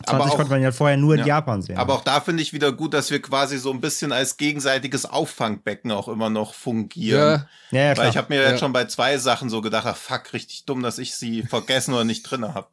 [0.05, 1.25] 20 Aber auch- konnte man ja vorher nur in Ja.
[1.25, 1.77] Japan sehen.
[1.77, 5.05] Aber auch da finde ich wieder gut, dass wir quasi so ein bisschen als gegenseitiges
[5.05, 7.45] Auffangbecken auch immer noch fungieren.
[7.71, 8.05] Ja, ja, ja, klar.
[8.05, 8.49] Weil ich habe mir Ja.
[8.51, 11.95] jetzt schon bei zwei Sachen so gedacht, ach fuck, richtig dumm, dass ich sie vergessen
[11.95, 12.67] oder nicht drinne habe.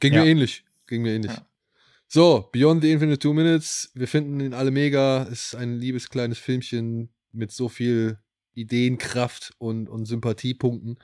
[0.00, 0.22] Ging Ja.
[0.22, 0.62] mir ähnlich.
[0.88, 1.32] Ging mir ähnlich.
[1.32, 1.46] Ja.
[2.08, 3.90] So, Beyond the Infinite Two Minutes.
[3.94, 5.22] Wir finden ihn alle mega.
[5.24, 8.18] Ist ein liebes kleines Filmchen mit so viel
[8.54, 10.98] Ideenkraft und, und Sympathiepunkten.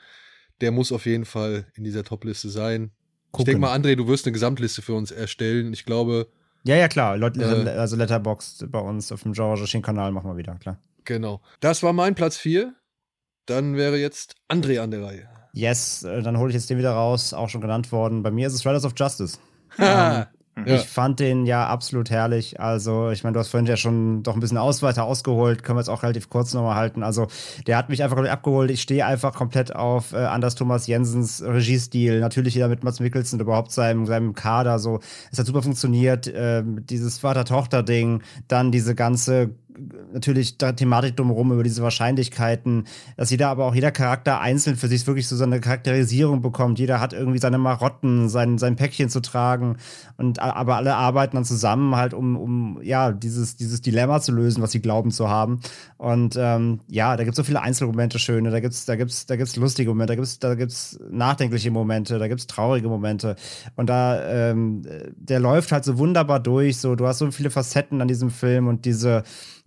[0.61, 2.91] Der muss auf jeden Fall in dieser Top-Liste sein.
[3.27, 3.47] Ich Gucken.
[3.47, 5.73] denke mal, André, du wirst eine Gesamtliste für uns erstellen.
[5.73, 6.29] Ich glaube,
[6.65, 7.17] ja, ja, klar.
[7.19, 7.43] Leut, Äh.
[7.43, 10.81] also Letterboxd bei uns auf dem George Kanal machen wir wieder, klar.
[11.05, 11.43] genau.
[11.61, 12.75] Das war mein Platz 4.
[13.47, 15.29] Dann wäre jetzt André an der Reihe.
[15.53, 18.23] Yes, äh, dann hole ich jetzt den wieder raus, auch schon genannt worden.
[18.23, 19.39] Bei mir ist es Riders of Justice.
[19.79, 20.29] Ha!
[20.57, 20.77] Ja.
[20.77, 22.61] Ich fand den ja absolut herrlich.
[22.61, 25.65] Also, ich meine, du hast vorhin ja schon doch ein bisschen aus weiter ausgeholt.
[25.65, 27.03] Können wir jetzt auch relativ kurz nochmal halten.
[27.03, 27.27] Also,
[27.67, 28.71] der hat mich einfach abgeholt.
[28.71, 32.21] Ich stehe einfach komplett auf äh, Anders Thomas Jensens Regiestil.
[32.21, 34.79] Natürlich wieder mit Mats Mikkelsen und überhaupt seinem, seinem Kader.
[34.79, 35.01] So,
[35.33, 36.33] es hat super funktioniert.
[36.33, 39.51] Ähm, dieses Vater-Tochter-Ding, dann diese ganze
[40.13, 42.87] natürlich da Thematik drumherum, über diese Wahrscheinlichkeiten,
[43.17, 46.79] dass jeder aber auch jeder Charakter einzeln für sich wirklich so seine Charakterisierung bekommt.
[46.79, 49.77] Jeder hat irgendwie seine Marotten, sein, sein Päckchen zu tragen
[50.17, 54.63] und aber alle arbeiten dann zusammen halt, um, um ja, dieses, dieses Dilemma zu lösen,
[54.63, 55.61] was sie glauben zu haben.
[55.97, 59.37] Und ähm, ja, da gibt es so viele Einzelmomente schöne, da gibt's, da gibt's, da
[59.37, 63.37] gibt's lustige Momente, da gibt's, da gibt's nachdenkliche Momente, da gibt's traurige Momente.
[63.77, 64.83] Und da, ähm,
[65.17, 66.79] der läuft halt so wunderbar durch.
[66.79, 69.25] So, du hast so viele Facetten an diesem Film und diese,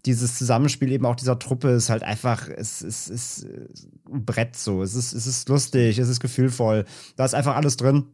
[0.08, 3.48] dieses Zusammenspiel eben auch dieser Truppe ist halt einfach, es, es, es ist
[4.10, 4.82] ein Brett so.
[4.82, 6.86] Es ist, es ist lustig, es ist gefühlvoll.
[7.18, 8.06] Da ist einfach alles drin.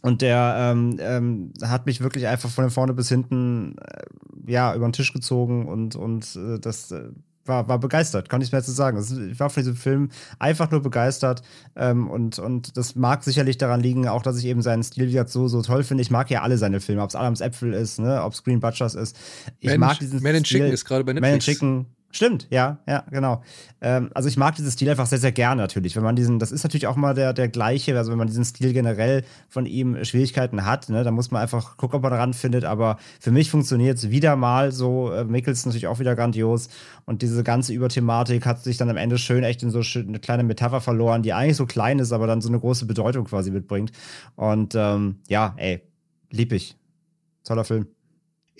[0.00, 4.88] Und der ähm, ähm, hat mich wirklich einfach von vorne bis hinten äh, ja über
[4.88, 7.10] den Tisch gezogen und und äh, das äh,
[7.50, 8.98] war, war begeistert, kann ich jetzt so sagen.
[9.30, 10.08] Ich war von diesem Film
[10.38, 11.42] einfach nur begeistert
[11.76, 15.34] ähm, und, und das mag sicherlich daran liegen, auch dass ich eben seinen Stil jetzt
[15.34, 16.00] so, so toll finde.
[16.00, 18.60] Ich mag ja alle seine Filme, ob es Adams Äpfel ist, ne, ob es Green
[18.60, 19.18] Butchers ist.
[19.58, 20.60] Ich Man, mag diesen Man in Stil.
[20.60, 21.44] Chicken ist gerade bei Man in Netflix.
[21.58, 23.42] Chicken, Stimmt, ja, ja, genau.
[23.80, 25.94] Ähm, also ich mag diesen Stil einfach sehr, sehr gerne natürlich.
[25.94, 28.44] Wenn man diesen, das ist natürlich auch mal der, der gleiche, also wenn man diesen
[28.44, 32.34] Stil generell von ihm Schwierigkeiten hat, ne, dann muss man einfach gucken, ob man daran
[32.34, 32.64] findet.
[32.64, 35.12] Aber für mich funktioniert es wieder mal so.
[35.12, 36.68] Äh, Mickels natürlich auch wieder grandios.
[37.06, 40.42] Und diese ganze Überthematik hat sich dann am Ende schön echt in so eine kleine
[40.42, 43.92] Metapher verloren, die eigentlich so klein ist, aber dann so eine große Bedeutung quasi mitbringt.
[44.34, 45.80] Und ähm, ja, ey,
[46.30, 46.76] lieb ich.
[47.44, 47.86] Toller Film.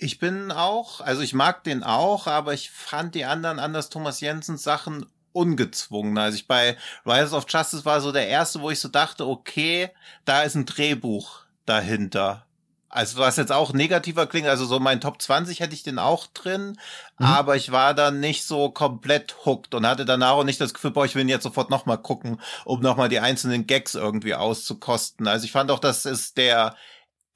[0.03, 4.19] Ich bin auch, also ich mag den auch, aber ich fand die anderen Anders Thomas
[4.19, 6.17] Jensens Sachen ungezwungen.
[6.17, 6.75] Also ich bei
[7.05, 9.91] Rise of Justice war so der erste, wo ich so dachte, okay,
[10.25, 12.47] da ist ein Drehbuch dahinter.
[12.89, 16.25] Also was jetzt auch negativer klingt, also so mein Top 20 hätte ich den auch
[16.25, 16.79] drin,
[17.19, 17.25] mhm.
[17.27, 20.91] aber ich war dann nicht so komplett hooked und hatte danach auch nicht das Gefühl,
[20.91, 25.27] boah, ich will ihn jetzt sofort nochmal gucken, um nochmal die einzelnen Gags irgendwie auszukosten.
[25.27, 26.75] Also ich fand auch, dass es der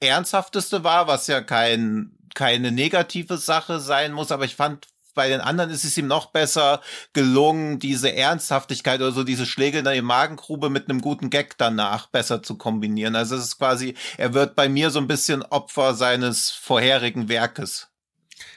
[0.00, 5.40] ernsthafteste war, was ja kein keine negative Sache sein muss, aber ich fand bei den
[5.40, 6.82] anderen ist es ihm noch besser
[7.14, 12.06] gelungen, diese Ernsthaftigkeit oder so diese Schläge in der Magengrube mit einem guten Gag danach
[12.08, 13.16] besser zu kombinieren.
[13.16, 17.88] Also es ist quasi, er wird bei mir so ein bisschen Opfer seines vorherigen Werkes.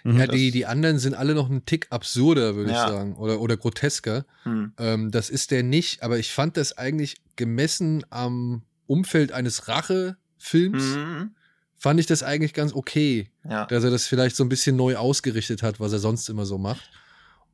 [0.03, 2.83] Ja, die, die anderen sind alle noch einen Tick absurder, würde ja.
[2.83, 4.25] ich sagen, oder, oder grotesker.
[4.43, 4.73] Hm.
[4.77, 10.83] Ähm, das ist der nicht, aber ich fand das eigentlich gemessen am Umfeld eines Rache-Films.
[10.83, 11.35] Mhm
[11.79, 13.65] fand ich das eigentlich ganz okay, ja.
[13.65, 16.57] dass er das vielleicht so ein bisschen neu ausgerichtet hat, was er sonst immer so
[16.57, 16.91] macht.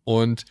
[0.03, 0.45] Und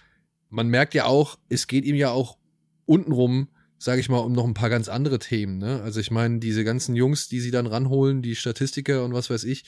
[0.49, 2.39] man merkt ja auch, es geht ihm ja auch
[2.87, 3.49] untenrum,
[3.79, 5.59] sage ich mal, um noch ein paar ganz andere Themen.
[5.59, 5.83] Ne?
[5.83, 9.43] Also ich meine, diese ganzen Jungs, die sie dann ranholen, die Statistiker und was weiß
[9.45, 9.65] ich,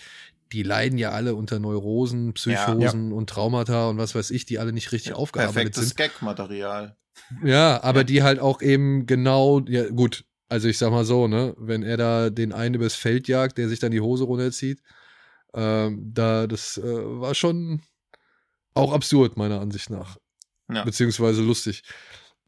[0.53, 3.16] die leiden ja alle unter Neurosen, Psychosen ja, ja.
[3.16, 5.97] und Traumata und was weiß ich, die alle nicht richtig ja, aufgearbeitet perfektes sind.
[5.97, 6.97] Perfektes Gag-Material.
[7.45, 11.55] Ja, aber die halt auch eben genau, ja gut, also ich sag mal so, ne,
[11.59, 14.81] wenn er da den einen übers Feld jagt, der sich dann die Hose runterzieht,
[15.55, 17.82] ähm, da, das äh, war schon
[18.74, 20.18] auch absurd, meiner Ansicht nach.
[20.73, 20.85] Ja.
[20.85, 21.82] Beziehungsweise lustig.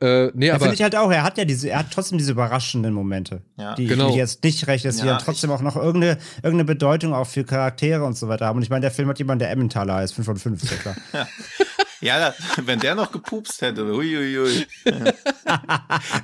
[0.01, 2.19] Äh, nee, ja, aber finde ich halt auch, er hat ja diese, er hat trotzdem
[2.19, 3.75] diese überraschenden Momente, ja.
[3.75, 4.11] die genau.
[4.11, 7.27] ich jetzt nicht recht, dass ja, die dann trotzdem auch noch irgendeine, irgendeine Bedeutung auch
[7.27, 8.59] für Charaktere und so weiter haben.
[8.59, 10.77] Und ich meine, der Film hat jemanden, der Emmentaler heißt, 5 von 5, ist ja
[10.77, 10.97] klar.
[12.01, 14.67] Ja, wenn der noch gepupst hätte, huiuiui.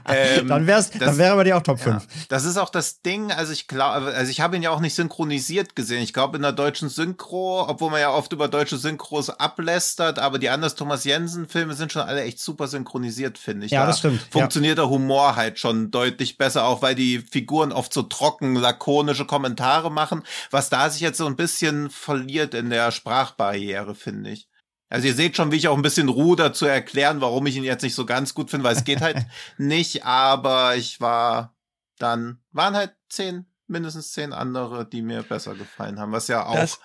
[0.09, 2.03] ähm, dann, wär's, das, dann wäre bei dir auch Top 5.
[2.03, 4.81] Ja, das ist auch das Ding, also ich glaube, also ich habe ihn ja auch
[4.81, 6.03] nicht synchronisiert gesehen.
[6.03, 10.39] Ich glaube in der deutschen Synchro, obwohl man ja oft über deutsche Synchros ablästert, aber
[10.39, 13.73] die Anders Thomas Jensen Filme sind schon alle echt super synchronisiert, finde ich.
[13.73, 14.21] Ja, da das stimmt.
[14.31, 14.85] Funktioniert ja.
[14.85, 19.91] der Humor halt schon deutlich besser, auch weil die Figuren oft so trocken, lakonische Kommentare
[19.91, 24.49] machen, was da sich jetzt so ein bisschen verliert in der Sprachbarriere, finde ich.
[24.95, 27.65] Also ihr seht schon, wie ich auch ein bisschen ruder zu erklären, warum ich ihn
[27.65, 29.17] jetzt nicht so ganz gut finde, weil es geht halt
[29.59, 31.53] nicht, aber ich war
[31.99, 36.55] dann, waren halt zehn, mindestens zehn andere, die mir besser gefallen haben, was ja auch
[36.55, 36.79] das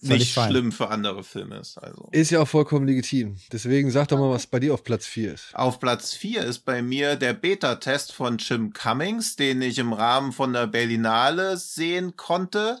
[0.00, 1.76] nicht schlimm für andere Filme ist.
[1.76, 2.08] Also.
[2.10, 3.36] Ist ja auch vollkommen legitim.
[3.52, 5.54] Deswegen sag doch mal, was bei dir auf Platz 4 ist.
[5.54, 10.32] Auf Platz 4 ist bei mir der Beta-Test von Jim Cummings, den ich im Rahmen
[10.32, 12.80] von der Berlinale sehen konnte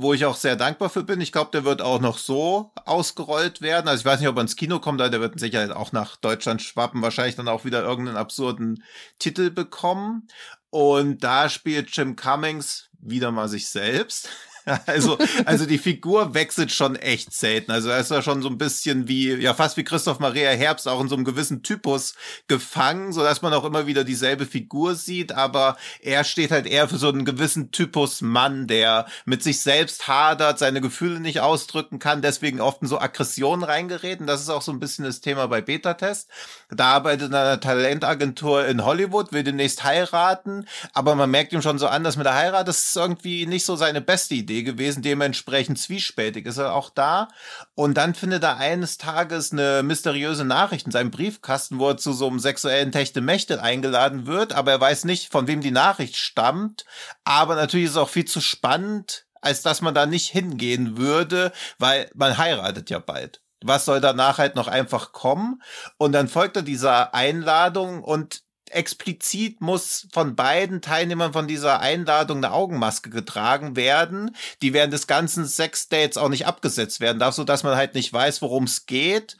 [0.00, 1.20] wo ich auch sehr dankbar für bin.
[1.20, 3.88] Ich glaube, der wird auch noch so ausgerollt werden.
[3.88, 6.14] Also ich weiß nicht, ob er ins Kino kommt, aber der wird sicher auch nach
[6.14, 8.84] Deutschland schwappen, wahrscheinlich dann auch wieder irgendeinen absurden
[9.18, 10.28] Titel bekommen.
[10.70, 14.28] Und da spielt Jim Cummings wieder mal sich selbst.
[14.86, 17.70] Also, also die Figur wechselt schon echt selten.
[17.70, 20.88] Also er ist ja schon so ein bisschen wie, ja fast wie Christoph Maria Herbst
[20.88, 22.14] auch in so einem gewissen Typus
[22.48, 26.88] gefangen, so dass man auch immer wieder dieselbe Figur sieht, aber er steht halt eher
[26.88, 31.98] für so einen gewissen Typus Mann, der mit sich selbst hadert, seine Gefühle nicht ausdrücken
[31.98, 34.20] kann, deswegen oft in so Aggressionen reingerät.
[34.20, 36.28] Und das ist auch so ein bisschen das Thema bei Beta-Test.
[36.70, 41.78] Da arbeitet in einer Talentagentur in Hollywood, will demnächst heiraten, aber man merkt ihm schon
[41.78, 44.62] so an, dass mit der Heirat, das ist irgendwie nicht so seine beste Idee Idee
[44.62, 45.02] gewesen.
[45.02, 47.28] Dementsprechend zwiespältig ist er auch da.
[47.74, 52.12] Und dann findet er eines Tages eine mysteriöse Nachricht in seinem Briefkasten, wo er zu
[52.12, 54.52] so einem sexuellen Techtelmechtel eingeladen wird.
[54.52, 56.84] Aber er weiß nicht, von wem die Nachricht stammt.
[57.24, 61.52] Aber natürlich ist es auch viel zu spannend, als dass man da nicht hingehen würde,
[61.78, 63.40] weil man heiratet ja bald.
[63.62, 65.62] Was soll danach halt noch einfach kommen?
[65.96, 68.42] Und dann folgt er dieser Einladung und
[68.74, 75.06] explizit muss von beiden Teilnehmern von dieser Einladung eine Augenmaske getragen werden, die während des
[75.06, 78.86] ganzen Sex-Dates auch nicht abgesetzt werden darf, so dass man halt nicht weiß, worum es
[78.86, 79.36] geht.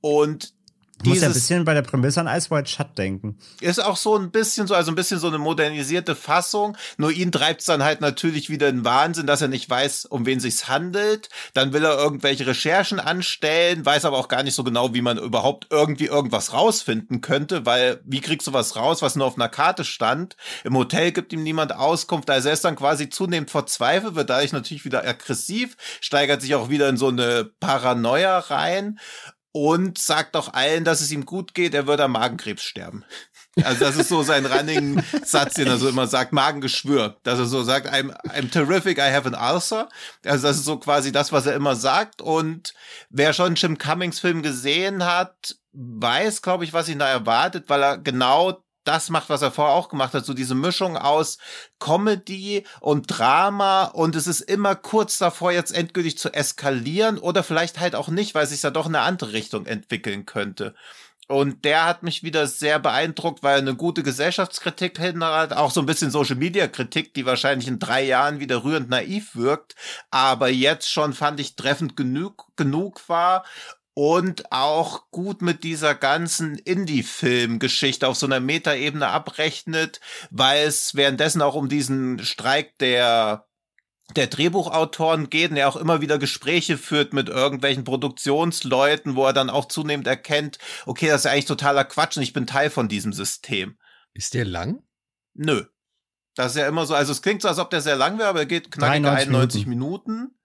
[0.00, 0.54] Und
[1.02, 3.38] ich muss ja ein bisschen bei der Prämisse an Ice White Shut denken.
[3.60, 6.76] Ist auch so ein bisschen so, also ein bisschen so eine modernisierte Fassung.
[6.98, 10.26] Nur ihn treibt es dann halt natürlich wieder in Wahnsinn, dass er nicht weiß, um
[10.26, 11.28] wen sich's handelt.
[11.54, 15.18] Dann will er irgendwelche Recherchen anstellen, weiß aber auch gar nicht so genau, wie man
[15.18, 19.48] überhaupt irgendwie irgendwas rausfinden könnte, weil wie kriegst du was raus, was nur auf einer
[19.48, 20.36] Karte stand?
[20.64, 24.52] Im Hotel gibt ihm niemand Auskunft, also er ist dann quasi zunehmend verzweifelt, wird dadurch
[24.52, 28.98] natürlich wieder aggressiv, steigert sich auch wieder in so eine Paranoia rein
[29.52, 33.04] und sagt auch allen, dass es ihm gut geht, er würde am Magenkrebs sterben.
[33.64, 37.16] Also das ist so sein running Satz, den er so immer sagt, Magengeschwür.
[37.24, 39.88] Dass er so sagt, I'm, I'm terrific, I have an ulcer.
[40.24, 42.22] Also das ist so quasi das, was er immer sagt.
[42.22, 42.74] Und
[43.08, 47.82] wer schon Jim Cummings Film gesehen hat, weiß, glaube ich, was ihn da erwartet, weil
[47.82, 51.38] er genau das macht, was er vorher auch gemacht hat, so diese Mischung aus
[51.78, 57.78] Comedy und Drama und es ist immer kurz davor, jetzt endgültig zu eskalieren oder vielleicht
[57.80, 60.74] halt auch nicht, weil sich da doch in eine andere Richtung entwickeln könnte.
[61.30, 65.78] Und der hat mich wieder sehr beeindruckt, weil er eine gute Gesellschaftskritik hat, auch so
[65.78, 69.76] ein bisschen Social Media Kritik, die wahrscheinlich in drei Jahren wieder rührend naiv wirkt,
[70.10, 73.44] aber jetzt schon fand ich treffend genug, genug war
[74.00, 80.00] und auch gut mit dieser ganzen Indie-Film-Geschichte auf so einer Metaebene abrechnet,
[80.30, 83.46] weil es währenddessen auch um diesen Streik der
[84.16, 89.34] der Drehbuchautoren geht und er auch immer wieder Gespräche führt mit irgendwelchen Produktionsleuten, wo er
[89.34, 92.70] dann auch zunehmend erkennt, okay, das ist ja eigentlich totaler Quatsch und ich bin Teil
[92.70, 93.76] von diesem System.
[94.14, 94.82] Ist der lang?
[95.34, 95.66] Nö.
[96.36, 98.30] Das ist ja immer so, also es klingt so, als ob der sehr lang wäre,
[98.30, 100.12] aber er geht knackige 91 Minuten.
[100.14, 100.39] Minuten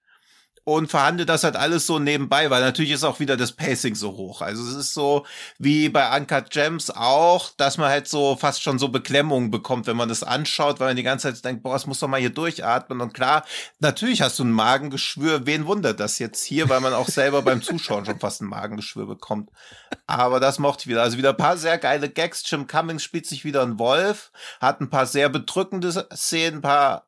[0.66, 4.14] und verhandelt das halt alles so nebenbei, weil natürlich ist auch wieder das Pacing so
[4.14, 4.42] hoch.
[4.42, 5.24] Also es ist so
[5.60, 9.96] wie bei Uncut Gems auch, dass man halt so fast schon so Beklemmungen bekommt, wenn
[9.96, 12.32] man das anschaut, weil man die ganze Zeit denkt, boah, es muss doch mal hier
[12.32, 13.00] durchatmen.
[13.00, 13.46] Und klar,
[13.80, 15.46] natürlich hast du ein Magengeschwür.
[15.46, 19.06] Wen wundert das jetzt hier, weil man auch selber beim Zuschauen schon fast ein Magengeschwür
[19.06, 19.52] bekommt.
[20.08, 21.04] Aber das mochte ich wieder.
[21.04, 22.44] Also wieder ein paar sehr geile Gags.
[22.50, 27.06] Jim Cummings spielt sich wieder ein Wolf, hat ein paar sehr bedrückende Szenen, ein paar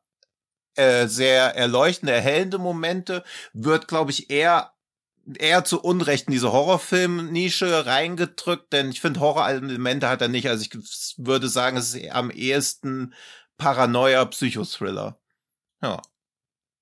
[0.78, 4.72] äh, sehr erleuchtende, erhellende Momente, wird, glaube ich, eher
[5.38, 10.48] eher zu Unrecht in diese Horrorfilm-Nische reingedrückt, denn ich finde, Horror-Elemente hat er nicht.
[10.48, 13.12] Also ich würde sagen, es ist am ehesten
[13.58, 15.20] Paranoia-Psychothriller.
[15.82, 16.00] Ja.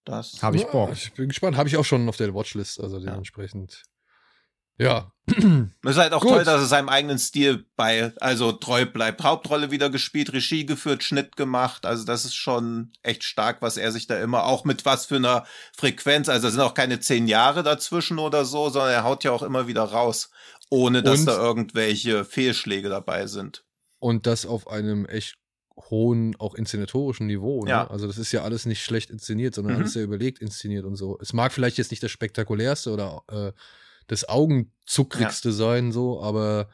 [0.04, 0.40] Das.
[0.40, 0.92] Habe ich Bock.
[0.92, 1.56] ich bin gespannt.
[1.56, 3.72] Habe ich auch schon auf der Watchlist, also dementsprechend.
[3.72, 3.95] Ja.
[5.84, 6.32] Es ist halt auch Gut.
[6.32, 9.22] toll, dass er seinem eigenen Stil bei, also treu bleibt.
[9.24, 11.84] Hauptrolle wieder gespielt, Regie geführt, Schnitt gemacht.
[11.84, 15.16] Also das ist schon echt stark, was er sich da immer auch mit was für
[15.16, 15.44] einer
[15.76, 19.32] Frequenz, also es sind auch keine zehn Jahre dazwischen oder so, sondern er haut ja
[19.32, 20.30] auch immer wieder raus,
[20.70, 23.64] ohne dass und, da irgendwelche Fehlschläge dabei sind.
[23.98, 25.36] Und das auf einem echt
[25.90, 27.64] hohen, auch inszenatorischen Niveau.
[27.64, 27.70] Ne?
[27.70, 27.90] Ja.
[27.90, 29.80] Also das ist ja alles nicht schlecht inszeniert, sondern mhm.
[29.80, 31.18] alles sehr überlegt inszeniert und so.
[31.20, 33.52] Es mag vielleicht jetzt nicht das spektakulärste oder äh,
[34.06, 35.54] das Augenzuckrigste ja.
[35.54, 36.68] sein, so, aber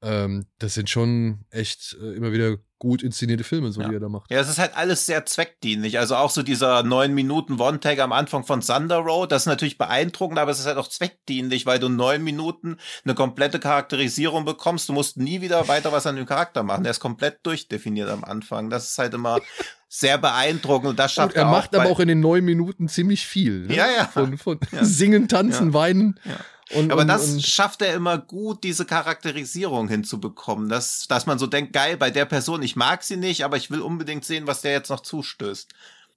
[0.00, 3.88] ähm, das sind schon echt äh, immer wieder gut inszenierte Filme, so ja.
[3.88, 4.30] die er da macht.
[4.30, 5.98] Ja, es ist halt alles sehr zweckdienlich.
[5.98, 9.78] Also auch so dieser neun Minuten One-Tag am Anfang von Thunder Road, das ist natürlich
[9.78, 14.88] beeindruckend, aber es ist halt auch zweckdienlich, weil du neun Minuten eine komplette Charakterisierung bekommst.
[14.88, 16.84] Du musst nie wieder weiter was an dem Charakter machen.
[16.84, 18.70] Der ist komplett durchdefiniert am Anfang.
[18.70, 19.40] Das ist halt immer
[19.88, 21.46] sehr beeindruckend und das schafft und er.
[21.46, 23.66] Er macht aber auch in den neun Minuten ziemlich viel.
[23.66, 23.74] Ne?
[23.74, 24.06] Ja, ja.
[24.06, 24.78] Von, von ja.
[24.84, 26.20] Singen, Tanzen, Weinen.
[26.24, 26.36] Ja.
[26.70, 31.38] Und, Aber und, das und schafft er immer gut, diese Charakterisierung hinzubekommen, dass, dass man
[31.38, 34.46] so denkt, geil, bei der Person, ich mag sie nicht, aber ich will unbedingt sehen,
[34.46, 35.72] was der jetzt noch zustößt.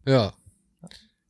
[0.05, 0.33] Ja.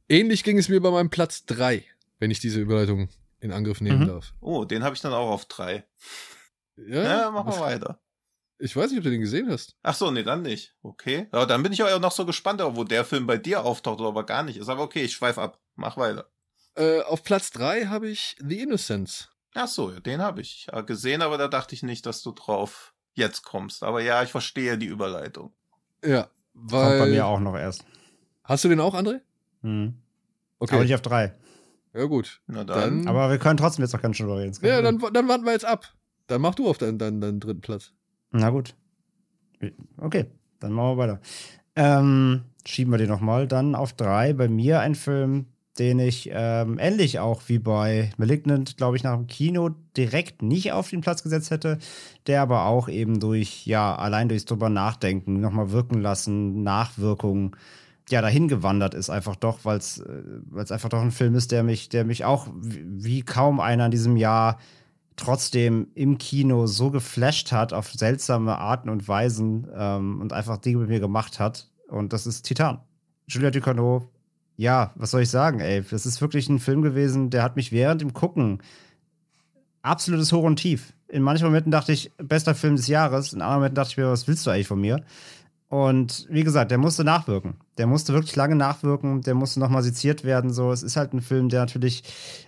[0.09, 1.85] Ähnlich ging es mir bei meinem Platz drei,
[2.19, 4.07] wenn ich diese Überleitung in Angriff nehmen mhm.
[4.07, 4.33] darf.
[4.39, 5.85] Oh, den habe ich dann auch auf drei.
[6.77, 7.99] Ja, ja mach mal weiter.
[8.57, 9.75] Ich weiß nicht, ob du den gesehen hast.
[9.81, 10.75] Ach so, nee, dann nicht.
[10.83, 11.27] Okay.
[11.33, 14.09] Ja, dann bin ich auch noch so gespannt, wo der Film bei dir auftaucht oder
[14.09, 14.69] aber gar nicht ist.
[14.69, 15.59] Aber okay, ich schweif ab.
[15.75, 16.29] Mach weiter.
[16.75, 19.29] Äh, auf Platz 3 habe ich The Innocents.
[19.53, 23.43] Ach so, den habe ich gesehen, aber da dachte ich nicht, dass du drauf jetzt
[23.43, 23.83] kommst.
[23.83, 25.53] Aber ja, ich verstehe die Überleitung.
[26.03, 26.97] Ja, weil.
[26.97, 27.83] Kommt bei mir auch noch erst.
[28.43, 29.21] Hast du den auch, André?
[29.61, 29.95] Mhm.
[30.59, 30.75] Okay.
[30.75, 31.35] Aber nicht auf drei.
[31.93, 32.41] Ja, gut.
[32.47, 33.03] Na dann.
[33.03, 34.57] dann aber wir können trotzdem jetzt noch ganz schön drüber reden.
[34.61, 35.93] Ja, dann, dann warten wir jetzt ab.
[36.27, 37.91] Dann mach du auf deinen, deinen, deinen dritten Platz.
[38.31, 38.75] Na gut.
[39.97, 40.25] Okay,
[40.59, 41.21] dann machen wir weiter.
[41.75, 43.47] Ähm, schieben wir den nochmal.
[43.47, 44.33] Dann auf drei.
[44.33, 45.47] Bei mir ein Film,
[45.79, 50.73] den ich ähm, ähnlich auch wie bei Malignant, glaube ich, nach dem Kino direkt nicht
[50.73, 51.77] auf den Platz gesetzt hätte,
[52.27, 57.55] der aber auch eben durch, ja, allein durchs drüber nachdenken, nochmal wirken lassen, Nachwirkungen,
[58.09, 61.63] ja, dahin gewandert ist, einfach doch, weil es äh, einfach doch ein Film ist, der
[61.63, 64.57] mich, der mich auch wie kaum einer in diesem Jahr
[65.15, 70.79] trotzdem im Kino so geflasht hat auf seltsame Arten und Weisen ähm, und einfach Dinge
[70.79, 71.69] mit mir gemacht hat.
[71.87, 72.79] Und das ist Titan.
[73.27, 74.09] Julia Ducournau
[74.61, 75.83] ja, was soll ich sagen, ey?
[75.89, 78.61] Das ist wirklich ein Film gewesen, der hat mich während dem Gucken
[79.81, 80.93] absolutes Hoch und Tief.
[81.07, 84.11] In manchen Momenten dachte ich, bester Film des Jahres, in anderen Momenten dachte ich mir,
[84.11, 85.03] was willst du eigentlich von mir?
[85.71, 87.53] Und wie gesagt, der musste nachwirken.
[87.77, 90.51] Der musste wirklich lange nachwirken, der musste nochmal seziert werden.
[90.51, 92.03] So, es ist halt ein Film, der natürlich,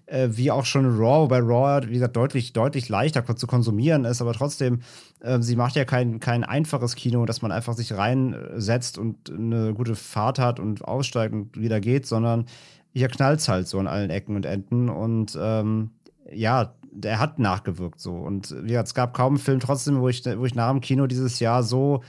[0.07, 4.21] äh, wie auch schon Raw, bei Raw, wie gesagt, deutlich, deutlich leichter zu konsumieren ist,
[4.21, 4.81] aber trotzdem,
[5.21, 9.73] äh, sie macht ja kein, kein einfaches Kino, dass man einfach sich reinsetzt und eine
[9.73, 12.47] gute Fahrt hat und aussteigt und wieder geht, sondern
[12.91, 14.89] hier knallt es halt so an allen Ecken und Enden.
[14.89, 15.91] Und ähm,
[16.29, 18.15] ja, der hat nachgewirkt so.
[18.15, 20.81] Und wie gesagt, es gab kaum einen Film trotzdem, wo ich, wo ich nach dem
[20.81, 22.01] Kino dieses Jahr so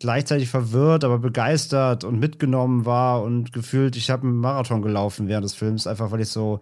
[0.00, 5.44] gleichzeitig verwirrt, aber begeistert und mitgenommen war und gefühlt, ich habe einen Marathon gelaufen während
[5.44, 6.60] des Films, einfach weil ich so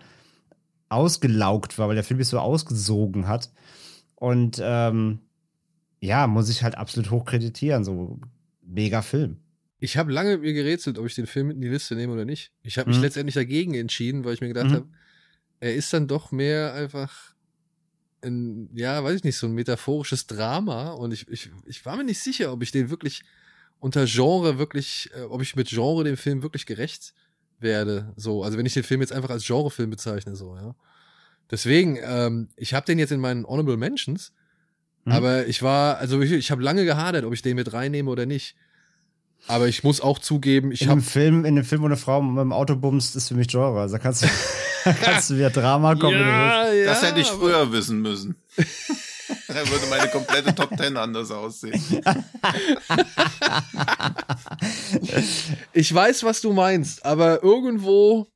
[0.88, 3.50] ausgelaugt war, weil der Film mich so ausgesogen hat.
[4.14, 5.20] Und ähm,
[6.00, 8.20] ja, muss ich halt absolut hochkreditieren, so
[8.62, 9.38] mega Film.
[9.78, 12.12] Ich habe lange mit mir gerätselt, ob ich den Film mit in die Liste nehme
[12.12, 12.52] oder nicht.
[12.62, 13.04] Ich habe mich mhm.
[13.04, 14.74] letztendlich dagegen entschieden, weil ich mir gedacht mhm.
[14.74, 14.88] habe,
[15.60, 17.31] er ist dann doch mehr einfach
[18.22, 22.04] ein, ja, weiß ich nicht, so ein metaphorisches Drama und ich, ich, ich war mir
[22.04, 23.22] nicht sicher, ob ich den wirklich
[23.80, 27.14] unter Genre wirklich, äh, ob ich mit Genre dem Film wirklich gerecht
[27.58, 28.12] werde.
[28.16, 30.74] So, also wenn ich den Film jetzt einfach als Genrefilm bezeichne, so, ja.
[31.50, 34.32] Deswegen, ähm, ich habe den jetzt in meinen Honorable Mentions,
[35.04, 35.12] mhm.
[35.12, 38.24] aber ich war, also ich, ich habe lange gehadert, ob ich den mit reinnehme oder
[38.24, 38.56] nicht.
[39.48, 41.00] Aber ich muss auch zugeben, ich habe.
[41.00, 43.48] In Film, in dem Film, wo eine Frau mit dem Auto bumst, ist für mich
[43.48, 43.80] Genre.
[43.80, 44.28] Also kannst du,
[45.02, 46.18] kannst du wieder Drama kommen.
[46.18, 48.36] Ja, ja, das hätte ich früher wissen müssen.
[49.48, 51.82] Dann würde meine komplette Top Ten anders aussehen.
[55.72, 58.28] ich weiß, was du meinst, aber irgendwo.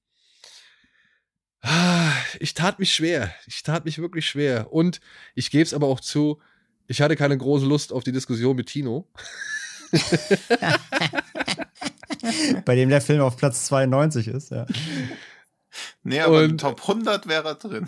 [2.39, 3.35] Ich tat mich schwer.
[3.47, 4.73] Ich tat mich wirklich schwer.
[4.73, 5.01] Und
[5.35, 6.41] ich gebe es aber auch zu,
[6.87, 9.09] ich hatte keine große Lust auf die Diskussion mit Tino.
[12.65, 14.67] Bei dem der Film auf Platz 92 ist, ja.
[16.03, 17.87] Nee, aber und, Top 100 wäre er drin.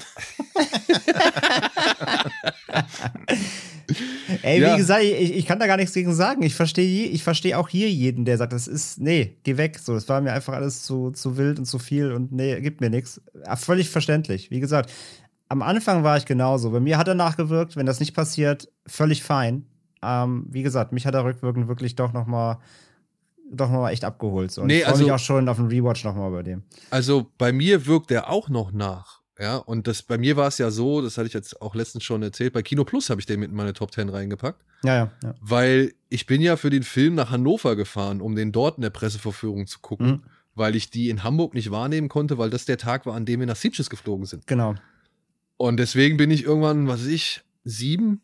[4.43, 4.75] Ey, ja.
[4.75, 6.43] wie gesagt, ich, ich, kann da gar nichts gegen sagen.
[6.43, 9.79] Ich verstehe ich versteh auch hier jeden, der sagt, das ist, nee, geh weg.
[9.79, 12.81] So, das war mir einfach alles zu, zu wild und zu viel und nee, gibt
[12.81, 13.21] mir nichts.
[13.57, 14.51] Völlig verständlich.
[14.51, 14.93] Wie gesagt,
[15.49, 16.71] am Anfang war ich genauso.
[16.71, 17.77] Bei mir hat er nachgewirkt.
[17.77, 19.65] Wenn das nicht passiert, völlig fein.
[20.03, 22.59] Ähm, wie gesagt, mich hat er rückwirkend wirklich doch noch mal
[23.51, 24.51] doch mal echt abgeholt.
[24.51, 24.63] So.
[24.63, 26.63] Und nee, ich freue also, mich auch schon auf den Rewatch noch mal bei dem.
[26.91, 29.19] Also bei mir wirkt er auch noch nach.
[29.41, 32.03] Ja, und das bei mir war es ja so, das hatte ich jetzt auch letztens
[32.03, 34.65] schon erzählt, bei Kino Plus habe ich den mit in meine Top 10 reingepackt.
[34.83, 35.35] Ja, ja, ja.
[35.41, 38.91] Weil ich bin ja für den Film nach Hannover gefahren, um den dort in der
[38.91, 40.23] Presseverführung zu gucken, mhm.
[40.57, 43.39] weil ich die in Hamburg nicht wahrnehmen konnte, weil das der Tag war, an dem
[43.39, 44.49] wir nach Sitges geflogen sind.
[44.49, 44.75] Genau.
[45.57, 48.23] Und deswegen bin ich irgendwann, was weiß ich, sieben,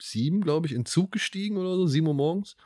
[0.00, 2.56] sieben, glaube ich, in Zug gestiegen oder so, sieben Uhr morgens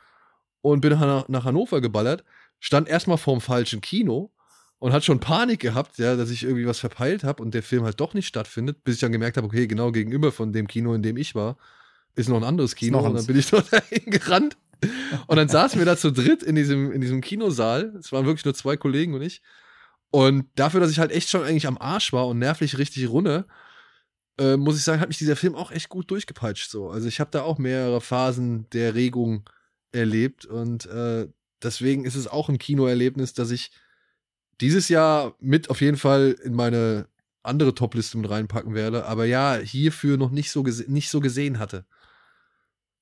[0.60, 2.24] und bin nach, nach Hannover geballert,
[2.60, 4.32] stand erstmal vorm falschen Kino
[4.78, 7.84] und hat schon Panik gehabt, ja, dass ich irgendwie was verpeilt habe und der Film
[7.84, 10.94] halt doch nicht stattfindet, bis ich dann gemerkt habe, okay, genau gegenüber von dem Kino,
[10.94, 11.56] in dem ich war,
[12.14, 14.56] ist noch ein anderes Kino und dann bin ich dort dahin gerannt.
[15.26, 17.96] Und dann saßen wir da zu dritt in diesem, in diesem Kinosaal.
[17.98, 19.42] Es waren wirklich nur zwei Kollegen und ich.
[20.10, 23.46] Und dafür, dass ich halt echt schon eigentlich am Arsch war und nervlich richtig runter,
[24.38, 26.70] äh, muss ich sagen, hat mich dieser Film auch echt gut durchgepeitscht.
[26.70, 26.90] So.
[26.90, 29.48] Also ich habe da auch mehrere Phasen der Regung
[29.92, 31.28] erlebt und äh,
[31.62, 33.70] deswegen ist es auch ein Kinoerlebnis, dass ich
[34.60, 37.08] dieses Jahr mit auf jeden Fall in meine
[37.42, 41.86] andere Topliste mit reinpacken werde, aber ja, hierfür noch nicht so, nicht so gesehen hatte.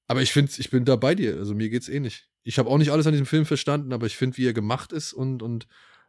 [0.07, 1.37] Aber ich finde, ich bin da bei dir.
[1.37, 2.29] Also mir geht's ähnlich.
[2.29, 4.53] Eh ich habe auch nicht alles an diesem Film verstanden, aber ich finde, wie er
[4.53, 5.67] gemacht ist und, und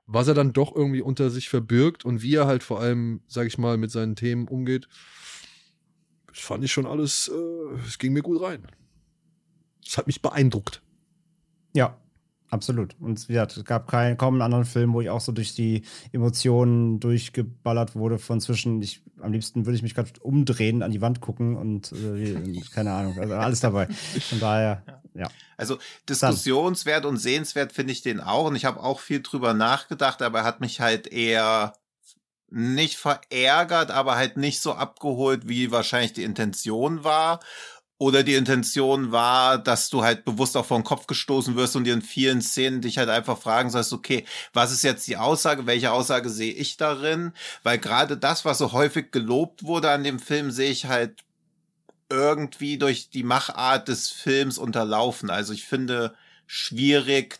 [0.07, 3.45] was er dann doch irgendwie unter sich verbirgt und wie er halt vor allem, sag
[3.45, 4.87] ich mal, mit seinen Themen umgeht,
[6.27, 8.65] das fand ich schon alles, äh, es äh, ging mir gut rein.
[9.85, 10.81] Es hat mich beeindruckt.
[11.73, 11.99] Ja,
[12.49, 12.95] absolut.
[12.99, 15.83] Und ja, es gab keinen, kaum einen anderen Film, wo ich auch so durch die
[16.11, 21.01] Emotionen durchgeballert wurde von zwischen, ich, am liebsten würde ich mich gerade umdrehen, an die
[21.01, 23.87] Wand gucken und äh, keine Ahnung, also alles dabei.
[24.29, 24.83] Von daher,
[25.13, 25.29] ja.
[25.57, 30.21] Also diskussionswert und sehenswert finde ich den auch und ich habe auch viel drüber nachgedacht,
[30.21, 31.73] aber er hat mich halt eher
[32.49, 37.39] nicht verärgert, aber halt nicht so abgeholt, wie wahrscheinlich die Intention war.
[37.99, 41.85] Oder die Intention war, dass du halt bewusst auch vor den Kopf gestoßen wirst und
[41.85, 45.65] dir in vielen Szenen dich halt einfach fragen sollst, okay, was ist jetzt die Aussage,
[45.65, 47.33] welche Aussage sehe ich darin?
[47.63, 51.23] Weil gerade das, was so häufig gelobt wurde an dem Film, sehe ich halt
[52.09, 55.29] irgendwie durch die Machart des Films unterlaufen.
[55.29, 56.15] Also ich finde
[56.45, 57.39] schwierig,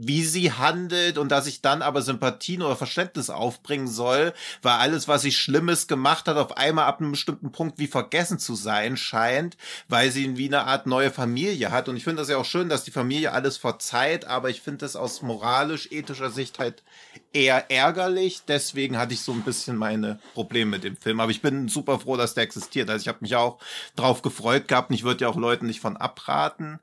[0.00, 5.08] wie sie handelt und dass ich dann aber Sympathien oder Verständnis aufbringen soll, weil alles,
[5.08, 8.96] was sie Schlimmes gemacht hat, auf einmal ab einem bestimmten Punkt wie vergessen zu sein
[8.96, 9.56] scheint,
[9.88, 11.88] weil sie wie eine Art neue Familie hat.
[11.88, 14.78] Und ich finde das ja auch schön, dass die Familie alles verzeiht, aber ich finde
[14.78, 16.84] das aus moralisch-ethischer Sicht halt
[17.32, 18.42] eher ärgerlich.
[18.46, 21.18] Deswegen hatte ich so ein bisschen meine Probleme mit dem Film.
[21.18, 22.88] Aber ich bin super froh, dass der existiert.
[22.88, 23.58] Also ich habe mich auch
[23.96, 26.78] drauf gefreut gehabt und ich würde ja auch Leuten nicht von abraten.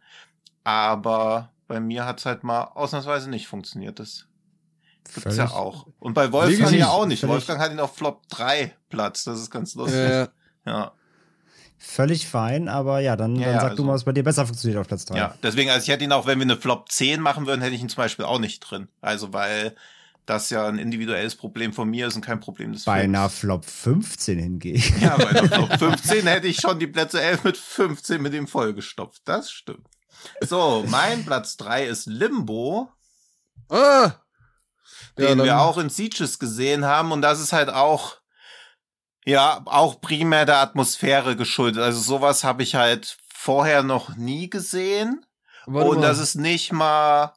[0.65, 3.99] Aber bei mir hat's halt mal ausnahmsweise nicht funktioniert.
[3.99, 4.25] Das
[5.13, 5.87] gibt's ja auch.
[5.99, 7.27] Und bei Wolfgang ja auch nicht.
[7.27, 9.23] Wolfgang hat ihn auf Flop 3 Platz.
[9.23, 9.99] Das ist ganz lustig.
[9.99, 10.27] Äh,
[10.65, 10.91] ja.
[11.77, 14.23] Völlig fein, aber ja, dann, Ja, dann ja, sag also- du mal, was bei dir
[14.23, 15.17] besser funktioniert auf Platz 3.
[15.17, 15.35] ja.
[15.43, 17.81] Deswegen, also ich hätte ihn auch, wenn wir eine Flop 10 machen würden, hätte ich
[17.81, 18.87] ihn zum Beispiel auch nicht drin.
[19.01, 19.75] Also, weil
[20.25, 23.15] das ja ein individuelles Problem von mir ist und kein Problem des Bei Films.
[23.15, 24.81] einer Flop 15 hingehen.
[24.99, 28.47] Ja, bei einer Flop 15 hätte ich schon die Plätze 11 mit 15 mit ihm
[28.47, 29.21] vollgestopft.
[29.25, 29.85] Das stimmt.
[30.41, 32.91] So, mein Platz 3 ist Limbo.
[33.69, 34.11] ah!
[35.17, 37.11] den dann- wir auch in Sieges gesehen haben.
[37.11, 38.17] Und das ist halt auch,
[39.25, 41.81] ja, auch primär der Atmosphäre geschuldet.
[41.81, 45.25] Also sowas habe ich halt vorher noch nie gesehen.
[45.65, 46.07] Warte und mal.
[46.07, 47.33] das ist nicht mal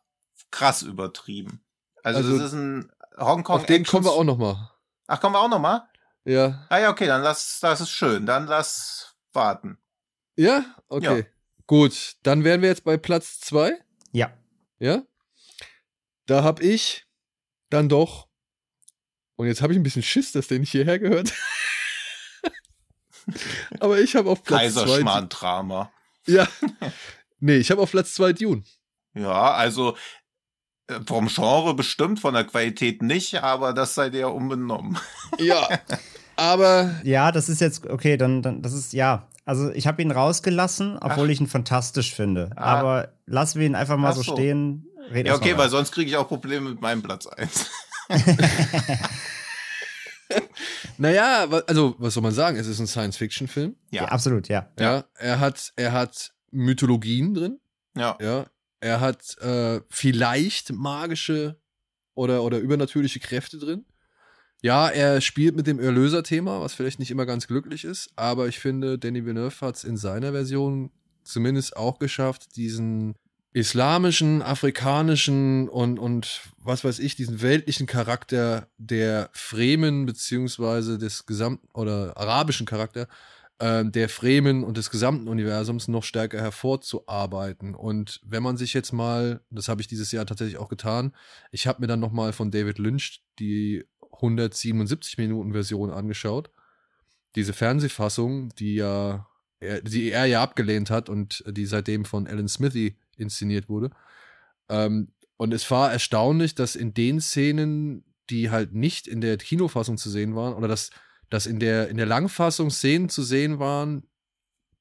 [0.51, 1.65] krass übertrieben.
[2.03, 4.71] Also, Also, das ist ein Hongkong Auf den kommen wir auch noch mal.
[5.07, 5.89] Ach, kommen wir auch noch mal?
[6.25, 6.67] Ja.
[6.69, 8.27] Ah ja, okay, dann lass, das ist schön.
[8.27, 9.79] Dann lass warten.
[10.37, 10.65] Ja?
[10.89, 11.27] Okay.
[11.69, 13.75] Gut, dann wären wir jetzt bei Platz zwei.
[14.13, 14.33] Ja.
[14.79, 15.03] Ja?
[16.25, 17.07] Da hab ich
[17.69, 18.27] dann doch.
[19.37, 21.35] Und jetzt habe ich ein bisschen Schiss, dass der nicht hierher gehört.
[23.81, 24.81] Aber ich habe auf Platz zwei.
[24.81, 25.93] Kaiserschmarrn-Drama.
[26.27, 26.49] Ja.
[27.39, 28.65] Nee, ich habe auf Platz zwei Dune.
[29.13, 29.95] Ja, also
[30.87, 34.99] äh, vom Genre bestimmt, von der Qualität nicht, aber das seid ihr unbenommen.
[35.39, 35.69] Ja.
[36.35, 39.29] Aber Ja, das ist jetzt, okay, dann, dann das ist, ja.
[39.49, 41.31] Also ich habe ihn rausgelassen, obwohl Ach.
[41.31, 42.51] ich ihn fantastisch finde.
[42.55, 42.81] Ah.
[42.81, 44.35] Aber lassen wir ihn einfach mal so so.
[44.35, 44.87] stehen.
[45.11, 47.71] Red Ja, okay, weil sonst kriege ich auch Probleme mit meinem Platz 1.
[50.99, 52.59] naja, also, was soll man sagen?
[52.59, 53.75] Es ist ein Science-Fiction-Film.
[53.91, 54.05] ja.
[54.05, 54.69] absolut, ja.
[54.79, 55.05] Ja.
[55.15, 57.59] Er hat, er hat Mythologien drin.
[57.97, 58.19] Ja.
[58.21, 58.45] Ja.
[58.81, 61.59] Er hat äh, vielleicht magische
[62.13, 63.87] oder, oder übernatürliche Kräfte drin.
[64.61, 68.59] Ja, er spielt mit dem Erlöser-Thema, was vielleicht nicht immer ganz glücklich ist, aber ich
[68.59, 70.91] finde, Danny Villeneuve hat es in seiner Version
[71.23, 73.15] zumindest auch geschafft, diesen
[73.53, 81.69] islamischen, afrikanischen und, und was weiß ich, diesen weltlichen Charakter der Fremen beziehungsweise des gesamten
[81.73, 83.09] oder arabischen Charakter
[83.61, 87.75] ähm, der Fremen und des gesamten Universums noch stärker hervorzuarbeiten.
[87.75, 91.13] Und wenn man sich jetzt mal, das habe ich dieses Jahr tatsächlich auch getan,
[91.51, 93.85] ich habe mir dann noch mal von David Lynch die
[94.19, 96.51] 177 Minuten Version angeschaut.
[97.35, 99.27] Diese Fernsehfassung, die ja,
[99.61, 103.91] er, die er ja abgelehnt hat und die seitdem von Alan Smithy inszeniert wurde.
[104.69, 109.97] Ähm, und es war erstaunlich, dass in den Szenen, die halt nicht in der Kinofassung
[109.97, 110.91] zu sehen waren, oder dass,
[111.31, 114.03] dass in, der, in der Langfassung Szenen zu sehen waren,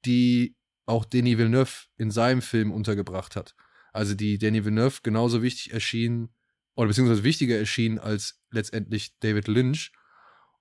[0.06, 0.56] die
[0.86, 3.56] auch Denis Villeneuve in seinem Film untergebracht hat.
[3.94, 6.30] Also die Denis Villeneuve genauso wichtig erschienen,
[6.78, 9.92] oder beziehungsweise wichtiger erschienen als letztendlich David Lynch.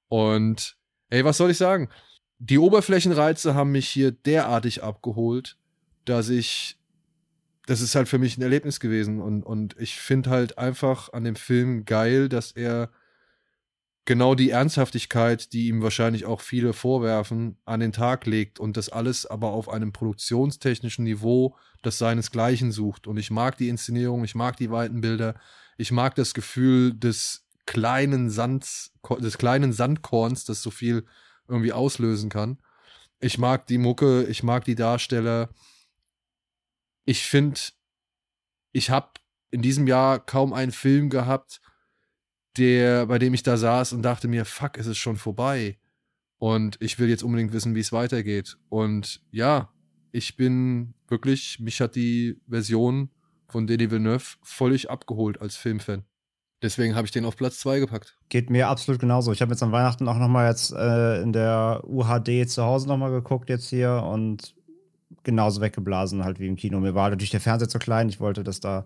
[0.08, 0.76] Und
[1.10, 1.90] ey, was soll ich sagen?
[2.38, 5.58] Die Oberflächenreize haben mich hier derartig abgeholt,
[6.06, 6.78] dass ich,
[7.66, 9.20] das ist halt für mich ein Erlebnis gewesen.
[9.20, 12.90] Und, und ich finde halt einfach an dem Film geil, dass er
[14.06, 18.88] genau die Ernsthaftigkeit, die ihm wahrscheinlich auch viele vorwerfen, an den Tag legt und das
[18.88, 23.06] alles aber auf einem produktionstechnischen Niveau, das seinesgleichen sucht.
[23.06, 25.34] Und ich mag die Inszenierung, ich mag die weiten Bilder,
[25.76, 31.04] ich mag das Gefühl des kleinen Sands, des kleinen Sandkorns, das so viel
[31.48, 32.58] irgendwie auslösen kann.
[33.20, 35.50] Ich mag die Mucke, ich mag die Darsteller.
[37.04, 37.60] Ich finde,
[38.72, 39.10] ich habe
[39.50, 41.60] in diesem Jahr kaum einen Film gehabt,
[42.56, 45.78] der, bei dem ich da saß und dachte mir, fuck, es ist schon vorbei.
[46.38, 48.56] Und ich will jetzt unbedingt wissen, wie es weitergeht.
[48.68, 49.72] Und ja,
[50.12, 53.10] ich bin wirklich, mich hat die Version
[53.48, 56.04] von Denis Villeneuve völlig abgeholt als Filmfan.
[56.62, 58.18] Deswegen habe ich den auf Platz 2 gepackt.
[58.28, 59.30] Geht mir absolut genauso.
[59.32, 62.88] Ich habe jetzt an Weihnachten auch noch mal jetzt äh, in der UHD zu Hause
[62.88, 64.54] noch mal geguckt jetzt hier und
[65.26, 66.80] genauso weggeblasen halt wie im Kino.
[66.80, 68.08] Mir war natürlich der Fernseher zu klein.
[68.08, 68.84] Ich wollte das da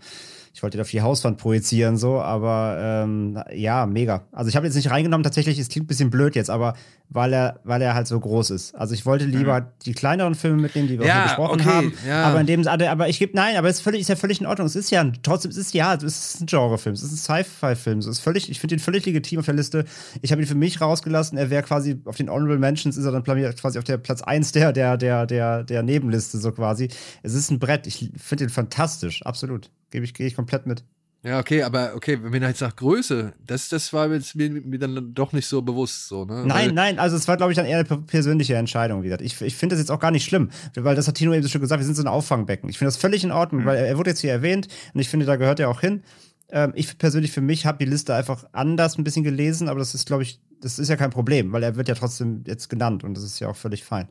[0.53, 4.25] ich wollte auf die Hauswand projizieren, so, aber ähm, ja, mega.
[4.33, 6.75] Also ich habe jetzt nicht reingenommen, tatsächlich, es klingt ein bisschen blöd jetzt, aber
[7.09, 8.75] weil er, weil er halt so groß ist.
[8.75, 9.67] Also ich wollte lieber mhm.
[9.85, 11.93] die kleineren Filme mitnehmen, die wir ja, besprochen okay, haben.
[12.07, 12.25] Ja.
[12.25, 14.47] Aber in dem aber ich gebe, nein, aber es ist, völlig, ist ja völlig in
[14.47, 14.67] Ordnung.
[14.67, 17.99] Es ist ja trotzdem, es ist ja, es ist ein Genrefilm, es ist ein Sci-Fi-Film.
[17.99, 19.85] Es ist völlig, ich finde ihn völlig legitim auf der Liste.
[20.23, 21.37] Ich habe ihn für mich rausgelassen.
[21.37, 24.53] Er wäre quasi auf den Honorable Mentions, ist er dann quasi auf der Platz 1
[24.53, 26.89] der, der, der, der, der Nebenliste, so quasi.
[27.23, 27.87] Es ist ein Brett.
[27.87, 29.71] Ich finde ihn fantastisch, absolut.
[29.91, 30.85] Gebe ich, gehe ich komplett mit.
[31.23, 35.13] Ja, okay, aber okay, wenn man jetzt sagt Größe, das, das war mir, mir dann
[35.13, 36.47] doch nicht so bewusst so, ne?
[36.47, 39.21] Nein, weil, nein, also es war, glaube ich, dann eher eine persönliche Entscheidung wieder.
[39.21, 41.51] Ich, ich finde das jetzt auch gar nicht schlimm, weil das hat Tino eben so
[41.51, 42.71] schon gesagt, wir sind so ein Auffangbecken.
[42.71, 43.67] Ich finde das völlig in Ordnung, mhm.
[43.67, 46.03] weil er, er, wurde jetzt hier erwähnt und ich finde, da gehört er auch hin.
[46.49, 49.95] Ähm, ich persönlich für mich habe die Liste einfach anders ein bisschen gelesen, aber das
[49.95, 53.05] ist, glaube ich, das ist ja kein Problem, weil er wird ja trotzdem jetzt genannt
[53.05, 54.09] und das ist ja auch völlig fein.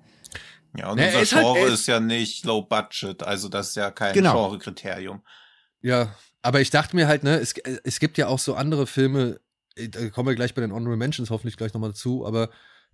[0.77, 3.75] Ja, und ja, unser halt Genre halt, ist ja nicht low budget, also das ist
[3.75, 4.33] ja kein genau.
[4.33, 5.23] Genre-Kriterium.
[5.81, 9.39] Ja, aber ich dachte mir halt, ne, es, es gibt ja auch so andere Filme,
[9.75, 12.49] äh, da kommen wir gleich bei den Honorable Mentions hoffentlich gleich nochmal dazu, aber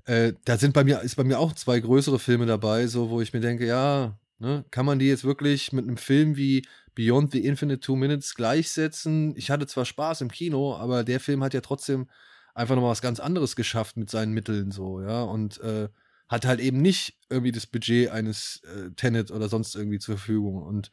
[0.05, 3.21] äh, da sind bei mir, ist bei mir auch zwei größere Filme dabei, so wo
[3.21, 7.33] ich mir denke, ja, ne, kann man die jetzt wirklich mit einem Film wie Beyond
[7.33, 9.35] the Infinite Two Minutes gleichsetzen?
[9.35, 12.09] Ich hatte zwar Spaß im Kino, aber der Film hat ja trotzdem
[12.53, 15.89] einfach nochmal was ganz anderes geschafft mit seinen Mitteln, so, ja, und äh,
[16.27, 20.61] hat halt eben nicht irgendwie das Budget eines äh, Tenet oder sonst irgendwie zur Verfügung
[20.63, 20.91] und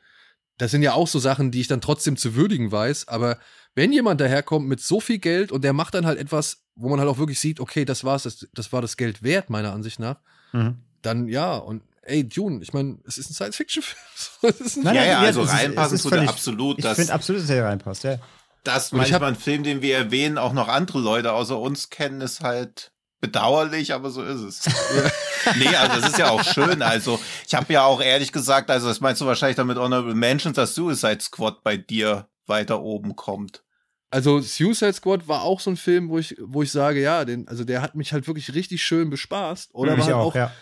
[0.58, 3.08] das sind ja auch so Sachen, die ich dann trotzdem zu würdigen weiß.
[3.08, 3.38] Aber
[3.74, 7.00] wenn jemand daherkommt mit so viel Geld und der macht dann halt etwas, wo man
[7.00, 9.98] halt auch wirklich sieht, okay, das war's, das, das war das Geld wert, meiner Ansicht
[9.98, 10.20] nach,
[10.52, 10.76] mhm.
[11.00, 11.56] dann ja.
[11.56, 14.84] Und ey, Dune, ich meine, es ist ein Science-Fiction-Film.
[14.94, 16.78] ja, ja, also reinpassen tut er absolut.
[16.78, 18.18] Ich finde absolut, dass er reinpasst, ja.
[18.64, 22.42] Dass manchmal ein Film, den wir erwähnen, auch noch andere Leute außer uns kennen, ist
[22.42, 22.91] halt
[23.22, 24.66] bedauerlich, aber so ist es.
[25.56, 26.82] nee, also das ist ja auch schön.
[26.82, 30.56] Also ich habe ja auch ehrlich gesagt, also das meinst du wahrscheinlich damit Honorable Mentions,
[30.56, 33.62] dass Suicide Squad bei dir weiter oben kommt.
[34.10, 37.46] Also Suicide Squad war auch so ein Film, wo ich, wo ich sage, ja, den,
[37.48, 39.72] also der hat mich halt wirklich richtig schön bespaßt.
[39.72, 40.52] Oder mich war halt auch, auch ja.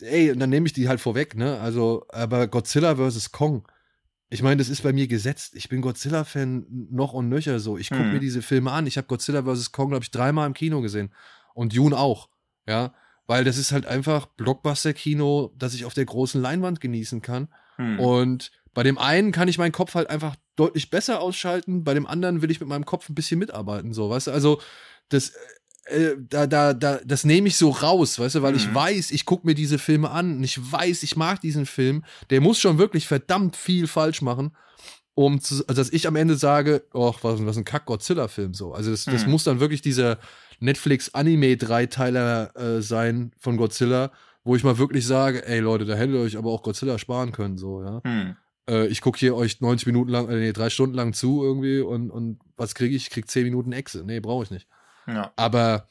[0.00, 1.60] ey, und dann nehme ich die halt vorweg, ne?
[1.60, 3.32] Also, aber Godzilla vs.
[3.32, 3.68] Kong.
[4.30, 5.54] Ich meine, das ist bei mir gesetzt.
[5.56, 7.76] Ich bin Godzilla-Fan noch und nöcher so.
[7.76, 8.14] Ich gucke hm.
[8.14, 8.86] mir diese Filme an.
[8.86, 9.72] Ich habe Godzilla vs.
[9.72, 11.12] Kong, glaube ich, dreimal im Kino gesehen
[11.54, 12.28] und Dune auch.
[12.66, 12.94] Ja,
[13.26, 17.48] weil das ist halt einfach Blockbuster-Kino, das ich auf der großen Leinwand genießen kann.
[17.76, 17.98] Hm.
[17.98, 22.06] Und bei dem einen kann ich meinen Kopf halt einfach deutlich besser ausschalten, bei dem
[22.06, 24.30] anderen will ich mit meinem Kopf ein bisschen mitarbeiten, so, weißt du?
[24.32, 24.60] Also,
[25.08, 25.32] das,
[25.86, 28.58] äh, da, da, da, das nehme ich so raus, weißt du, weil mhm.
[28.58, 32.04] ich weiß, ich gucke mir diese Filme an und ich weiß, ich mag diesen Film.
[32.30, 34.56] Der muss schon wirklich verdammt viel falsch machen,
[35.14, 38.72] um zu, also dass ich am Ende sage, oh, was, was ein Kack-Godzilla-Film so.
[38.72, 39.12] Also das, mhm.
[39.12, 40.18] das muss dann wirklich dieser,
[40.62, 44.12] Netflix-Anime-Dreiteiler äh, sein von Godzilla,
[44.44, 47.32] wo ich mal wirklich sage, ey Leute, da hättet ihr euch aber auch Godzilla sparen
[47.32, 48.00] können, so, ja.
[48.04, 48.36] Hm.
[48.68, 51.80] Äh, ich gucke hier euch 90 Minuten lang, äh, nee, drei Stunden lang zu irgendwie
[51.80, 53.04] und, und was kriege ich?
[53.04, 54.04] Ich krieg 10 Minuten Exe.
[54.04, 54.68] Nee, brauche ich nicht.
[55.06, 55.32] Ja.
[55.36, 55.88] Aber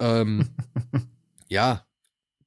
[0.00, 0.50] ähm,
[1.48, 1.86] ja,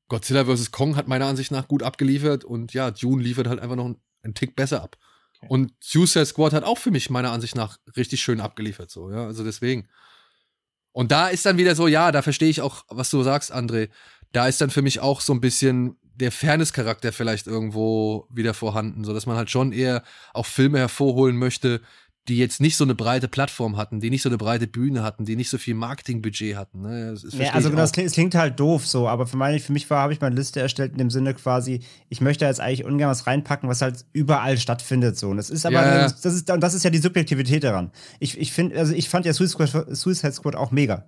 [0.10, 0.72] Godzilla vs.
[0.72, 4.02] Kong hat meiner Ansicht nach gut abgeliefert und ja, Dune liefert halt einfach noch einen,
[4.22, 4.98] einen Tick besser ab.
[5.38, 5.48] Okay.
[5.50, 9.26] Und Suicide Squad hat auch für mich meiner Ansicht nach richtig schön abgeliefert, so, ja.
[9.26, 9.88] Also deswegen.
[10.94, 13.90] Und da ist dann wieder so, ja, da verstehe ich auch, was du sagst, André.
[14.32, 19.04] Da ist dann für mich auch so ein bisschen der Fairness-Charakter vielleicht irgendwo wieder vorhanden,
[19.04, 20.04] so dass man halt schon eher
[20.34, 21.82] auch Filme hervorholen möchte,
[22.30, 25.26] die jetzt nicht so eine breite Plattform hatten, die nicht so eine breite Bühne hatten,
[25.26, 26.82] die nicht so viel Marketingbudget hatten.
[26.82, 27.12] Ne?
[27.12, 29.60] Das, das ja, also genau, das klingt, es klingt halt doof so, aber für, meine,
[29.60, 32.62] für mich war, habe ich meine Liste erstellt in dem Sinne quasi, ich möchte jetzt
[32.62, 35.30] eigentlich ungern was reinpacken, was halt überall stattfindet so.
[35.30, 36.04] Und das ist aber, ja.
[36.04, 37.92] Das, ist, und das ist ja die Subjektivität daran.
[38.20, 41.06] Ich, ich finde, also ich fand ja Suicide Squad, Suicide Squad auch mega.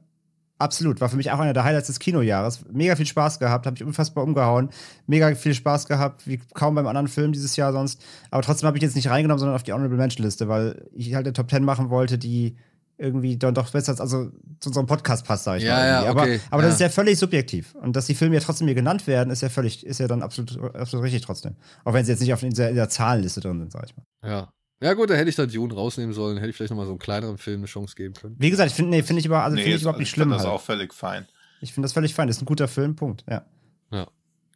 [0.57, 2.63] Absolut, war für mich auch einer der Highlights des Kinojahres.
[2.71, 4.69] Mega viel Spaß gehabt, habe ich unfassbar umgehauen.
[5.05, 8.01] Mega viel Spaß gehabt, wie kaum beim anderen Film dieses Jahr sonst.
[8.31, 11.13] Aber trotzdem habe ich jetzt nicht reingenommen, sondern auf die Honorable Mention Liste, weil ich
[11.13, 12.55] halt eine Top 10 machen wollte, die
[12.97, 15.87] irgendwie dann doch besser also zu unserem Podcast passt, sage ich ja, mal.
[15.87, 16.67] Ja, aber okay, aber ja.
[16.67, 17.75] das ist ja völlig subjektiv.
[17.75, 20.21] Und dass die Filme ja trotzdem hier genannt werden, ist ja völlig, ist ja dann
[20.21, 21.55] absolut, absolut richtig trotzdem.
[21.83, 23.97] Auch wenn sie jetzt nicht auf in der, in der Zahlenliste drin sind, sage ich
[23.97, 24.29] mal.
[24.29, 24.49] Ja.
[24.81, 26.99] Ja, gut, da hätte ich dann Dune rausnehmen sollen, hätte ich vielleicht nochmal so einen
[26.99, 28.35] kleineren Film eine Chance geben können.
[28.37, 30.29] Wie gesagt, ich finde nee, find ich, über, also nee, find ich überhaupt nicht schlimm.
[30.29, 30.59] Ich finde das halt.
[30.59, 31.27] auch völlig fein.
[31.61, 32.27] Ich finde das völlig fein.
[32.27, 33.23] Das ist ein guter Film, Punkt.
[33.29, 33.45] Ja.
[33.91, 34.07] Ja.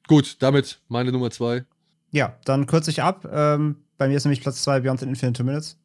[0.07, 1.65] Gut, damit meine Nummer zwei.
[2.11, 3.27] Ja, dann kürze ich ab.
[3.31, 5.77] Ähm, bei mir ist nämlich Platz zwei Beyond the Infinite Minutes.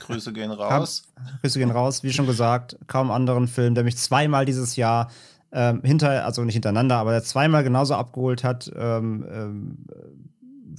[0.00, 1.04] Grüße gehen raus.
[1.16, 2.02] Hab, Grüße gehen raus.
[2.02, 5.10] Wie schon gesagt, kaum anderen Film, der mich zweimal dieses Jahr
[5.52, 8.70] ähm, hinter, also nicht hintereinander, aber der zweimal genauso abgeholt hat.
[8.74, 9.86] Ähm, ähm,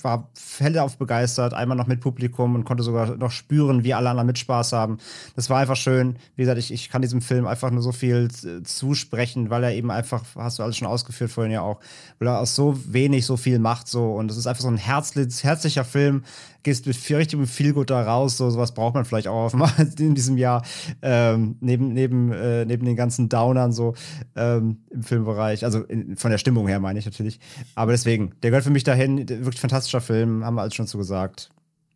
[0.02, 0.30] war
[0.60, 4.40] hellauf begeistert, einmal noch mit Publikum und konnte sogar noch spüren, wie alle anderen mit
[4.40, 4.98] Spaß haben.
[5.36, 6.18] Das war einfach schön.
[6.36, 8.30] Wie gesagt, ich, ich kann diesem Film einfach nur so viel
[8.64, 11.80] zusprechen, weil er eben einfach, hast du alles schon ausgeführt vorhin ja auch,
[12.20, 14.78] weil er aus so wenig so viel macht so und es ist einfach so ein
[14.78, 16.24] herzlich, herzlicher Film,
[16.64, 18.38] gehst mit viel, richtig mit viel gut da raus.
[18.38, 19.53] So sowas braucht man vielleicht auch
[19.99, 20.64] in diesem Jahr
[21.02, 23.94] ähm, neben neben äh, neben den ganzen Downern so
[24.35, 25.64] ähm, im Filmbereich.
[25.65, 27.40] Also in, von der Stimmung her meine ich natürlich.
[27.76, 29.27] Aber deswegen, der gehört für mich dahin.
[29.27, 31.49] Wirklich fantastischer Film, haben wir alles schon so gesagt.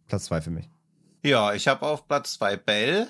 [0.07, 0.69] Platz zwei für mich.
[1.23, 3.07] Ja, ich habe auf Platz zwei Bell.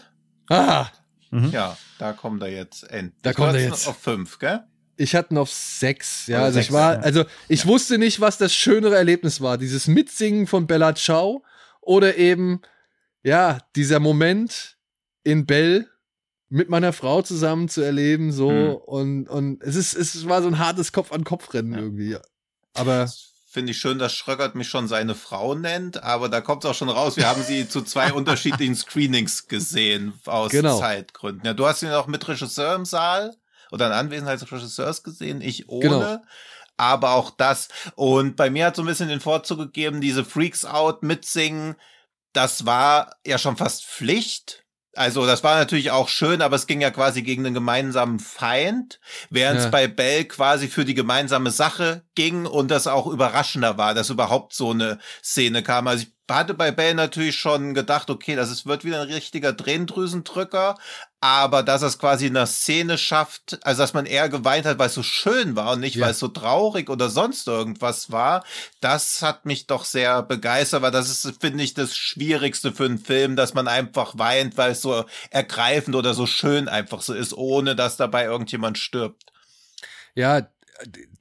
[0.49, 0.87] Ah,
[1.31, 1.49] Mhm.
[1.51, 3.21] Ja, da kommt er jetzt endlich.
[3.21, 3.87] Da kommt er jetzt.
[3.87, 4.63] Auf fünf, gell?
[4.97, 6.27] Ich hatte ihn auf sechs.
[6.27, 6.99] Ja, Oder also ich sechs, war, ja.
[7.01, 9.57] also ich wusste nicht, was das schönere Erlebnis war.
[9.57, 11.43] Dieses Mitsingen von Bella Ciao
[11.81, 12.61] oder eben,
[13.23, 14.77] ja, dieser Moment
[15.23, 15.87] in Bell
[16.49, 18.75] mit meiner Frau zusammen zu erleben, so Hm.
[18.75, 21.79] und, und es ist, es war so ein hartes Kopf-an-Kopf-Rennen Ja.
[21.79, 22.17] irgendwie.
[22.73, 23.09] Aber
[23.49, 26.75] Finde ich schön, dass Schröckert mich schon seine Frau nennt, aber da kommt es auch
[26.75, 27.17] schon raus.
[27.17, 30.77] Wir haben sie zu zwei unterschiedlichen Screenings gesehen aus Genau.
[30.79, 31.43] Zeitgründen.
[31.45, 33.35] Ja, du hast ihn auch mit Regisseur im Saal
[33.71, 35.81] oder in Anwesenheit des Regisseurs gesehen, ich ohne.
[35.89, 36.17] Genau.
[36.77, 37.69] Aber auch das.
[37.95, 41.75] Und bei mir hat so ein bisschen den Vorzug gegeben, diese Freaks Out mitsingen.
[42.33, 44.63] Das war ja schon fast Pflicht.
[44.95, 48.99] Also das war natürlich auch schön, aber es ging ja quasi gegen einen gemeinsamen Feind,
[49.29, 49.69] während es Ja.
[49.71, 54.53] bei Bell quasi für die gemeinsame Sache ging und das auch überraschender war, dass überhaupt
[54.53, 55.87] so eine Szene kam.
[55.87, 59.55] Also ich hatte bei Bell natürlich schon gedacht, okay, das ist, wird wieder ein richtiger
[59.55, 60.75] Tränendrüsendrücker,
[61.21, 64.77] aber dass er es quasi in der Szene schafft, also dass man eher geweint hat,
[64.77, 66.05] weil es so schön war und nicht, Ja.
[66.05, 68.43] weil es so traurig oder sonst irgendwas war,
[68.81, 72.99] das hat mich doch sehr begeistert, weil das ist, finde ich, das Schwierigste für einen
[72.99, 77.33] Film, dass man einfach weint, weil es so ergreifend oder so schön einfach so ist,
[77.33, 79.25] ohne dass dabei irgendjemand stirbt.
[80.15, 80.47] Ja,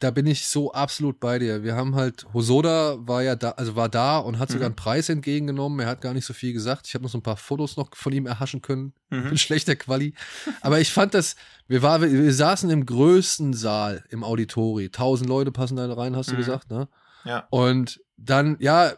[0.01, 1.63] da bin ich so absolut bei dir.
[1.63, 4.73] Wir haben halt, Hosoda war ja da, also war da und hat sogar Mhm.
[4.73, 5.81] einen Preis entgegengenommen.
[5.81, 6.87] Er hat gar nicht so viel gesagt.
[6.87, 8.93] Ich habe noch so ein paar Fotos noch von ihm erhaschen können.
[9.11, 9.31] Mhm.
[9.31, 10.15] Mit schlechter Quali.
[10.61, 11.37] Aber ich fand das,
[11.69, 14.91] wir, war, wir, wir saßen im größten Saal im Auditori.
[14.91, 16.39] Tausend Leute passen da rein, hast du Mhm.
[16.39, 16.89] gesagt, ne?
[17.25, 17.47] Ja.
[17.51, 18.93] Und dann, ja,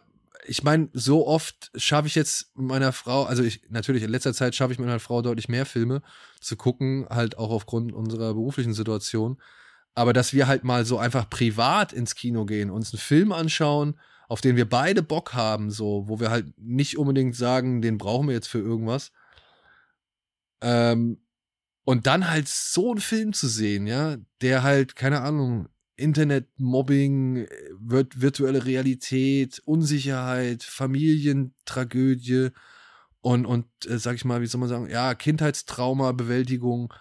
[0.47, 4.55] ich meine, so oft schaffe ich jetzt meiner Frau, also ich, natürlich in letzter Zeit
[4.55, 6.01] schaffe ich meiner Frau deutlich mehr Filme
[6.41, 9.39] zu gucken, halt auch aufgrund unserer beruflichen Situation.
[9.99, 13.99] Aber dass wir halt mal so einfach privat ins Kino gehen, uns einen Film anschauen,
[14.29, 18.29] auf den wir beide Bock haben, so, wo wir halt nicht unbedingt sagen, den brauchen
[18.29, 19.11] wir jetzt für irgendwas.
[20.61, 21.19] Ähm,
[21.83, 27.49] und dann halt so einen Film zu sehen, ja, der halt, keine Ahnung, Internetmobbing, äh,
[27.81, 32.51] virt virtuelle Realität, Unsicherheit, Familientragödie
[33.20, 36.95] und, und äh, sag ich mal, wie soll man sagen, ja, Kindheitstrauma, Bewältigung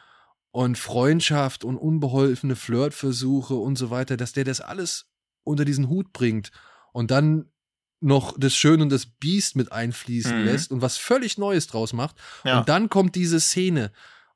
[0.52, 5.06] und Freundschaft und unbeholfene Flirtversuche und so weiter, dass der das alles
[5.44, 6.52] unter diesen Hut bringt
[6.94, 7.52] und dann
[7.99, 10.45] noch das Schön und das Biest mit einfließen Mhm.
[10.45, 12.15] lässt und was völlig Neues draus macht.
[12.44, 12.60] Ja.
[12.60, 13.91] Und dann kommt diese Szene.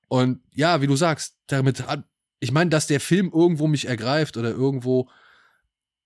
[0.07, 2.03] Und ja, wie du sagst, damit hat,
[2.39, 5.09] ich meine, dass der Film irgendwo mich ergreift oder irgendwo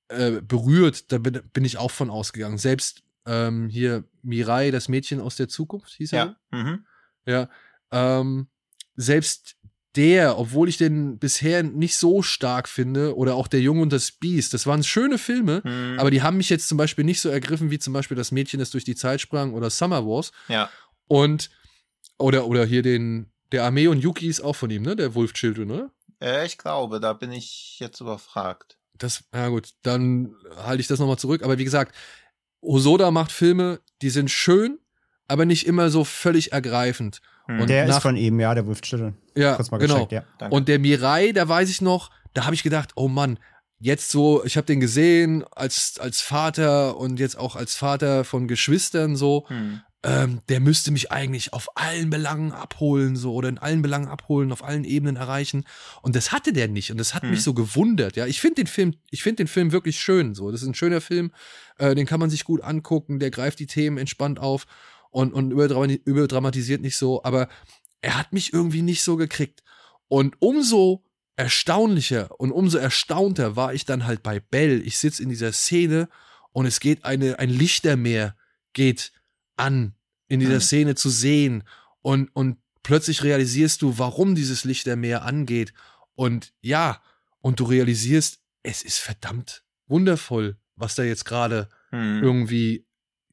[0.09, 2.57] äh, berührt, da bin, bin ich auch von ausgegangen.
[2.57, 6.37] Selbst ähm, hier Mirai, das Mädchen aus der Zukunft, hieß er.
[6.51, 6.57] ja.
[6.59, 6.85] Mhm.
[7.25, 7.49] Ja.
[7.91, 8.47] Ähm,
[8.95, 9.54] selbst
[9.95, 14.11] der, obwohl ich den bisher nicht so stark finde, oder auch Der Junge und das
[14.11, 15.99] Biest, das waren schöne Filme, Mhm.
[15.99, 18.59] aber die haben mich jetzt zum Beispiel nicht so ergriffen, wie zum Beispiel das Mädchen,
[18.59, 20.31] das durch die Zeit sprang oder Summer Wars.
[20.47, 20.69] ja.
[21.07, 21.49] Und,
[22.17, 24.95] oder, oder hier den, der Armee und Yuki ist auch von ihm, ne?
[24.95, 25.91] Der Wolf Children, oder?
[26.19, 28.77] Äh, ich glaube, da bin ich jetzt überfragt.
[28.97, 31.43] Das, ja gut, dann halte ich das nochmal zurück.
[31.43, 31.93] Aber wie gesagt,
[32.61, 34.79] Hosoda macht Filme, die sind schön,
[35.27, 37.21] aber nicht immer so völlig ergreifend.
[37.47, 37.61] Mhm.
[37.61, 39.13] Und Der nach- ist von ihm, ja, der Wolfstille.
[39.35, 40.05] Ja, Kurz mal genau.
[40.05, 40.47] gecheckt, ja.
[40.49, 43.39] Und der Mirai, da weiß ich noch, da habe ich gedacht, oh Mann,
[43.79, 48.47] jetzt so, ich habe den gesehen als, als Vater und jetzt auch als Vater von
[48.47, 49.81] Geschwistern so, Mhm.
[50.03, 54.51] ähm, der müsste mich eigentlich auf allen Belangen abholen, so, oder in allen Belangen abholen,
[54.51, 55.65] auf allen Ebenen erreichen.
[56.01, 56.91] Und das hatte der nicht.
[56.91, 57.31] Und das hat Hm.
[57.31, 58.25] mich so gewundert, ja.
[58.27, 60.51] Ich finde den Film, ich finde den Film wirklich schön, so.
[60.51, 61.31] Das ist ein schöner Film,
[61.77, 64.65] äh, den kann man sich gut angucken, der greift die Themen entspannt auf
[65.15, 67.47] und, und überdramati- überdramatisiert nicht so, aber
[68.01, 69.63] er hat mich irgendwie nicht so gekriegt.
[70.09, 71.05] Und umso
[71.37, 74.81] erstaunlicher und umso erstaunter war ich dann halt bei Bell.
[74.85, 76.09] Ich sitze in dieser Szene
[76.51, 78.35] und es geht eine, ein Lichtermeer
[78.73, 79.13] geht
[79.55, 79.95] an,
[80.27, 80.61] in dieser Mhm.
[80.61, 81.63] Szene zu sehen.
[82.01, 85.73] Und, und plötzlich realisierst du, warum dieses Lichtermeer angeht.
[86.15, 87.01] Und ja,
[87.39, 92.21] und du realisierst, es ist verdammt wundervoll, was da jetzt gerade Mhm.
[92.21, 92.85] irgendwie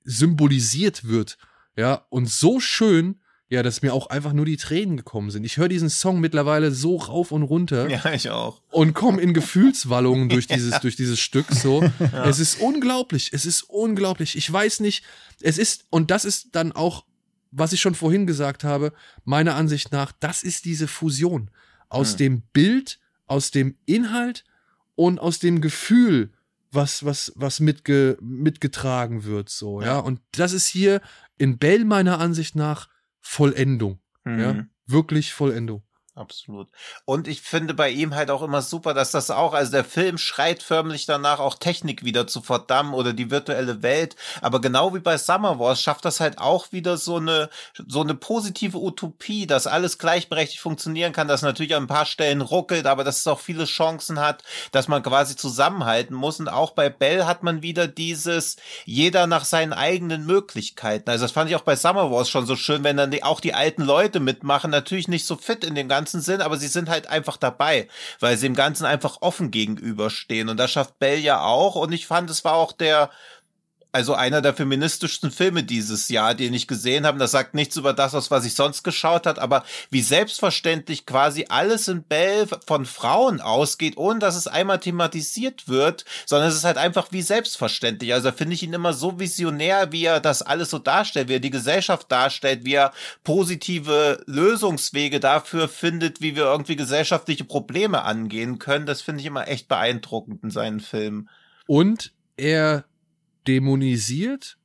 [0.04, 1.38] symbolisiert wird.
[1.76, 5.44] Ja, und so schön, ja, dass mir auch einfach nur die Tränen gekommen sind.
[5.44, 8.62] Ich höre diesen Song mittlerweile so rauf und runter Ja, ich auch.
[8.70, 11.82] und komme in Gefühlswallungen durch dieses, durch dieses Stück so.
[12.24, 13.30] Es ist unglaublich.
[13.32, 14.36] Es ist unglaublich.
[14.36, 15.04] Ich weiß nicht,
[15.40, 17.04] es ist, und das ist dann auch,
[17.50, 18.92] was ich schon vorhin gesagt habe,
[19.24, 21.50] meiner Ansicht nach, das ist diese Fusion
[21.90, 22.16] aus Hm.
[22.18, 24.44] dem Bild, aus dem Inhalt
[24.94, 26.32] und aus dem Gefühl,
[26.70, 29.86] was, was, was mitge, mitgetragen wird, so, ja.
[29.88, 29.98] Ja.
[29.98, 31.02] Und das ist hier
[31.42, 32.88] in Bell meiner Ansicht nach
[33.20, 34.52] Vollendung, ja.
[34.52, 34.70] Mhm.
[34.86, 35.82] Wirklich Vollendung.
[36.14, 36.68] Absolut.
[37.06, 40.18] Und ich finde bei ihm halt auch immer super, dass das auch, also der Film
[40.18, 44.14] schreit förmlich danach, auch Technik wieder zu verdammen oder die virtuelle Welt.
[44.42, 47.48] Aber genau wie bei Summer Wars schafft das halt auch wieder so eine,
[47.88, 52.42] so eine positive Utopie, dass alles gleichberechtigt funktionieren kann, dass natürlich an ein paar Stellen
[52.42, 56.38] ruckelt, aber dass es auch viele Chancen hat, dass man quasi zusammenhalten muss.
[56.38, 61.08] Und auch bei Bell hat man wieder dieses, jeder nach seinen eigenen Möglichkeiten.
[61.08, 63.40] Also das fand ich auch bei Summer Wars schon so schön, wenn dann die, auch
[63.40, 66.88] die alten Leute mitmachen, natürlich nicht so fit in dem ganzen Sinn, aber sie sind
[66.88, 67.88] halt einfach dabei,
[68.20, 70.48] weil sie dem Ganzen einfach offen gegenüberstehen.
[70.48, 71.74] Und das schafft Bell ja auch.
[71.76, 73.10] Und ich fand, es war auch der,
[73.92, 77.18] also einer der feministischsten Filme dieses Jahr, den ich gesehen habe.
[77.18, 81.46] Das sagt nichts über das aus, was ich sonst geschaut hat, aber wie selbstverständlich quasi
[81.50, 86.64] alles in Bell von Frauen ausgeht, ohne dass es einmal thematisiert wird, sondern es ist
[86.64, 88.14] halt einfach wie selbstverständlich.
[88.14, 91.34] Also da finde ich ihn immer so visionär, wie er das alles so darstellt, wie
[91.34, 92.92] er die Gesellschaft darstellt, wie er
[93.24, 98.86] positive Lösungswege dafür findet, wie wir irgendwie gesellschaftliche Probleme angehen können.
[98.86, 101.28] Das finde ich immer echt beeindruckend in seinen Filmen.
[101.66, 102.84] Und er
[103.48, 104.58] dämonisiert,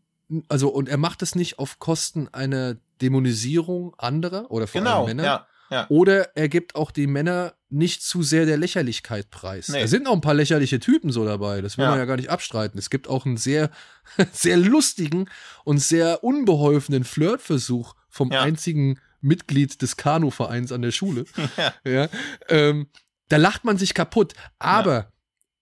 [0.50, 5.18] also und er macht es nicht auf Kosten einer Dämonisierung anderer oder vor Genau, allem
[5.18, 5.24] Männer.
[5.24, 5.48] ja.
[5.70, 5.86] Ja.
[5.90, 9.68] Oder er gibt auch die Männer nicht zu sehr der Lächerlichkeit preis.
[9.68, 9.82] Nee.
[9.82, 11.90] Da sind auch ein paar lächerliche Typen so dabei, das will Ja.
[11.90, 12.80] man ja gar nicht abstreiten.
[12.80, 13.70] Es gibt auch einen sehr,
[14.32, 15.30] sehr lustigen
[15.66, 18.44] und sehr unbeholfenen Flirtversuch vom Ja.
[18.44, 21.26] einzigen Mitglied des Kanuvereins an der Schule.
[21.84, 22.08] ja.
[22.48, 22.88] Ähm,
[23.28, 24.36] da lacht man sich kaputt.
[24.60, 25.12] Aber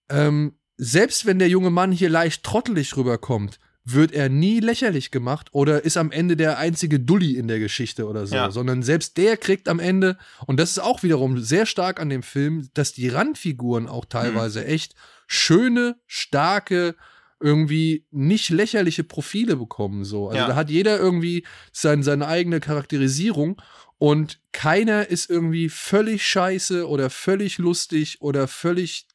[0.08, 3.58] ähm, selbst wenn der junge Mann hier leicht trottelig rüberkommt,
[3.88, 8.08] wird er nie lächerlich gemacht oder ist am Ende der einzige Dulli in der Geschichte
[8.08, 8.50] oder so, Ja.
[8.50, 12.24] sondern selbst der kriegt am Ende, und das ist auch wiederum sehr stark an dem
[12.24, 14.96] Film, dass die Randfiguren auch teilweise echt
[15.28, 16.96] schöne, starke,
[17.38, 20.04] irgendwie nicht lächerliche Profile bekommen.
[20.04, 20.28] So.
[20.28, 20.48] Also Ja.
[20.48, 23.60] da hat jeder irgendwie sein, seine eigene Charakterisierung
[23.98, 29.06] und keiner ist irgendwie völlig scheiße oder völlig lustig oder völlig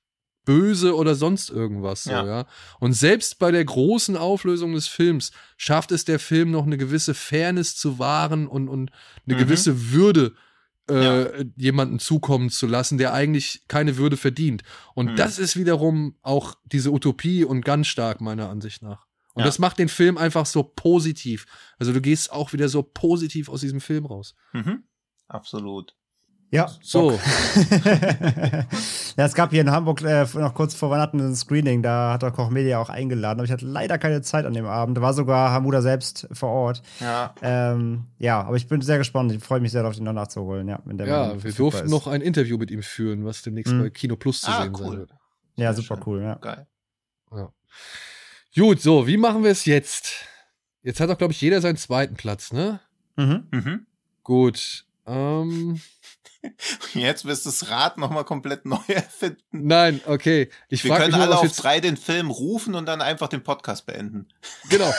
[0.46, 2.04] böse oder sonst irgendwas.
[2.06, 2.26] So, ja.
[2.26, 2.46] Ja.
[2.80, 7.14] Und selbst bei der großen Auflösung des Films schafft es der Film noch eine gewisse
[7.14, 8.92] Fairness zu wahren und, und
[9.28, 9.40] eine Mhm.
[9.40, 10.34] gewisse Würde
[10.90, 11.04] äh,
[11.40, 11.46] Ja.
[11.56, 14.64] jemanden zukommen zu lassen, der eigentlich keine Würde verdient.
[14.96, 15.16] Und Mhm.
[15.16, 19.06] das ist wiederum auch diese Utopie und ganz stark meiner Ansicht nach.
[19.34, 19.46] Und Ja.
[19.46, 21.46] das macht den Film einfach so positiv.
[21.78, 24.36] Also du gehst auch wieder so positiv aus diesem Film raus.
[24.54, 24.84] Mhm.
[25.28, 25.96] Absolut.
[26.54, 27.12] Ja, So,
[29.18, 32.24] ja, es gab hier in Hamburg äh, noch kurz vor Weihnachten ein Screening, da hat
[32.24, 34.98] der Koch Media auch eingeladen, aber ich hatte leider keine Zeit an dem Abend.
[34.98, 36.82] Da war sogar Hamuda selbst vor Ort.
[37.00, 37.34] Ja.
[37.42, 39.32] Ähm, ja, aber ich bin sehr gespannt.
[39.32, 40.68] Ich freue mich sehr darauf, den noch nachzuholen.
[40.68, 41.92] Ja, wenn der mal ja, wir durften ist.
[41.92, 43.84] noch ein Interview mit ihm führen, was demnächst Mhm.
[43.84, 44.98] bei Kino Plus zu Ah, sehen sein cool.
[45.00, 45.12] wird.
[45.56, 46.04] Ja, Sehr super schön.
[46.08, 46.36] cool, ja.
[46.36, 46.68] Geil.
[48.54, 50.26] Gut, so, wie machen wir es jetzt?
[50.84, 52.82] Jetzt hat doch, glaube ich, jeder seinen zweiten Platz, ne?
[53.16, 53.48] Mhm.
[53.52, 53.86] Mhm.
[54.24, 54.86] Gut.
[55.08, 55.80] Ähm,
[56.94, 59.42] Jetzt wirst du das Rad nochmal komplett neu erfinden.
[59.52, 60.50] nein, okay.
[60.70, 61.58] Ich Wir können mich alle auf jetzt.
[61.58, 64.28] drei den Film rufen und dann einfach den Podcast beenden.
[64.70, 64.92] Genau.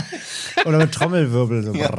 [0.66, 1.62] Oder mit Trommelwirbel.
[1.64, 1.72] So.
[1.74, 1.96] Ja.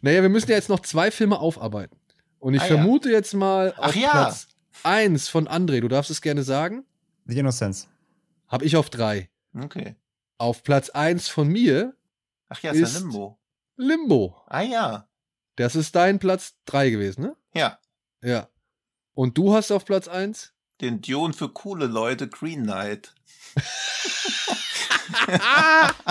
[0.00, 1.96] Naja, wir müssen ja jetzt noch zwei Filme aufarbeiten.
[2.38, 2.74] Und ich Ah, ja.
[2.76, 4.10] vermute jetzt mal auf Ach ja.
[4.10, 4.48] Platz
[4.82, 6.84] eins von André, du darfst es gerne sagen,
[7.26, 7.86] The Innocence.
[8.48, 9.28] habe ich auf drei.
[9.56, 9.94] Okay.
[10.38, 11.94] Auf Platz eins von mir
[12.48, 13.38] Ach ja, ist, Ist- ja Limbo.
[13.76, 14.36] Limbo.
[14.46, 15.08] Ah ja.
[15.56, 17.36] Das ist dein Platz drei gewesen, ne?
[17.54, 17.78] Ja.
[18.22, 18.48] Ja.
[19.14, 20.54] Und du hast auf Platz eins?
[20.80, 23.14] Den Dune für coole Leute, Green Knight.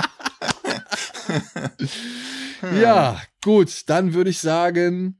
[2.61, 5.19] Ja, gut, dann würde ich sagen,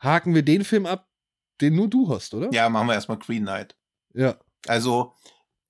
[0.00, 1.08] haken wir den Film ab,
[1.60, 2.52] den nur du hast, oder?
[2.52, 3.76] Ja, machen wir erstmal Green Knight.
[4.14, 4.36] Ja.
[4.66, 5.14] Also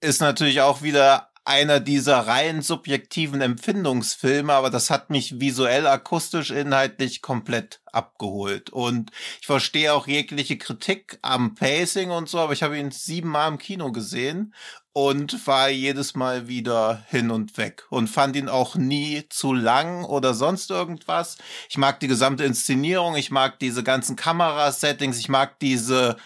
[0.00, 6.50] ist natürlich auch wieder einer dieser rein subjektiven Empfindungsfilme, aber das hat mich visuell, akustisch,
[6.50, 8.70] inhaltlich komplett abgeholt.
[8.70, 9.10] Und
[9.40, 13.58] ich verstehe auch jegliche Kritik am Pacing und so, aber ich habe ihn siebenmal im
[13.58, 14.54] Kino gesehen
[14.92, 20.04] und war jedes Mal wieder hin und weg und fand ihn auch nie zu lang
[20.04, 21.38] oder sonst irgendwas.
[21.68, 26.16] Ich mag die gesamte Inszenierung, ich mag diese ganzen Kamerasettings, ich mag diese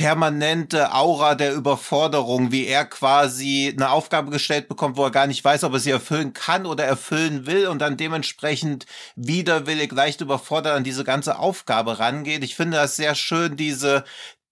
[0.00, 5.44] permanente Aura der Überforderung, wie er quasi eine Aufgabe gestellt bekommt, wo er gar nicht
[5.44, 10.74] weiß, ob er sie erfüllen kann oder erfüllen will und dann dementsprechend widerwillig leicht überfordert
[10.74, 12.42] an diese ganze Aufgabe rangeht.
[12.42, 14.04] Ich finde das sehr schön, diese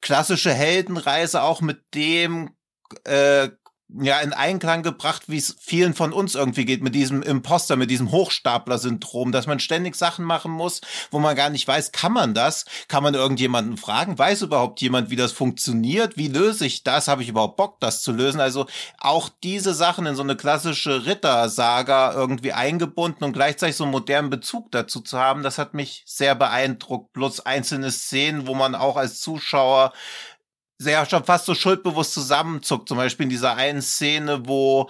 [0.03, 2.51] klassische Heldenreise auch mit dem
[3.05, 3.49] äh,
[3.89, 7.91] ja in Einklang gebracht, wie es vielen von uns irgendwie geht mit diesem Imposter, mit
[7.91, 12.35] diesem Hochstapler-Syndrom, dass man ständig Sachen machen muss, wo man gar nicht weiß, kann man
[12.35, 12.67] das?
[12.89, 14.19] Kann man irgendjemanden fragen?
[14.19, 16.17] Weiß überhaupt jemand, wie das funktioniert?
[16.17, 17.09] Wie löse ich das?
[17.09, 18.41] Habe ich überhaupt Bock, das zu lösen?
[18.41, 18.67] Also
[18.99, 24.29] auch diese Sachen in so eine klassische Rittersaga irgendwie eingebunden und gleichzeitig so einen modernen
[24.29, 27.15] Bezug dazu zu haben, das hat mich sehr beeindruckt.
[27.15, 29.93] Plus einzelne Szenen, wo man auch als Zuschauer
[30.79, 32.89] sehr schon fast so schuldbewusst zusammenzuckt.
[32.89, 34.89] Zum Beispiel in dieser einen Szene, wo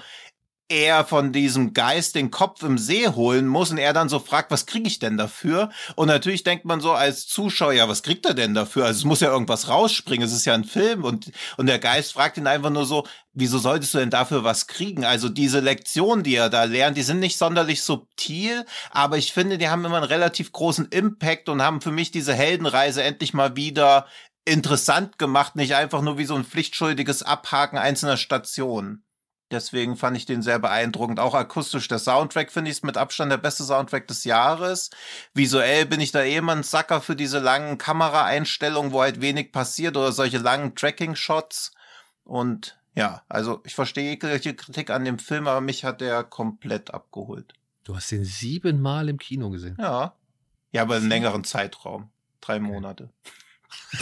[0.69, 4.51] er von diesem Geist den Kopf im See holen muss und er dann so fragt,
[4.51, 5.71] was kriege ich denn dafür?
[5.97, 8.85] Und natürlich denkt man so als Zuschauer, ja, was kriegt er denn dafür?
[8.85, 12.13] Also es muss ja irgendwas rausspringen, es ist ja ein Film und, und der Geist
[12.13, 15.07] fragt ihn einfach nur so, wieso solltest du denn dafür was kriegen?
[15.07, 19.57] Also diese Lektionen, die er da lernt, die sind nicht sonderlich subtil, aber ich finde,
[19.57, 23.57] die haben immer einen relativ großen Impact und haben für mich diese Heldenreise endlich mal
[23.57, 24.07] wieder
[24.49, 29.05] interessant gemacht, nicht einfach nur wie so ein pflichtschuldiges Abhaken einzelner Stationen.
[29.51, 31.21] Deswegen fand ich den sehr beeindruckend.
[31.21, 34.91] Auch akustisch der Soundtrack finde ich es mit Abstand der beste Soundtrack des Jahres.
[35.33, 39.51] Visuell bin ich da eh immer ein Sacker für diese langen Kameraeinstellungen, wo halt wenig
[39.51, 41.73] passiert oder solche langen Tracking-Shots.
[42.25, 46.93] Und ja, also ich verstehe jegliche Kritik an dem Film, aber mich hat der komplett
[46.93, 47.55] abgeholt.
[47.85, 49.79] Du hast den siebenmal im Kino gesehen.
[49.81, 50.15] Ja.
[50.73, 52.11] Ja, aber einen längeren Zeitraum.
[52.43, 53.09] Drei Monate.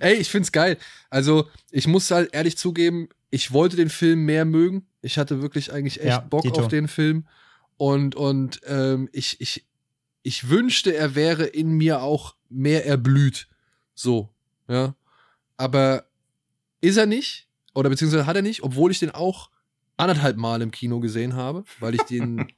[0.00, 0.78] Ey, ich find's geil.
[1.10, 4.86] Also, ich muss halt ehrlich zugeben, ich wollte den Film mehr mögen.
[5.02, 6.60] Ich hatte wirklich eigentlich echt Ja, Bock Dito.
[6.60, 7.26] auf den Film.
[7.76, 9.64] Und, und ähm, ich, ich,
[10.22, 13.48] ich wünschte, er wäre in mir auch mehr erblüht.
[13.94, 14.30] So,
[14.68, 14.94] ja.
[15.56, 16.04] Aber
[16.80, 19.50] ist er nicht, oder beziehungsweise hat er nicht, obwohl ich den auch
[19.96, 22.52] anderthalb Mal im Kino gesehen habe, weil ich den,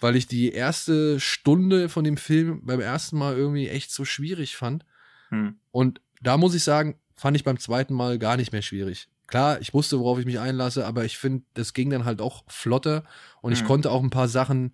[0.00, 4.56] weil ich die erste Stunde von dem Film beim ersten Mal irgendwie echt so schwierig
[4.56, 4.84] fand.
[5.30, 5.56] Hm.
[5.70, 9.08] Und da muss ich sagen, fand ich beim zweiten Mal gar nicht mehr schwierig.
[9.26, 12.44] Klar, ich wusste, worauf ich mich einlasse, aber ich finde, das ging dann halt auch
[12.48, 13.02] flotter
[13.42, 13.66] und ich Mhm.
[13.66, 14.72] konnte auch ein paar Sachen,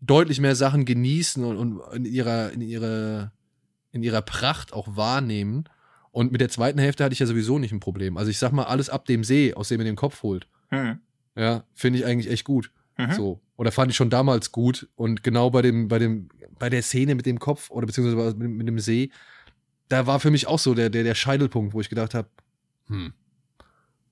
[0.00, 3.32] deutlich mehr Sachen genießen und, und in ihrer, in ihrer,
[3.92, 5.64] in ihrer Pracht auch wahrnehmen.
[6.10, 8.16] Und mit der zweiten Hälfte hatte ich ja sowieso nicht ein Problem.
[8.16, 10.98] Also ich sag mal, alles ab dem See, aus dem er den Kopf holt, Hm.
[11.36, 12.70] ja, finde ich eigentlich echt gut.
[12.96, 13.12] Mhm.
[13.12, 13.40] So.
[13.56, 14.88] Oder fand ich schon damals gut.
[14.96, 16.28] Und genau bei dem, bei dem,
[16.58, 19.10] bei der Szene mit dem Kopf oder beziehungsweise mit, mit dem See,
[19.88, 22.28] da war für mich auch so der, der, der Scheitelpunkt, wo ich gedacht habe,
[22.88, 23.12] hm,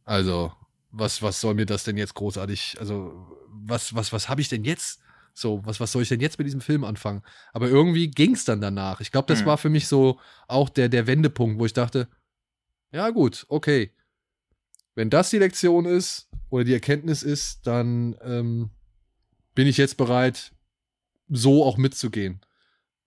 [0.04, 0.52] also,
[0.90, 4.64] was, was soll mir das denn jetzt großartig, also, was, was, was habe ich denn
[4.64, 5.00] jetzt?
[5.32, 7.22] So, was, was soll ich denn jetzt mit diesem Film anfangen?
[7.52, 9.00] Aber irgendwie ging es dann danach.
[9.00, 9.46] Ich glaube, das Hm.
[9.46, 12.08] war für mich so auch der, der Wendepunkt, wo ich dachte,
[12.92, 13.92] ja gut, okay.
[14.94, 18.70] Wenn das die Lektion ist oder die Erkenntnis ist, dann ähm,
[19.56, 20.52] bin ich jetzt bereit,
[21.28, 22.42] so auch mitzugehen.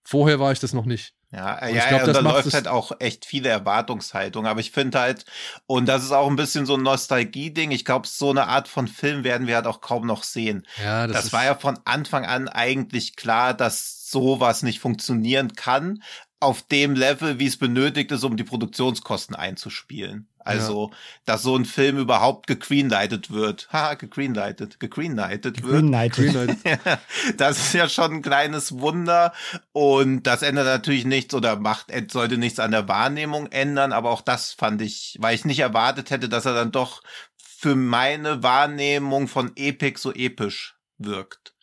[0.03, 1.13] Vorher war ich das noch nicht.
[1.31, 4.51] Ja, Und ich ja, glaub, ja, das da läuft halt auch echt viele Erwartungshaltungen.
[4.51, 5.23] Aber ich finde halt,
[5.65, 7.71] und das ist auch ein bisschen so ein Nostalgie-Ding.
[7.71, 10.67] Ich glaube, so eine Art von Film werden wir halt auch kaum noch sehen.
[10.83, 16.03] Ja, Das, ist, war ja von Anfang an eigentlich klar, dass sowas nicht funktionieren kann
[16.41, 20.27] auf dem Level, wie es benötigt ist, um die Produktionskosten einzuspielen.
[20.47, 20.91] Also,
[21.25, 23.67] dass so ein Film überhaupt gegreenlightet wird.
[23.71, 25.73] Haha, gegreenlightet, gegreenlightet wird.
[25.73, 26.13] Green Knight.
[26.13, 26.57] Green Knight.
[26.85, 26.99] Ja,
[27.37, 29.33] das ist ja schon ein kleines Wunder
[29.71, 34.21] und das ändert natürlich nichts oder macht sollte nichts an der Wahrnehmung ändern, aber auch
[34.21, 37.01] das fand ich, weil ich nicht erwartet hätte, dass er dann doch
[37.37, 41.56] für meine Wahrnehmung von Epic so episch wirkt.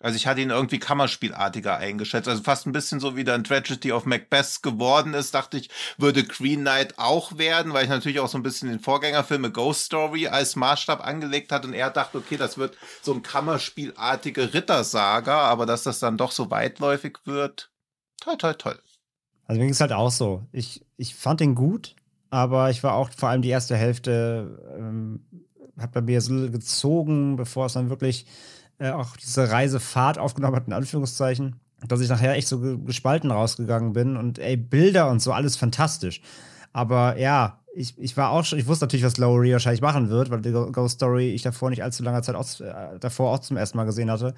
[0.00, 3.92] Also ich hatte ihn irgendwie kammerspielartiger eingeschätzt, also fast ein bisschen so wie dann Tragedy
[3.92, 8.28] of Macbeth geworden ist, dachte ich, würde Green Knight auch werden, weil ich natürlich auch
[8.28, 12.36] so ein bisschen den Vorgängerfilm Ghost Story als Maßstab angelegt hat und er dachte, okay,
[12.36, 17.70] das wird so ein kammerspielartige Rittersaga, aber dass das dann doch so weitläufig wird,
[18.20, 18.78] toll, toll, toll.
[19.46, 20.44] Also mir ging es halt auch so.
[20.52, 21.94] Ich, ich fand den gut,
[22.30, 25.24] aber ich war auch vor allem die erste Hälfte, ähm,
[25.78, 28.26] hat bei mir so gezogen, bevor es dann wirklich
[28.78, 33.30] äh, auch diese Reisefahrt aufgenommen hat, in Anführungszeichen, dass ich nachher echt so ge- gespalten
[33.30, 36.20] rausgegangen bin und ey, Bilder und so, alles fantastisch.
[36.72, 40.30] Aber ja, ich, ich war auch schon, ich wusste natürlich, was Lowry wahrscheinlich machen wird,
[40.30, 43.56] weil die Ghost Story ich davor nicht allzu langer Zeit auch, äh, davor auch zum
[43.56, 44.34] ersten Mal gesehen hatte.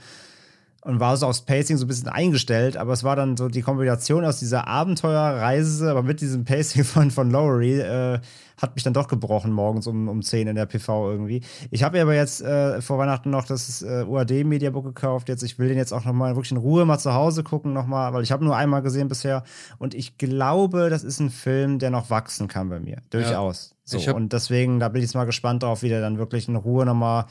[0.89, 3.61] Und war so aufs Pacing so ein bisschen eingestellt, aber es war dann so die
[3.61, 8.21] Kombination aus dieser Abenteuerreise, aber mit diesem Pacing von, von Lowery, äh,
[8.61, 11.43] hat mich dann doch gebrochen morgens um, um 10 in der PV irgendwie.
[11.71, 15.29] Ich habe mir aber jetzt äh, vor Weihnachten noch das äh, UAD-Mediabook gekauft.
[15.29, 18.13] Jetzt, ich will den jetzt auch nochmal wirklich in Ruhe mal zu Hause gucken, nochmal,
[18.15, 19.45] weil ich habe nur einmal gesehen bisher.
[19.79, 22.97] Und ich glaube, das ist ein Film, der noch wachsen kann bei mir.
[23.11, 23.71] Durchaus.
[23.71, 23.99] Ja.
[23.99, 26.57] So, und deswegen, da bin ich jetzt mal gespannt drauf, wie der dann wirklich in
[26.57, 27.25] Ruhe nochmal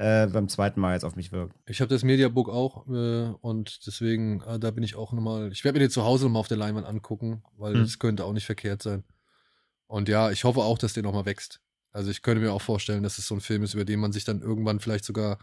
[0.00, 1.54] äh, beim zweiten Mal jetzt auf mich wirkt.
[1.66, 5.62] Ich habe das Mediabook auch äh, und deswegen, äh, da bin ich auch nochmal, ich
[5.62, 7.82] werde mir den zu Hause nochmal auf der Leinwand angucken, weil hm.
[7.82, 9.04] das könnte auch nicht verkehrt sein.
[9.86, 11.60] Und ja, ich hoffe auch, dass der nochmal wächst.
[11.92, 14.10] Also ich könnte mir auch vorstellen, dass es so ein Film ist, über den man
[14.10, 15.38] sich dann irgendwann vielleicht sogar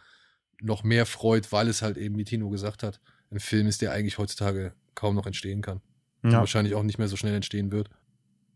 [0.60, 3.92] noch mehr freut, weil es halt eben, wie Tino gesagt hat, ein Film ist, der
[3.92, 5.82] eigentlich heutzutage kaum noch entstehen kann.
[6.24, 6.40] Ja.
[6.40, 7.90] Wahrscheinlich auch nicht mehr so schnell entstehen wird.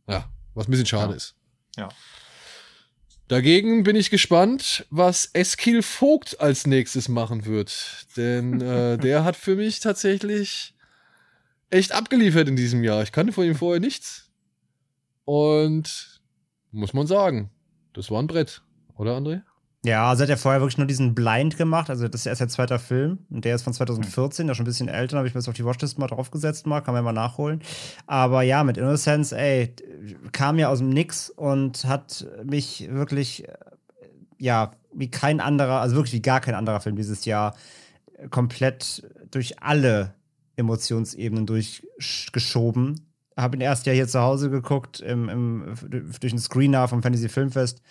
[0.07, 1.17] Ja, was ein bisschen schade ja.
[1.17, 1.35] ist.
[1.77, 1.89] Ja.
[3.31, 8.05] Dagegen bin ich gespannt, was Eskil Vogt als nächstes machen wird.
[8.17, 10.73] Denn äh, der hat für mich tatsächlich
[11.69, 13.03] echt abgeliefert in diesem Jahr.
[13.03, 14.29] Ich kannte von ihm vorher nichts.
[15.23, 16.19] Und
[16.71, 17.51] muss man sagen,
[17.93, 18.63] das war ein Brett,
[18.97, 19.43] oder André?
[19.83, 21.89] Ja, also hat er vorher wirklich nur diesen Blind gemacht.
[21.89, 23.19] Also, das ist erst der zweite Film.
[23.31, 25.17] Und der ist von 2014, der ist schon ein bisschen älter.
[25.17, 26.81] habe ich mir das auf die Watchlist mal draufgesetzt, mal.
[26.81, 27.63] Kann man mal nachholen.
[28.05, 29.73] Aber ja, mit Innocence, ey,
[30.33, 33.53] kam ja aus dem Nix und hat mich wirklich, äh,
[34.37, 37.55] ja, wie kein anderer, also wirklich wie gar kein anderer Film dieses Jahr,
[38.29, 40.13] komplett durch alle
[40.57, 43.01] Emotionsebenen durchgeschoben.
[43.35, 47.29] Habe ihn erst ja hier zu Hause geguckt, im, im, durch den Screener vom Fantasy
[47.29, 47.81] Filmfest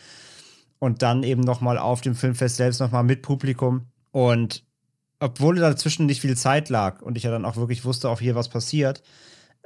[0.81, 3.86] und dann eben nochmal auf dem Filmfest selbst nochmal mit Publikum.
[4.11, 4.65] Und
[5.20, 8.35] obwohl dazwischen nicht viel Zeit lag und ich ja dann auch wirklich wusste, auch hier
[8.35, 9.02] was passiert,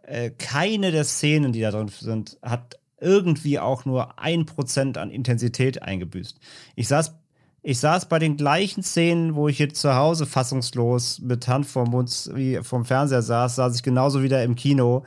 [0.02, 5.10] äh, keine der Szenen, die da drin sind, hat irgendwie auch nur ein Prozent an
[5.10, 6.38] Intensität eingebüßt.
[6.74, 7.14] Ich saß,
[7.62, 11.90] ich saß bei den gleichen Szenen, wo ich jetzt zu Hause fassungslos mit Hand vorm
[11.90, 15.04] Mund wie vom Fernseher saß, saß ich genauso wieder im Kino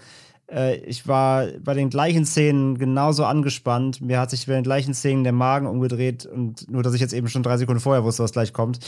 [0.49, 3.99] ich war bei den gleichen Szenen genauso angespannt.
[3.99, 7.14] Mir hat sich bei den gleichen Szenen der Magen umgedreht und nur, dass ich jetzt
[7.14, 8.80] eben schon drei Sekunden vorher wusste, was gleich kommt.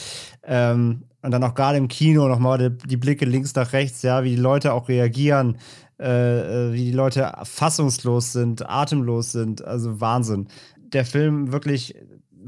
[0.44, 4.24] Ähm, und dann auch gerade im Kino nochmal die, die Blicke links nach rechts, ja,
[4.24, 5.58] wie die Leute auch reagieren,
[6.00, 9.62] äh, äh, wie die Leute fassungslos sind, atemlos sind.
[9.62, 10.48] Also Wahnsinn.
[10.78, 11.94] Der Film wirklich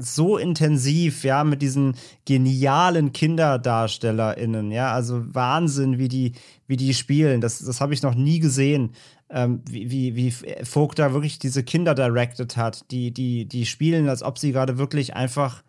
[0.04, 6.32] so intensiv, ja, mit diesen genialen KinderdarstellerInnen, ja, also Wahnsinn, wie die,
[6.66, 7.40] wie die spielen.
[7.40, 8.92] Das, das habe ich noch nie gesehen.
[9.30, 10.30] Ähm, wie, wie, wie
[10.64, 14.76] Vogt da wirklich diese Kinder directed hat, die, die, die spielen, als ob sie gerade
[14.76, 15.62] wirklich einfach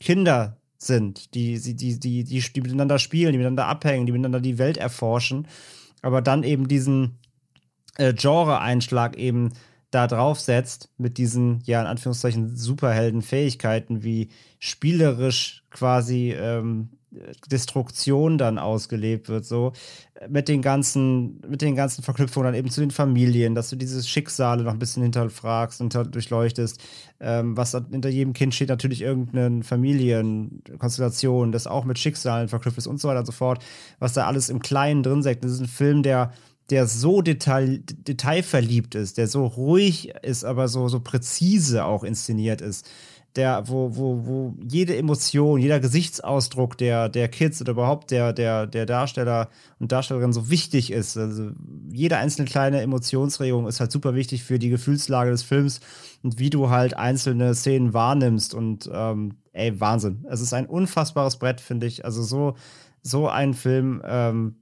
[0.00, 4.58] Kinder sind, die, die, die, die, die, miteinander spielen, die miteinander abhängen, die miteinander die
[4.58, 5.46] Welt erforschen,
[6.02, 7.18] aber dann eben diesen
[7.98, 9.50] äh, Genre-Einschlag eben
[9.90, 14.28] da drauf setzt, mit diesen, ja, in Anführungszeichen, Superhelden-Fähigkeiten, wie
[14.58, 16.90] spielerisch quasi ähm,
[17.50, 19.72] Destruktion dann ausgelebt wird, so
[20.28, 24.08] mit den ganzen, mit den ganzen Verknüpfungen dann eben zu den Familien, dass du dieses
[24.08, 26.82] Schicksale noch ein bisschen hinterfragst und durchleuchtest.
[27.20, 32.86] Ähm, was hinter jedem Kind steht, natürlich irgendeine Familienkonstellation, das auch mit Schicksalen verknüpft ist
[32.86, 33.64] und so weiter und so fort,
[33.98, 35.44] was da alles im Kleinen drin steckt.
[35.44, 36.32] Das ist ein Film, der
[36.70, 42.60] der so detail, detailverliebt ist, der so ruhig ist, aber so, so präzise auch inszeniert
[42.60, 42.88] ist,
[43.36, 48.66] der, wo, wo, wo jede Emotion, jeder Gesichtsausdruck der, der Kids oder überhaupt der, der,
[48.66, 51.16] der Darsteller und Darstellerin so wichtig ist.
[51.16, 51.50] Also
[51.92, 55.80] jede einzelne kleine Emotionsregung ist halt super wichtig für die Gefühlslage des Films
[56.22, 58.54] und wie du halt einzelne Szenen wahrnimmst.
[58.54, 60.26] Und ähm, ey, Wahnsinn.
[60.28, 62.04] Es ist ein unfassbares Brett, finde ich.
[62.04, 62.56] Also so,
[63.02, 64.02] so ein Film.
[64.04, 64.56] Ähm,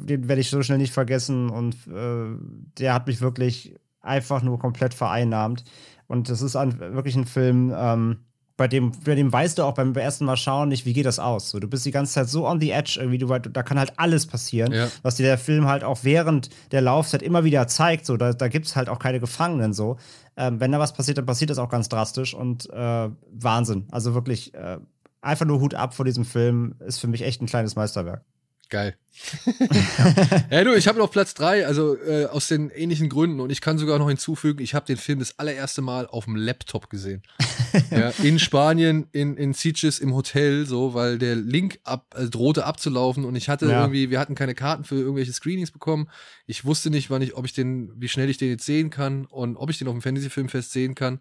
[0.00, 2.36] den werde ich so schnell nicht vergessen und äh,
[2.78, 5.64] der hat mich wirklich einfach nur komplett vereinnahmt.
[6.06, 8.18] Und das ist ein, wirklich ein Film, ähm,
[8.56, 11.18] bei dem, bei dem weißt du auch beim ersten Mal schauen nicht, wie geht das
[11.18, 11.48] aus.
[11.48, 13.94] So, du bist die ganze Zeit so on the edge, irgendwie, du, da kann halt
[13.96, 14.88] alles passieren, ja.
[15.00, 18.04] was dir der Film halt auch während der Laufzeit immer wieder zeigt.
[18.04, 19.96] So, da, da gibt es halt auch keine Gefangenen so.
[20.36, 23.86] Ähm, wenn da was passiert, dann passiert das auch ganz drastisch und äh, Wahnsinn.
[23.92, 24.76] Also wirklich äh,
[25.22, 26.74] einfach nur Hut ab vor diesem Film.
[26.80, 28.26] Ist für mich echt ein kleines Meisterwerk.
[28.70, 28.96] Geil.
[30.50, 33.40] ja, du, ich habe noch Platz drei, also äh, aus den ähnlichen Gründen.
[33.40, 36.36] Und ich kann sogar noch hinzufügen, ich habe den Film das allererste Mal auf dem
[36.36, 37.22] Laptop gesehen.
[37.90, 42.64] ja, in Spanien, in, in Sitges im Hotel, so, weil der Link ab, äh, drohte
[42.64, 43.82] abzulaufen und ich hatte ja.
[43.82, 46.08] irgendwie, wir hatten keine Karten für irgendwelche Screenings bekommen.
[46.46, 49.26] Ich wusste nicht, wann ich, ob ich den, wie schnell ich den jetzt sehen kann
[49.26, 51.20] und ob ich den auf dem Fantasy-Filmfest sehen kann.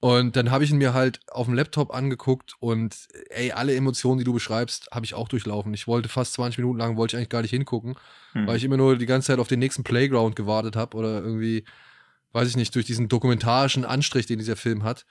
[0.00, 4.18] Und dann habe ich ihn mir halt auf dem Laptop angeguckt und ey, alle Emotionen,
[4.18, 5.72] die du beschreibst, habe ich auch durchlaufen.
[5.72, 7.94] Ich wollte fast 20 Minuten lang, wollte ich eigentlich gar nicht hingucken,
[8.32, 8.46] hm.
[8.46, 11.64] weil ich immer nur die ganze Zeit auf den nächsten Playground gewartet habe oder irgendwie,
[12.32, 15.06] weiß ich nicht, durch diesen dokumentarischen Anstrich, den dieser Film hat,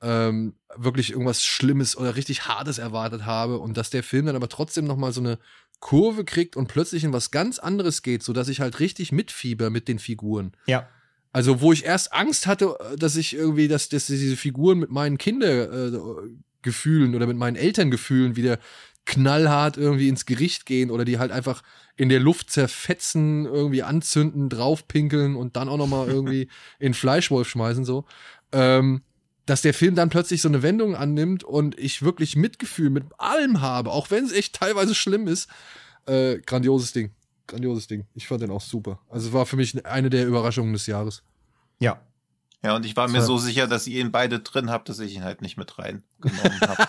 [0.00, 4.48] ähm, wirklich irgendwas Schlimmes oder richtig Hartes erwartet habe und dass der Film dann aber
[4.48, 5.38] trotzdem nochmal so eine
[5.80, 9.88] Kurve kriegt und plötzlich in was ganz anderes geht, sodass ich halt richtig mitfieber mit
[9.88, 10.52] den Figuren.
[10.66, 10.88] Ja.
[11.32, 14.90] Also, wo ich erst Angst hatte, äh, dass ich irgendwie, dass, dass diese Figuren mit
[14.90, 18.58] meinen Kindergefühlen äh, oder mit meinen Elterngefühlen wieder
[19.06, 21.62] knallhart irgendwie ins Gericht gehen oder die halt einfach
[21.96, 26.48] in der Luft zerfetzen, irgendwie anzünden, draufpinkeln und dann auch nochmal irgendwie
[26.78, 28.04] in Fleischwolf schmeißen, so.
[28.52, 29.02] Ähm,
[29.46, 33.60] dass der Film dann plötzlich so eine Wendung annimmt und ich wirklich Mitgefühl mit allem
[33.60, 35.48] habe, auch wenn es echt teilweise schlimm ist.
[36.06, 37.10] Äh, grandioses Ding.
[37.50, 38.06] Grandioses Ding.
[38.14, 39.00] Ich fand den auch super.
[39.08, 41.22] Also es war für mich eine der Überraschungen des Jahres.
[41.78, 42.00] Ja.
[42.62, 45.14] Ja, und ich war mir so sicher, dass ihr ihn beide drin habt, dass ich
[45.14, 46.86] ihn halt nicht mit reingenommen habe.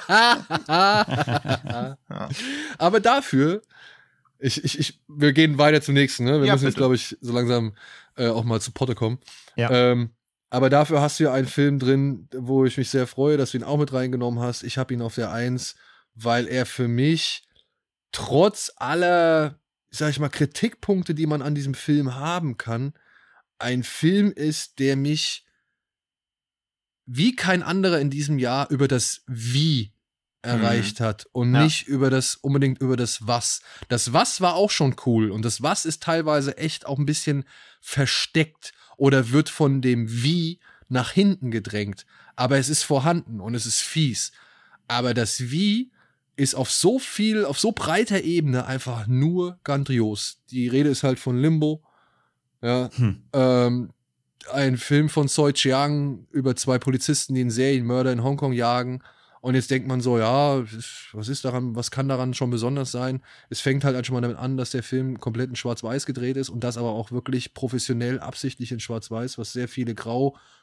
[2.10, 2.30] ja.
[2.78, 3.62] Aber dafür,
[4.38, 6.42] ich, ich, ich, wir gehen weiter zum nächsten, ne?
[6.42, 7.74] Wir Ja, müssen jetzt, glaube ich, so langsam
[8.18, 9.20] äh, auch mal zu Potte kommen.
[9.56, 9.72] Ja.
[9.72, 10.10] Ähm,
[10.50, 13.58] aber dafür hast du ja einen Film drin, wo ich mich sehr freue, dass du
[13.58, 14.64] ihn auch mit reingenommen hast.
[14.64, 15.76] Ich habe ihn auf der Eins,
[16.16, 17.48] weil er für mich
[18.12, 19.56] trotz aller,
[19.92, 22.94] sag ich mal, Kritikpunkte, die man an diesem Film haben kann,
[23.60, 25.46] ein Film ist, der mich
[27.06, 29.94] wie kein anderer in diesem Jahr über das Wie
[30.42, 31.64] erreicht hat und Ja.
[31.64, 33.62] nicht über das unbedingt über das Was.
[33.90, 37.44] Das Was war auch schon cool und das Was ist teilweise echt auch ein bisschen
[37.82, 42.06] versteckt oder wird von dem Wie nach hinten gedrängt,
[42.36, 44.32] aber es ist vorhanden und es ist fies.
[44.88, 45.92] Aber das Wie
[46.36, 50.40] ist auf so viel, auf so breiter Ebene einfach nur grandios.
[50.50, 51.84] Die Rede ist halt von Limbo.
[52.62, 53.24] Ja, Hm.
[53.34, 53.92] ähm,
[54.52, 59.02] ein Film von Soi Chiang über zwei Polizisten, die einen Serienmörder in Hongkong jagen.
[59.42, 60.64] Und jetzt denkt man so, ja,
[61.14, 63.24] was ist daran, was kann daran schon besonders sein?
[63.50, 66.50] Es fängt halt schon mal damit an, dass der Film komplett in Schwarz-Weiß gedreht ist
[66.50, 69.96] und das aber auch wirklich professionell, absichtlich in Schwarz-Weiß, was sehr viele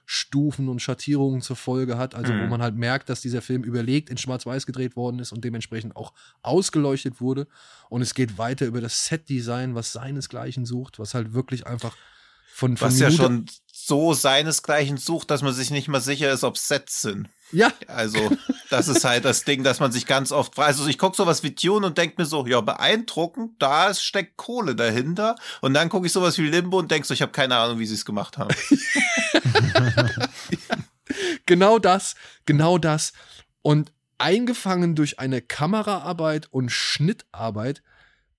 [0.06, 2.14] Graustufen und Schattierungen zur Folge hat.
[2.14, 2.48] Also, wo Mhm.
[2.50, 6.12] man halt merkt, dass dieser Film überlegt in Schwarz-Weiß gedreht worden ist und dementsprechend auch
[6.42, 7.46] ausgeleuchtet wurde.
[7.88, 11.96] Und es geht weiter über das Set-Design, was seinesgleichen sucht, was halt wirklich einfach
[12.54, 16.32] von, von Was ja Minute- schon so seinesgleichen sucht, dass man sich nicht mal sicher
[16.32, 17.28] ist, ob Sets sind.
[17.52, 18.30] Ja, Also,
[18.70, 20.68] das ist halt das Ding, dass man sich ganz oft fragt.
[20.68, 24.74] Also, ich gucke sowas wie Dune und denke mir so, ja, beeindruckend, da steckt Kohle
[24.74, 25.36] dahinter.
[25.60, 27.86] Und dann gucke ich sowas wie Limbo und denke so, ich habe keine Ahnung, wie
[27.86, 28.54] sie es gemacht haben.
[31.46, 32.14] genau das,
[32.44, 33.12] genau das.
[33.62, 37.82] Und eingefangen durch eine Kameraarbeit und Schnittarbeit,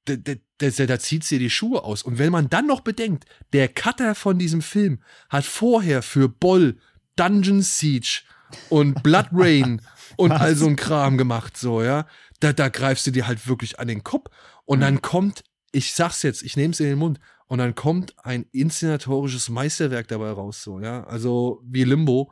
[0.06, 2.04] da, da, da, da zieht sie die Schuhe aus.
[2.04, 6.78] Und wenn man dann noch bedenkt, der Cutter von diesem Film hat vorher für Boll,
[7.16, 8.24] Dungeon Siege
[8.70, 9.82] und Blood Rain
[10.18, 12.06] und all so ein Kram gemacht, so, ja.
[12.40, 14.30] Da, da greifst du dir halt wirklich an den Kopf.
[14.66, 18.14] Und dann kommt, ich sag's jetzt, ich nehme es in den Mund, und dann kommt
[18.24, 21.04] ein inszenatorisches Meisterwerk dabei raus, so, ja.
[21.06, 22.32] Also wie Limbo.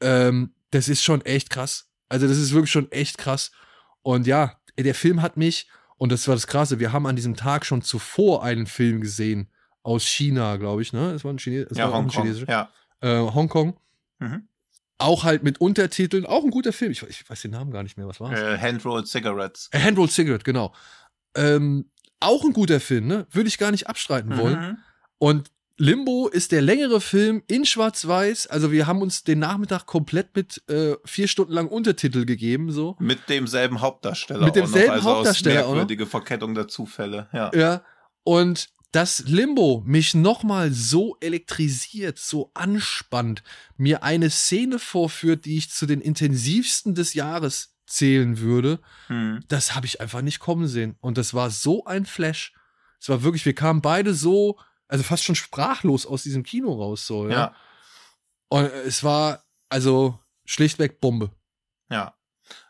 [0.00, 1.88] Ähm, das ist schon echt krass.
[2.08, 3.50] Also, das ist wirklich schon echt krass.
[4.02, 7.36] Und ja, der Film hat mich, und das war das Krasse, wir haben an diesem
[7.36, 9.48] Tag schon zuvor einen Film gesehen
[9.82, 11.12] aus China, glaube ich, ne?
[11.12, 12.22] Das war ein, Chine ja, war auch ein Hongkong.
[12.22, 12.48] chinesischer.
[12.48, 12.70] Ja.
[13.00, 13.78] Äh, Hongkong.
[14.18, 14.48] Mhm.
[15.02, 16.92] Auch halt mit Untertiteln, auch ein guter Film.
[16.92, 19.68] Ich, ich weiß den Namen gar nicht mehr, was war Äh, Handrolled Cigarettes.
[19.72, 20.72] A Handrolled Cigarette, genau.
[21.34, 23.26] Ähm, auch ein guter Film, ne?
[23.30, 24.60] Würde ich gar nicht abstreiten wollen.
[24.60, 24.78] Mhm.
[25.18, 28.46] Und Limbo ist der längere Film in Schwarz-Weiß.
[28.46, 32.96] Also wir haben uns den Nachmittag komplett mit äh, vier Stunden lang Untertitel gegeben, so.
[33.00, 34.44] Mit demselben Hauptdarsteller.
[34.44, 37.28] Mit demselben auch noch, also Hauptdarsteller aus merkwürdige Verkettung der Zufälle.
[37.32, 37.50] Ja.
[37.54, 37.82] Ja.
[38.22, 43.42] Und dass Limbo mich nochmal so elektrisiert, so anspannt,
[43.76, 49.42] mir eine Szene vorführt, die ich zu den intensivsten des Jahres zählen würde, Hm.
[49.48, 50.96] das habe ich einfach nicht kommen sehen.
[51.00, 52.54] Und das war so ein Flash.
[53.00, 54.58] Es war wirklich, wir kamen beide so,
[54.88, 57.32] also fast schon sprachlos aus diesem Kino raus, so, ja.
[57.32, 57.56] ja.
[58.48, 61.30] Und es war, also, schlichtweg Bombe.
[61.90, 62.14] Ja.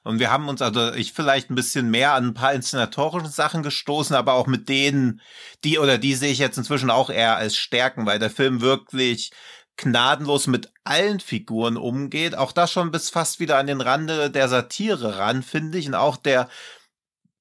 [0.04, 3.62] Und wir haben uns also ich vielleicht ein bisschen mehr an ein paar inszenatorischen Sachen
[3.62, 5.20] gestoßen, aber auch mit denen,
[5.64, 9.32] die oder die sehe ich jetzt inzwischen auch eher als Stärken, weil der Film wirklich
[9.76, 12.34] gnadenlos mit allen Figuren umgeht.
[12.36, 15.86] Auch das schon bis fast wieder an den Rande der Satire ran, finde ich.
[15.86, 16.48] Und auch der,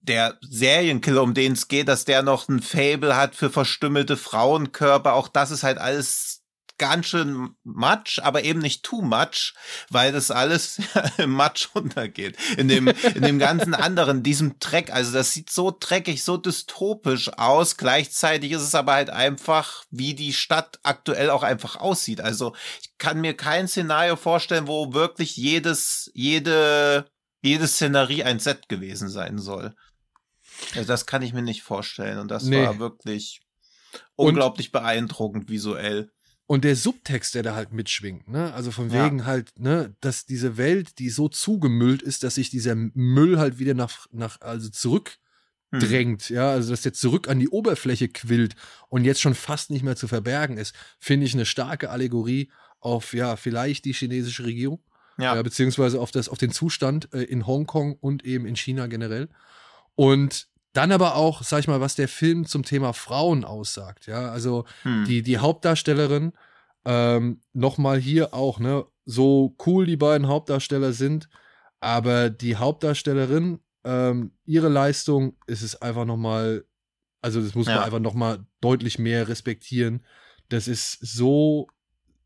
[0.02, 5.14] der Serienkiller, um den es geht, dass der noch ein Fable hat für verstümmelte Frauenkörper.
[5.14, 6.41] Auch das ist halt alles
[6.82, 9.54] ganz schön much, aber eben nicht too much,
[9.90, 10.82] weil das alles
[11.18, 12.36] im Matsch untergeht.
[12.58, 14.92] In dem, in dem ganzen anderen, diesem Dreck.
[14.92, 17.78] Also das sieht so dreckig, so dystopisch aus.
[17.78, 22.20] Gleichzeitig ist es aber halt einfach, wie die Stadt aktuell auch einfach aussieht.
[22.20, 27.06] Also ich kann mir kein Szenario vorstellen, wo wirklich jedes, jede,
[27.42, 29.76] jede Szenerie ein Set gewesen sein soll.
[30.76, 32.18] Also das kann ich mir nicht vorstellen.
[32.18, 32.66] Und das Nee.
[32.66, 33.42] war wirklich
[34.16, 36.10] Und- unglaublich beeindruckend visuell.
[36.52, 38.54] Und der Subtext, der da halt mitschwingt, ne?
[38.54, 39.06] Also von Ja.
[39.06, 43.58] wegen halt, ne, dass diese Welt, die so zugemüllt ist, dass sich dieser Müll halt
[43.58, 45.18] wieder nach, nach, also zurück
[45.72, 46.18] Hm.
[46.28, 48.58] ja, also dass der zurück an die Oberfläche quillt
[48.90, 52.52] und jetzt schon fast nicht mehr zu verbergen ist, finde ich eine starke Allegorie
[52.82, 54.84] auf, ja, vielleicht die chinesische Regierung,
[55.18, 55.36] Ja.
[55.36, 59.30] ja, beziehungsweise auf, das, auf den Zustand äh, in Hongkong und eben in China generell.
[59.96, 64.32] Und dann aber auch, sag ich mal, was der Film zum Thema Frauen aussagt, ja,
[64.32, 65.06] also Hm.
[65.08, 66.34] die, die Hauptdarstellerin,
[66.86, 71.30] ähm, nochmal hier auch, ne, so cool die beiden Hauptdarsteller sind,
[71.80, 76.66] aber die Hauptdarstellerin, ähm, ihre Leistung ist es einfach nochmal,
[77.22, 77.84] also das muss man Ja.
[77.84, 80.06] einfach nochmal deutlich mehr respektieren.
[80.50, 81.68] Das ist so,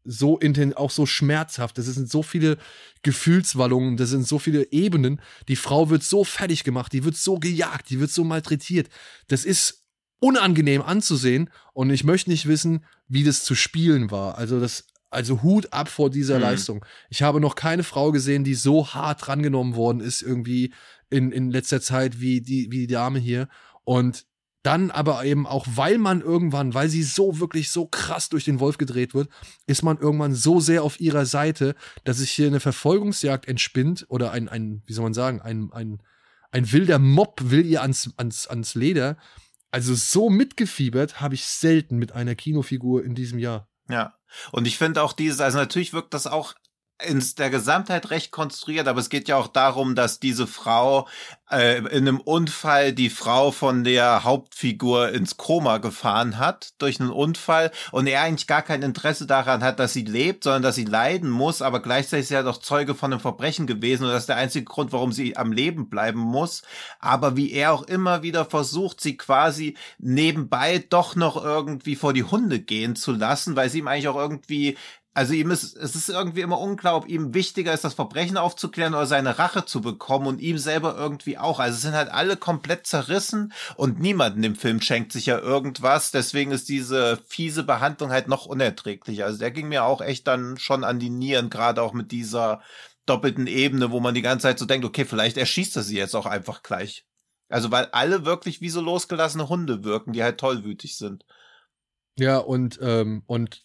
[0.05, 1.77] so inten auch so schmerzhaft.
[1.77, 2.57] Das sind so viele
[3.01, 5.19] Gefühlswallungen, das sind so viele Ebenen.
[5.47, 8.89] Die Frau wird so fertig gemacht, die wird so gejagt, die wird so malträtiert.
[9.27, 9.83] Das ist
[10.19, 14.37] unangenehm anzusehen und ich möchte nicht wissen, wie das zu spielen war.
[14.37, 16.41] Also das, also Hut ab vor dieser Mhm.
[16.41, 16.85] Leistung.
[17.09, 20.73] Ich habe noch keine Frau gesehen, die so hart drangenommen worden ist irgendwie
[21.09, 23.47] in, in letzter Zeit wie die, wie die Dame hier.
[23.83, 24.25] Und
[24.65, 28.59] dann aber eben auch, weil man irgendwann, weil sie so wirklich so krass durch den
[28.59, 29.29] Wolf gedreht wird,
[29.67, 34.31] ist man irgendwann so sehr auf ihrer Seite, dass sich hier eine Verfolgungsjagd entspinnt oder
[34.31, 36.01] ein, ein wie soll man sagen, ein, ein,
[36.51, 39.17] ein wilder Mob will ihr ans, ans, ans Leder.
[39.69, 43.67] Also so mitgefiebert habe ich selten mit einer Kinofigur in diesem Jahr.
[43.87, 44.15] Ja.
[44.51, 46.55] Und ich finde auch dieses, also natürlich wirkt das auch
[47.03, 51.07] in der Gesamtheit recht konstruiert, aber es geht ja auch darum, dass diese Frau
[51.51, 57.09] äh, in einem Unfall die Frau von der Hauptfigur ins Koma gefahren hat durch einen
[57.09, 60.85] Unfall und er eigentlich gar kein Interesse daran hat, dass sie lebt, sondern dass sie
[60.85, 64.29] leiden muss, aber gleichzeitig ist ja doch Zeuge von einem Verbrechen gewesen und das ist
[64.29, 66.63] der einzige Grund, warum sie am Leben bleiben muss.
[66.99, 72.23] Aber wie er auch immer wieder versucht, sie quasi nebenbei doch noch irgendwie vor die
[72.23, 74.77] Hunde gehen zu lassen, weil sie ihm eigentlich auch irgendwie
[75.15, 78.93] also ihm ist, es ist irgendwie immer unklar, ob ihm wichtiger ist, das Verbrechen aufzuklären
[78.93, 81.59] oder seine Rache zu bekommen und ihm selber irgendwie auch.
[81.59, 85.39] Also es sind halt alle komplett zerrissen und niemand in dem Film schenkt sich ja
[85.39, 86.11] irgendwas.
[86.11, 89.23] Deswegen ist diese fiese Behandlung halt noch unerträglicher.
[89.23, 92.61] Also der ging mir auch echt dann schon an die Nieren, gerade auch mit dieser
[93.05, 96.15] doppelten Ebene, wo man die ganze Zeit so denkt, okay, vielleicht erschießt er sie jetzt
[96.15, 97.05] auch einfach gleich.
[97.47, 101.23] Also weil alle wirklich wie so losgelassene Hunde wirken, die halt tollwütig sind.
[102.17, 103.63] Ja, und, ähm, und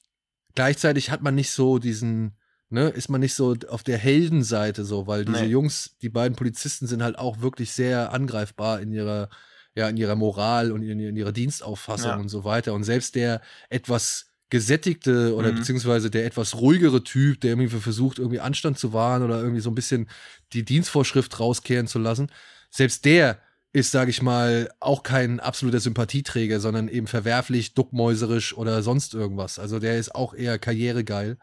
[0.54, 2.36] gleichzeitig hat man nicht so diesen,
[2.68, 5.50] ne, ist man nicht so auf der Heldenseite so, weil diese Nee.
[5.50, 9.28] Jungs, die beiden Polizisten sind halt auch wirklich sehr angreifbar in ihrer,
[9.74, 12.16] ja, in ihrer Moral und in, in ihrer Dienstauffassung Ja.
[12.18, 12.74] und so weiter.
[12.74, 15.56] Und selbst der etwas gesättigte oder Mhm.
[15.56, 19.70] beziehungsweise der etwas ruhigere Typ, der irgendwie versucht, irgendwie Anstand zu wahren oder irgendwie so
[19.70, 20.08] ein bisschen
[20.52, 22.30] die Dienstvorschrift rauskehren zu lassen,
[22.70, 23.38] selbst der
[23.72, 29.58] ist, sage ich mal, auch kein absoluter Sympathieträger, sondern eben verwerflich, duckmäuserisch oder sonst irgendwas.
[29.58, 31.38] Also der ist auch eher karrieregeil.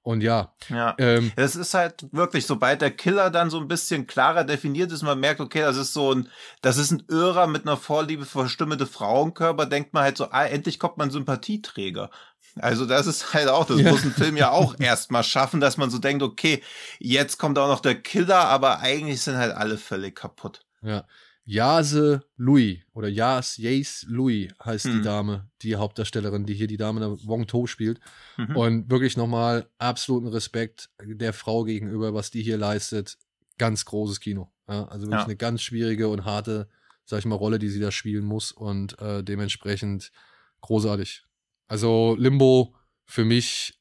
[0.00, 0.94] Und ja, Ja.
[0.98, 5.02] ähm, Es ist halt wirklich, sobald der Killer dann so ein bisschen klarer definiert ist,
[5.02, 6.28] man merkt, okay, das ist so ein,
[6.62, 10.46] das ist ein Irrer mit einer Vorliebe für verstümmelte Frauenkörper, denkt man halt so, ah,
[10.46, 12.10] endlich kommt man Sympathieträger.
[12.56, 13.90] Also das ist halt auch, das Ja.
[13.90, 16.62] muss ein Film ja auch erstmal schaffen, dass man so denkt, okay,
[16.98, 20.62] jetzt kommt auch noch der Killer, aber eigentlich sind halt alle völlig kaputt.
[20.80, 21.04] ja.
[21.50, 25.02] Jase Louis oder Jas, Jace Louis heißt die Hm.
[25.02, 28.00] Dame, die Hauptdarstellerin, die hier die Dame der Wong To spielt.
[28.36, 28.54] Mhm.
[28.56, 33.16] Und wirklich nochmal absoluten Respekt der Frau gegenüber, was die hier leistet.
[33.56, 34.52] Ganz großes Kino.
[34.68, 35.24] Ja, also wirklich Ja.
[35.24, 36.68] eine ganz schwierige und harte,
[37.06, 40.12] sag ich mal, Rolle, die sie da spielen muss und äh, dementsprechend
[40.60, 41.24] großartig.
[41.66, 42.74] Also Limbo
[43.06, 43.80] für mich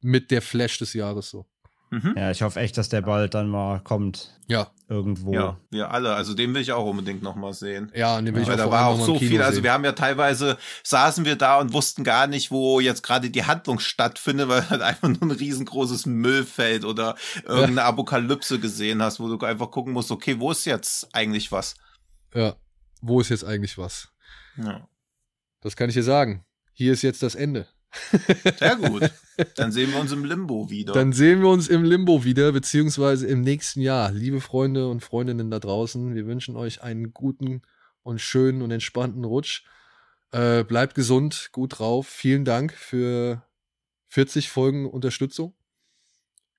[0.00, 1.44] mit der Flash des Jahres so.
[1.90, 2.14] Mhm.
[2.16, 4.38] Ja, ich hoffe echt, dass der bald dann mal kommt.
[4.46, 5.34] Ja, Irgendwo.
[5.34, 6.14] Ja, wir alle.
[6.14, 7.92] Also den will ich auch unbedingt noch mal sehen.
[7.94, 9.42] ja, und den will ich Weil auch da war auch so viel.
[9.42, 13.28] Also wir haben ja teilweise saßen wir da und wussten gar nicht, wo jetzt gerade
[13.28, 19.20] die Handlung stattfindet, weil halt einfach nur ein riesengroßes Müllfeld oder irgendeine Apokalypse gesehen hast,
[19.20, 21.74] wo du einfach gucken musst, okay, wo ist jetzt eigentlich was?
[22.34, 22.56] ja,
[23.02, 24.08] wo ist jetzt eigentlich was?
[24.56, 24.88] Ja.
[25.60, 26.46] Das kann ich dir sagen.
[26.72, 27.66] Hier ist jetzt das Ende.
[28.58, 29.10] Sehr gut.
[29.56, 30.92] Dann sehen wir uns im Limbo wieder.
[30.92, 34.10] Dann sehen wir uns im Limbo wieder, beziehungsweise im nächsten Jahr.
[34.12, 37.62] Liebe Freunde und Freundinnen da draußen, wir wünschen euch einen guten
[38.02, 39.64] und schönen und entspannten Rutsch.
[40.32, 42.06] Äh, bleibt gesund, gut drauf.
[42.08, 43.42] Vielen Dank für
[44.08, 45.54] 40 Folgen Unterstützung.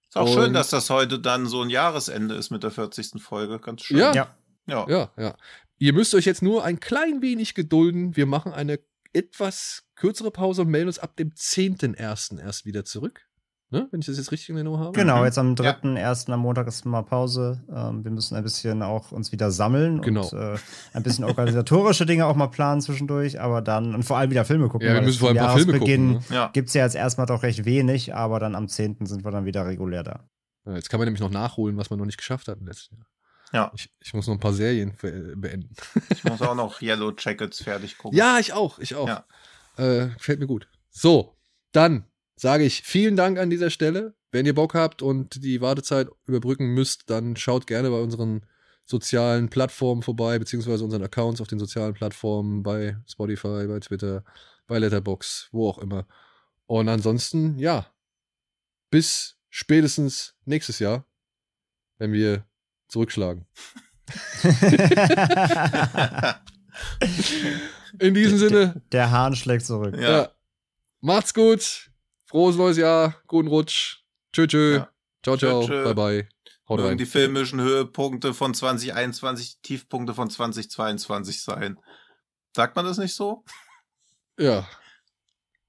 [0.07, 3.19] ist auch schön, und- dass das heute dann so ein Jahresende ist mit der 40.
[3.21, 3.59] Folge.
[3.59, 3.97] Ganz schön.
[3.99, 4.13] Ja.
[4.13, 4.35] Ja.
[4.67, 4.85] Ja.
[4.89, 5.35] Ja, ja.
[5.77, 8.15] Ihr müsst euch jetzt nur ein klein wenig gedulden.
[8.15, 8.79] Wir machen eine
[9.13, 12.39] etwas kürzere Pause und melden uns ab dem 10.01.
[12.39, 13.25] erst wieder zurück.
[13.71, 13.87] Ne?
[13.91, 14.93] Wenn ich das jetzt richtig in Erinnerung habe.
[14.97, 15.25] Genau, Mhm.
[15.25, 15.53] jetzt am Ja.
[15.55, 16.31] 3.1.
[16.33, 17.63] am Montag ist mal Pause.
[17.71, 20.27] Ähm, wir müssen ein bisschen auch uns wieder sammeln Genau.
[20.27, 20.57] und äh,
[20.93, 24.69] ein bisschen organisatorische Dinge auch mal planen zwischendurch, aber dann und vor allem wieder Filme
[24.69, 24.87] gucken.
[24.87, 26.09] Ja, wir müssen vor allem ein paar Filme gucken.
[26.13, 26.19] Ne?
[26.31, 26.47] Ja.
[26.51, 29.05] Gibt es ja jetzt erstmal doch recht wenig, aber dann am 10.
[29.05, 30.27] sind wir dann wieder regulär da.
[30.65, 32.95] Ja, jetzt kann man nämlich noch nachholen, was man noch nicht geschafft hat im letzten
[32.95, 33.05] Jahr.
[33.51, 33.71] Ja.
[33.75, 35.73] Ich, ich muss noch ein paar Serien be- beenden.
[36.09, 38.17] Ich muss auch noch Yellow Jackets fertig gucken.
[38.17, 39.07] Ja, ich auch, ich auch.
[39.07, 39.25] Ja.
[39.77, 40.67] Äh, gefällt mir gut.
[40.89, 41.35] So,
[41.71, 42.05] dann
[42.35, 44.15] sage ich vielen Dank an dieser Stelle.
[44.31, 48.45] Wenn ihr Bock habt und die Wartezeit überbrücken müsst, dann schaut gerne bei unseren
[48.85, 54.23] sozialen Plattformen vorbei, beziehungsweise unseren Accounts auf den sozialen Plattformen, bei Spotify, bei Twitter,
[54.67, 56.07] bei Letterbox, wo auch immer.
[56.65, 57.87] Und ansonsten, ja,
[58.91, 61.05] bis spätestens nächstes Jahr,
[61.97, 62.45] wenn wir
[62.89, 63.45] zurückschlagen.
[67.99, 69.95] In diesem Sinne, Der Hahn schlägt zurück.
[69.95, 70.09] Ja.
[70.09, 70.29] ja.
[71.01, 71.89] Macht's gut.
[72.25, 73.15] Frohes neues Jahr.
[73.27, 74.03] Guten Rutsch.
[74.33, 74.75] Tschö, tschö.
[74.75, 74.89] Ja.
[75.23, 75.61] Ciao, ciao.
[75.61, 75.83] Tschö, tschö.
[75.83, 76.29] Bye, bye.
[76.67, 76.97] Haut Mögen rein.
[76.97, 81.79] die filmischen Höhepunkte von 2021 die Tiefpunkte von 2022 sein.
[82.55, 83.43] Sagt man das nicht so?
[84.37, 84.67] Ja.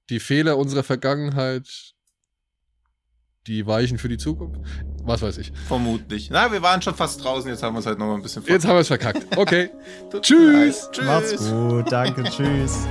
[0.09, 1.90] Die Fehler unserer Vergangenheit,
[3.47, 4.61] die weichen für die Zukunft.
[5.03, 5.51] Was weiß ich.
[5.67, 6.29] Vermutlich.
[6.29, 8.43] Na, wir waren schon fast draußen, jetzt haben wir es halt noch mal ein bisschen
[8.45, 9.35] Jetzt haben wir es verkackt.
[9.35, 9.69] Okay.
[10.21, 10.89] Tschüss.
[10.91, 11.05] Tschüss.
[11.05, 11.91] Macht's gut.
[11.91, 12.23] Danke.
[12.29, 12.87] Tschüss.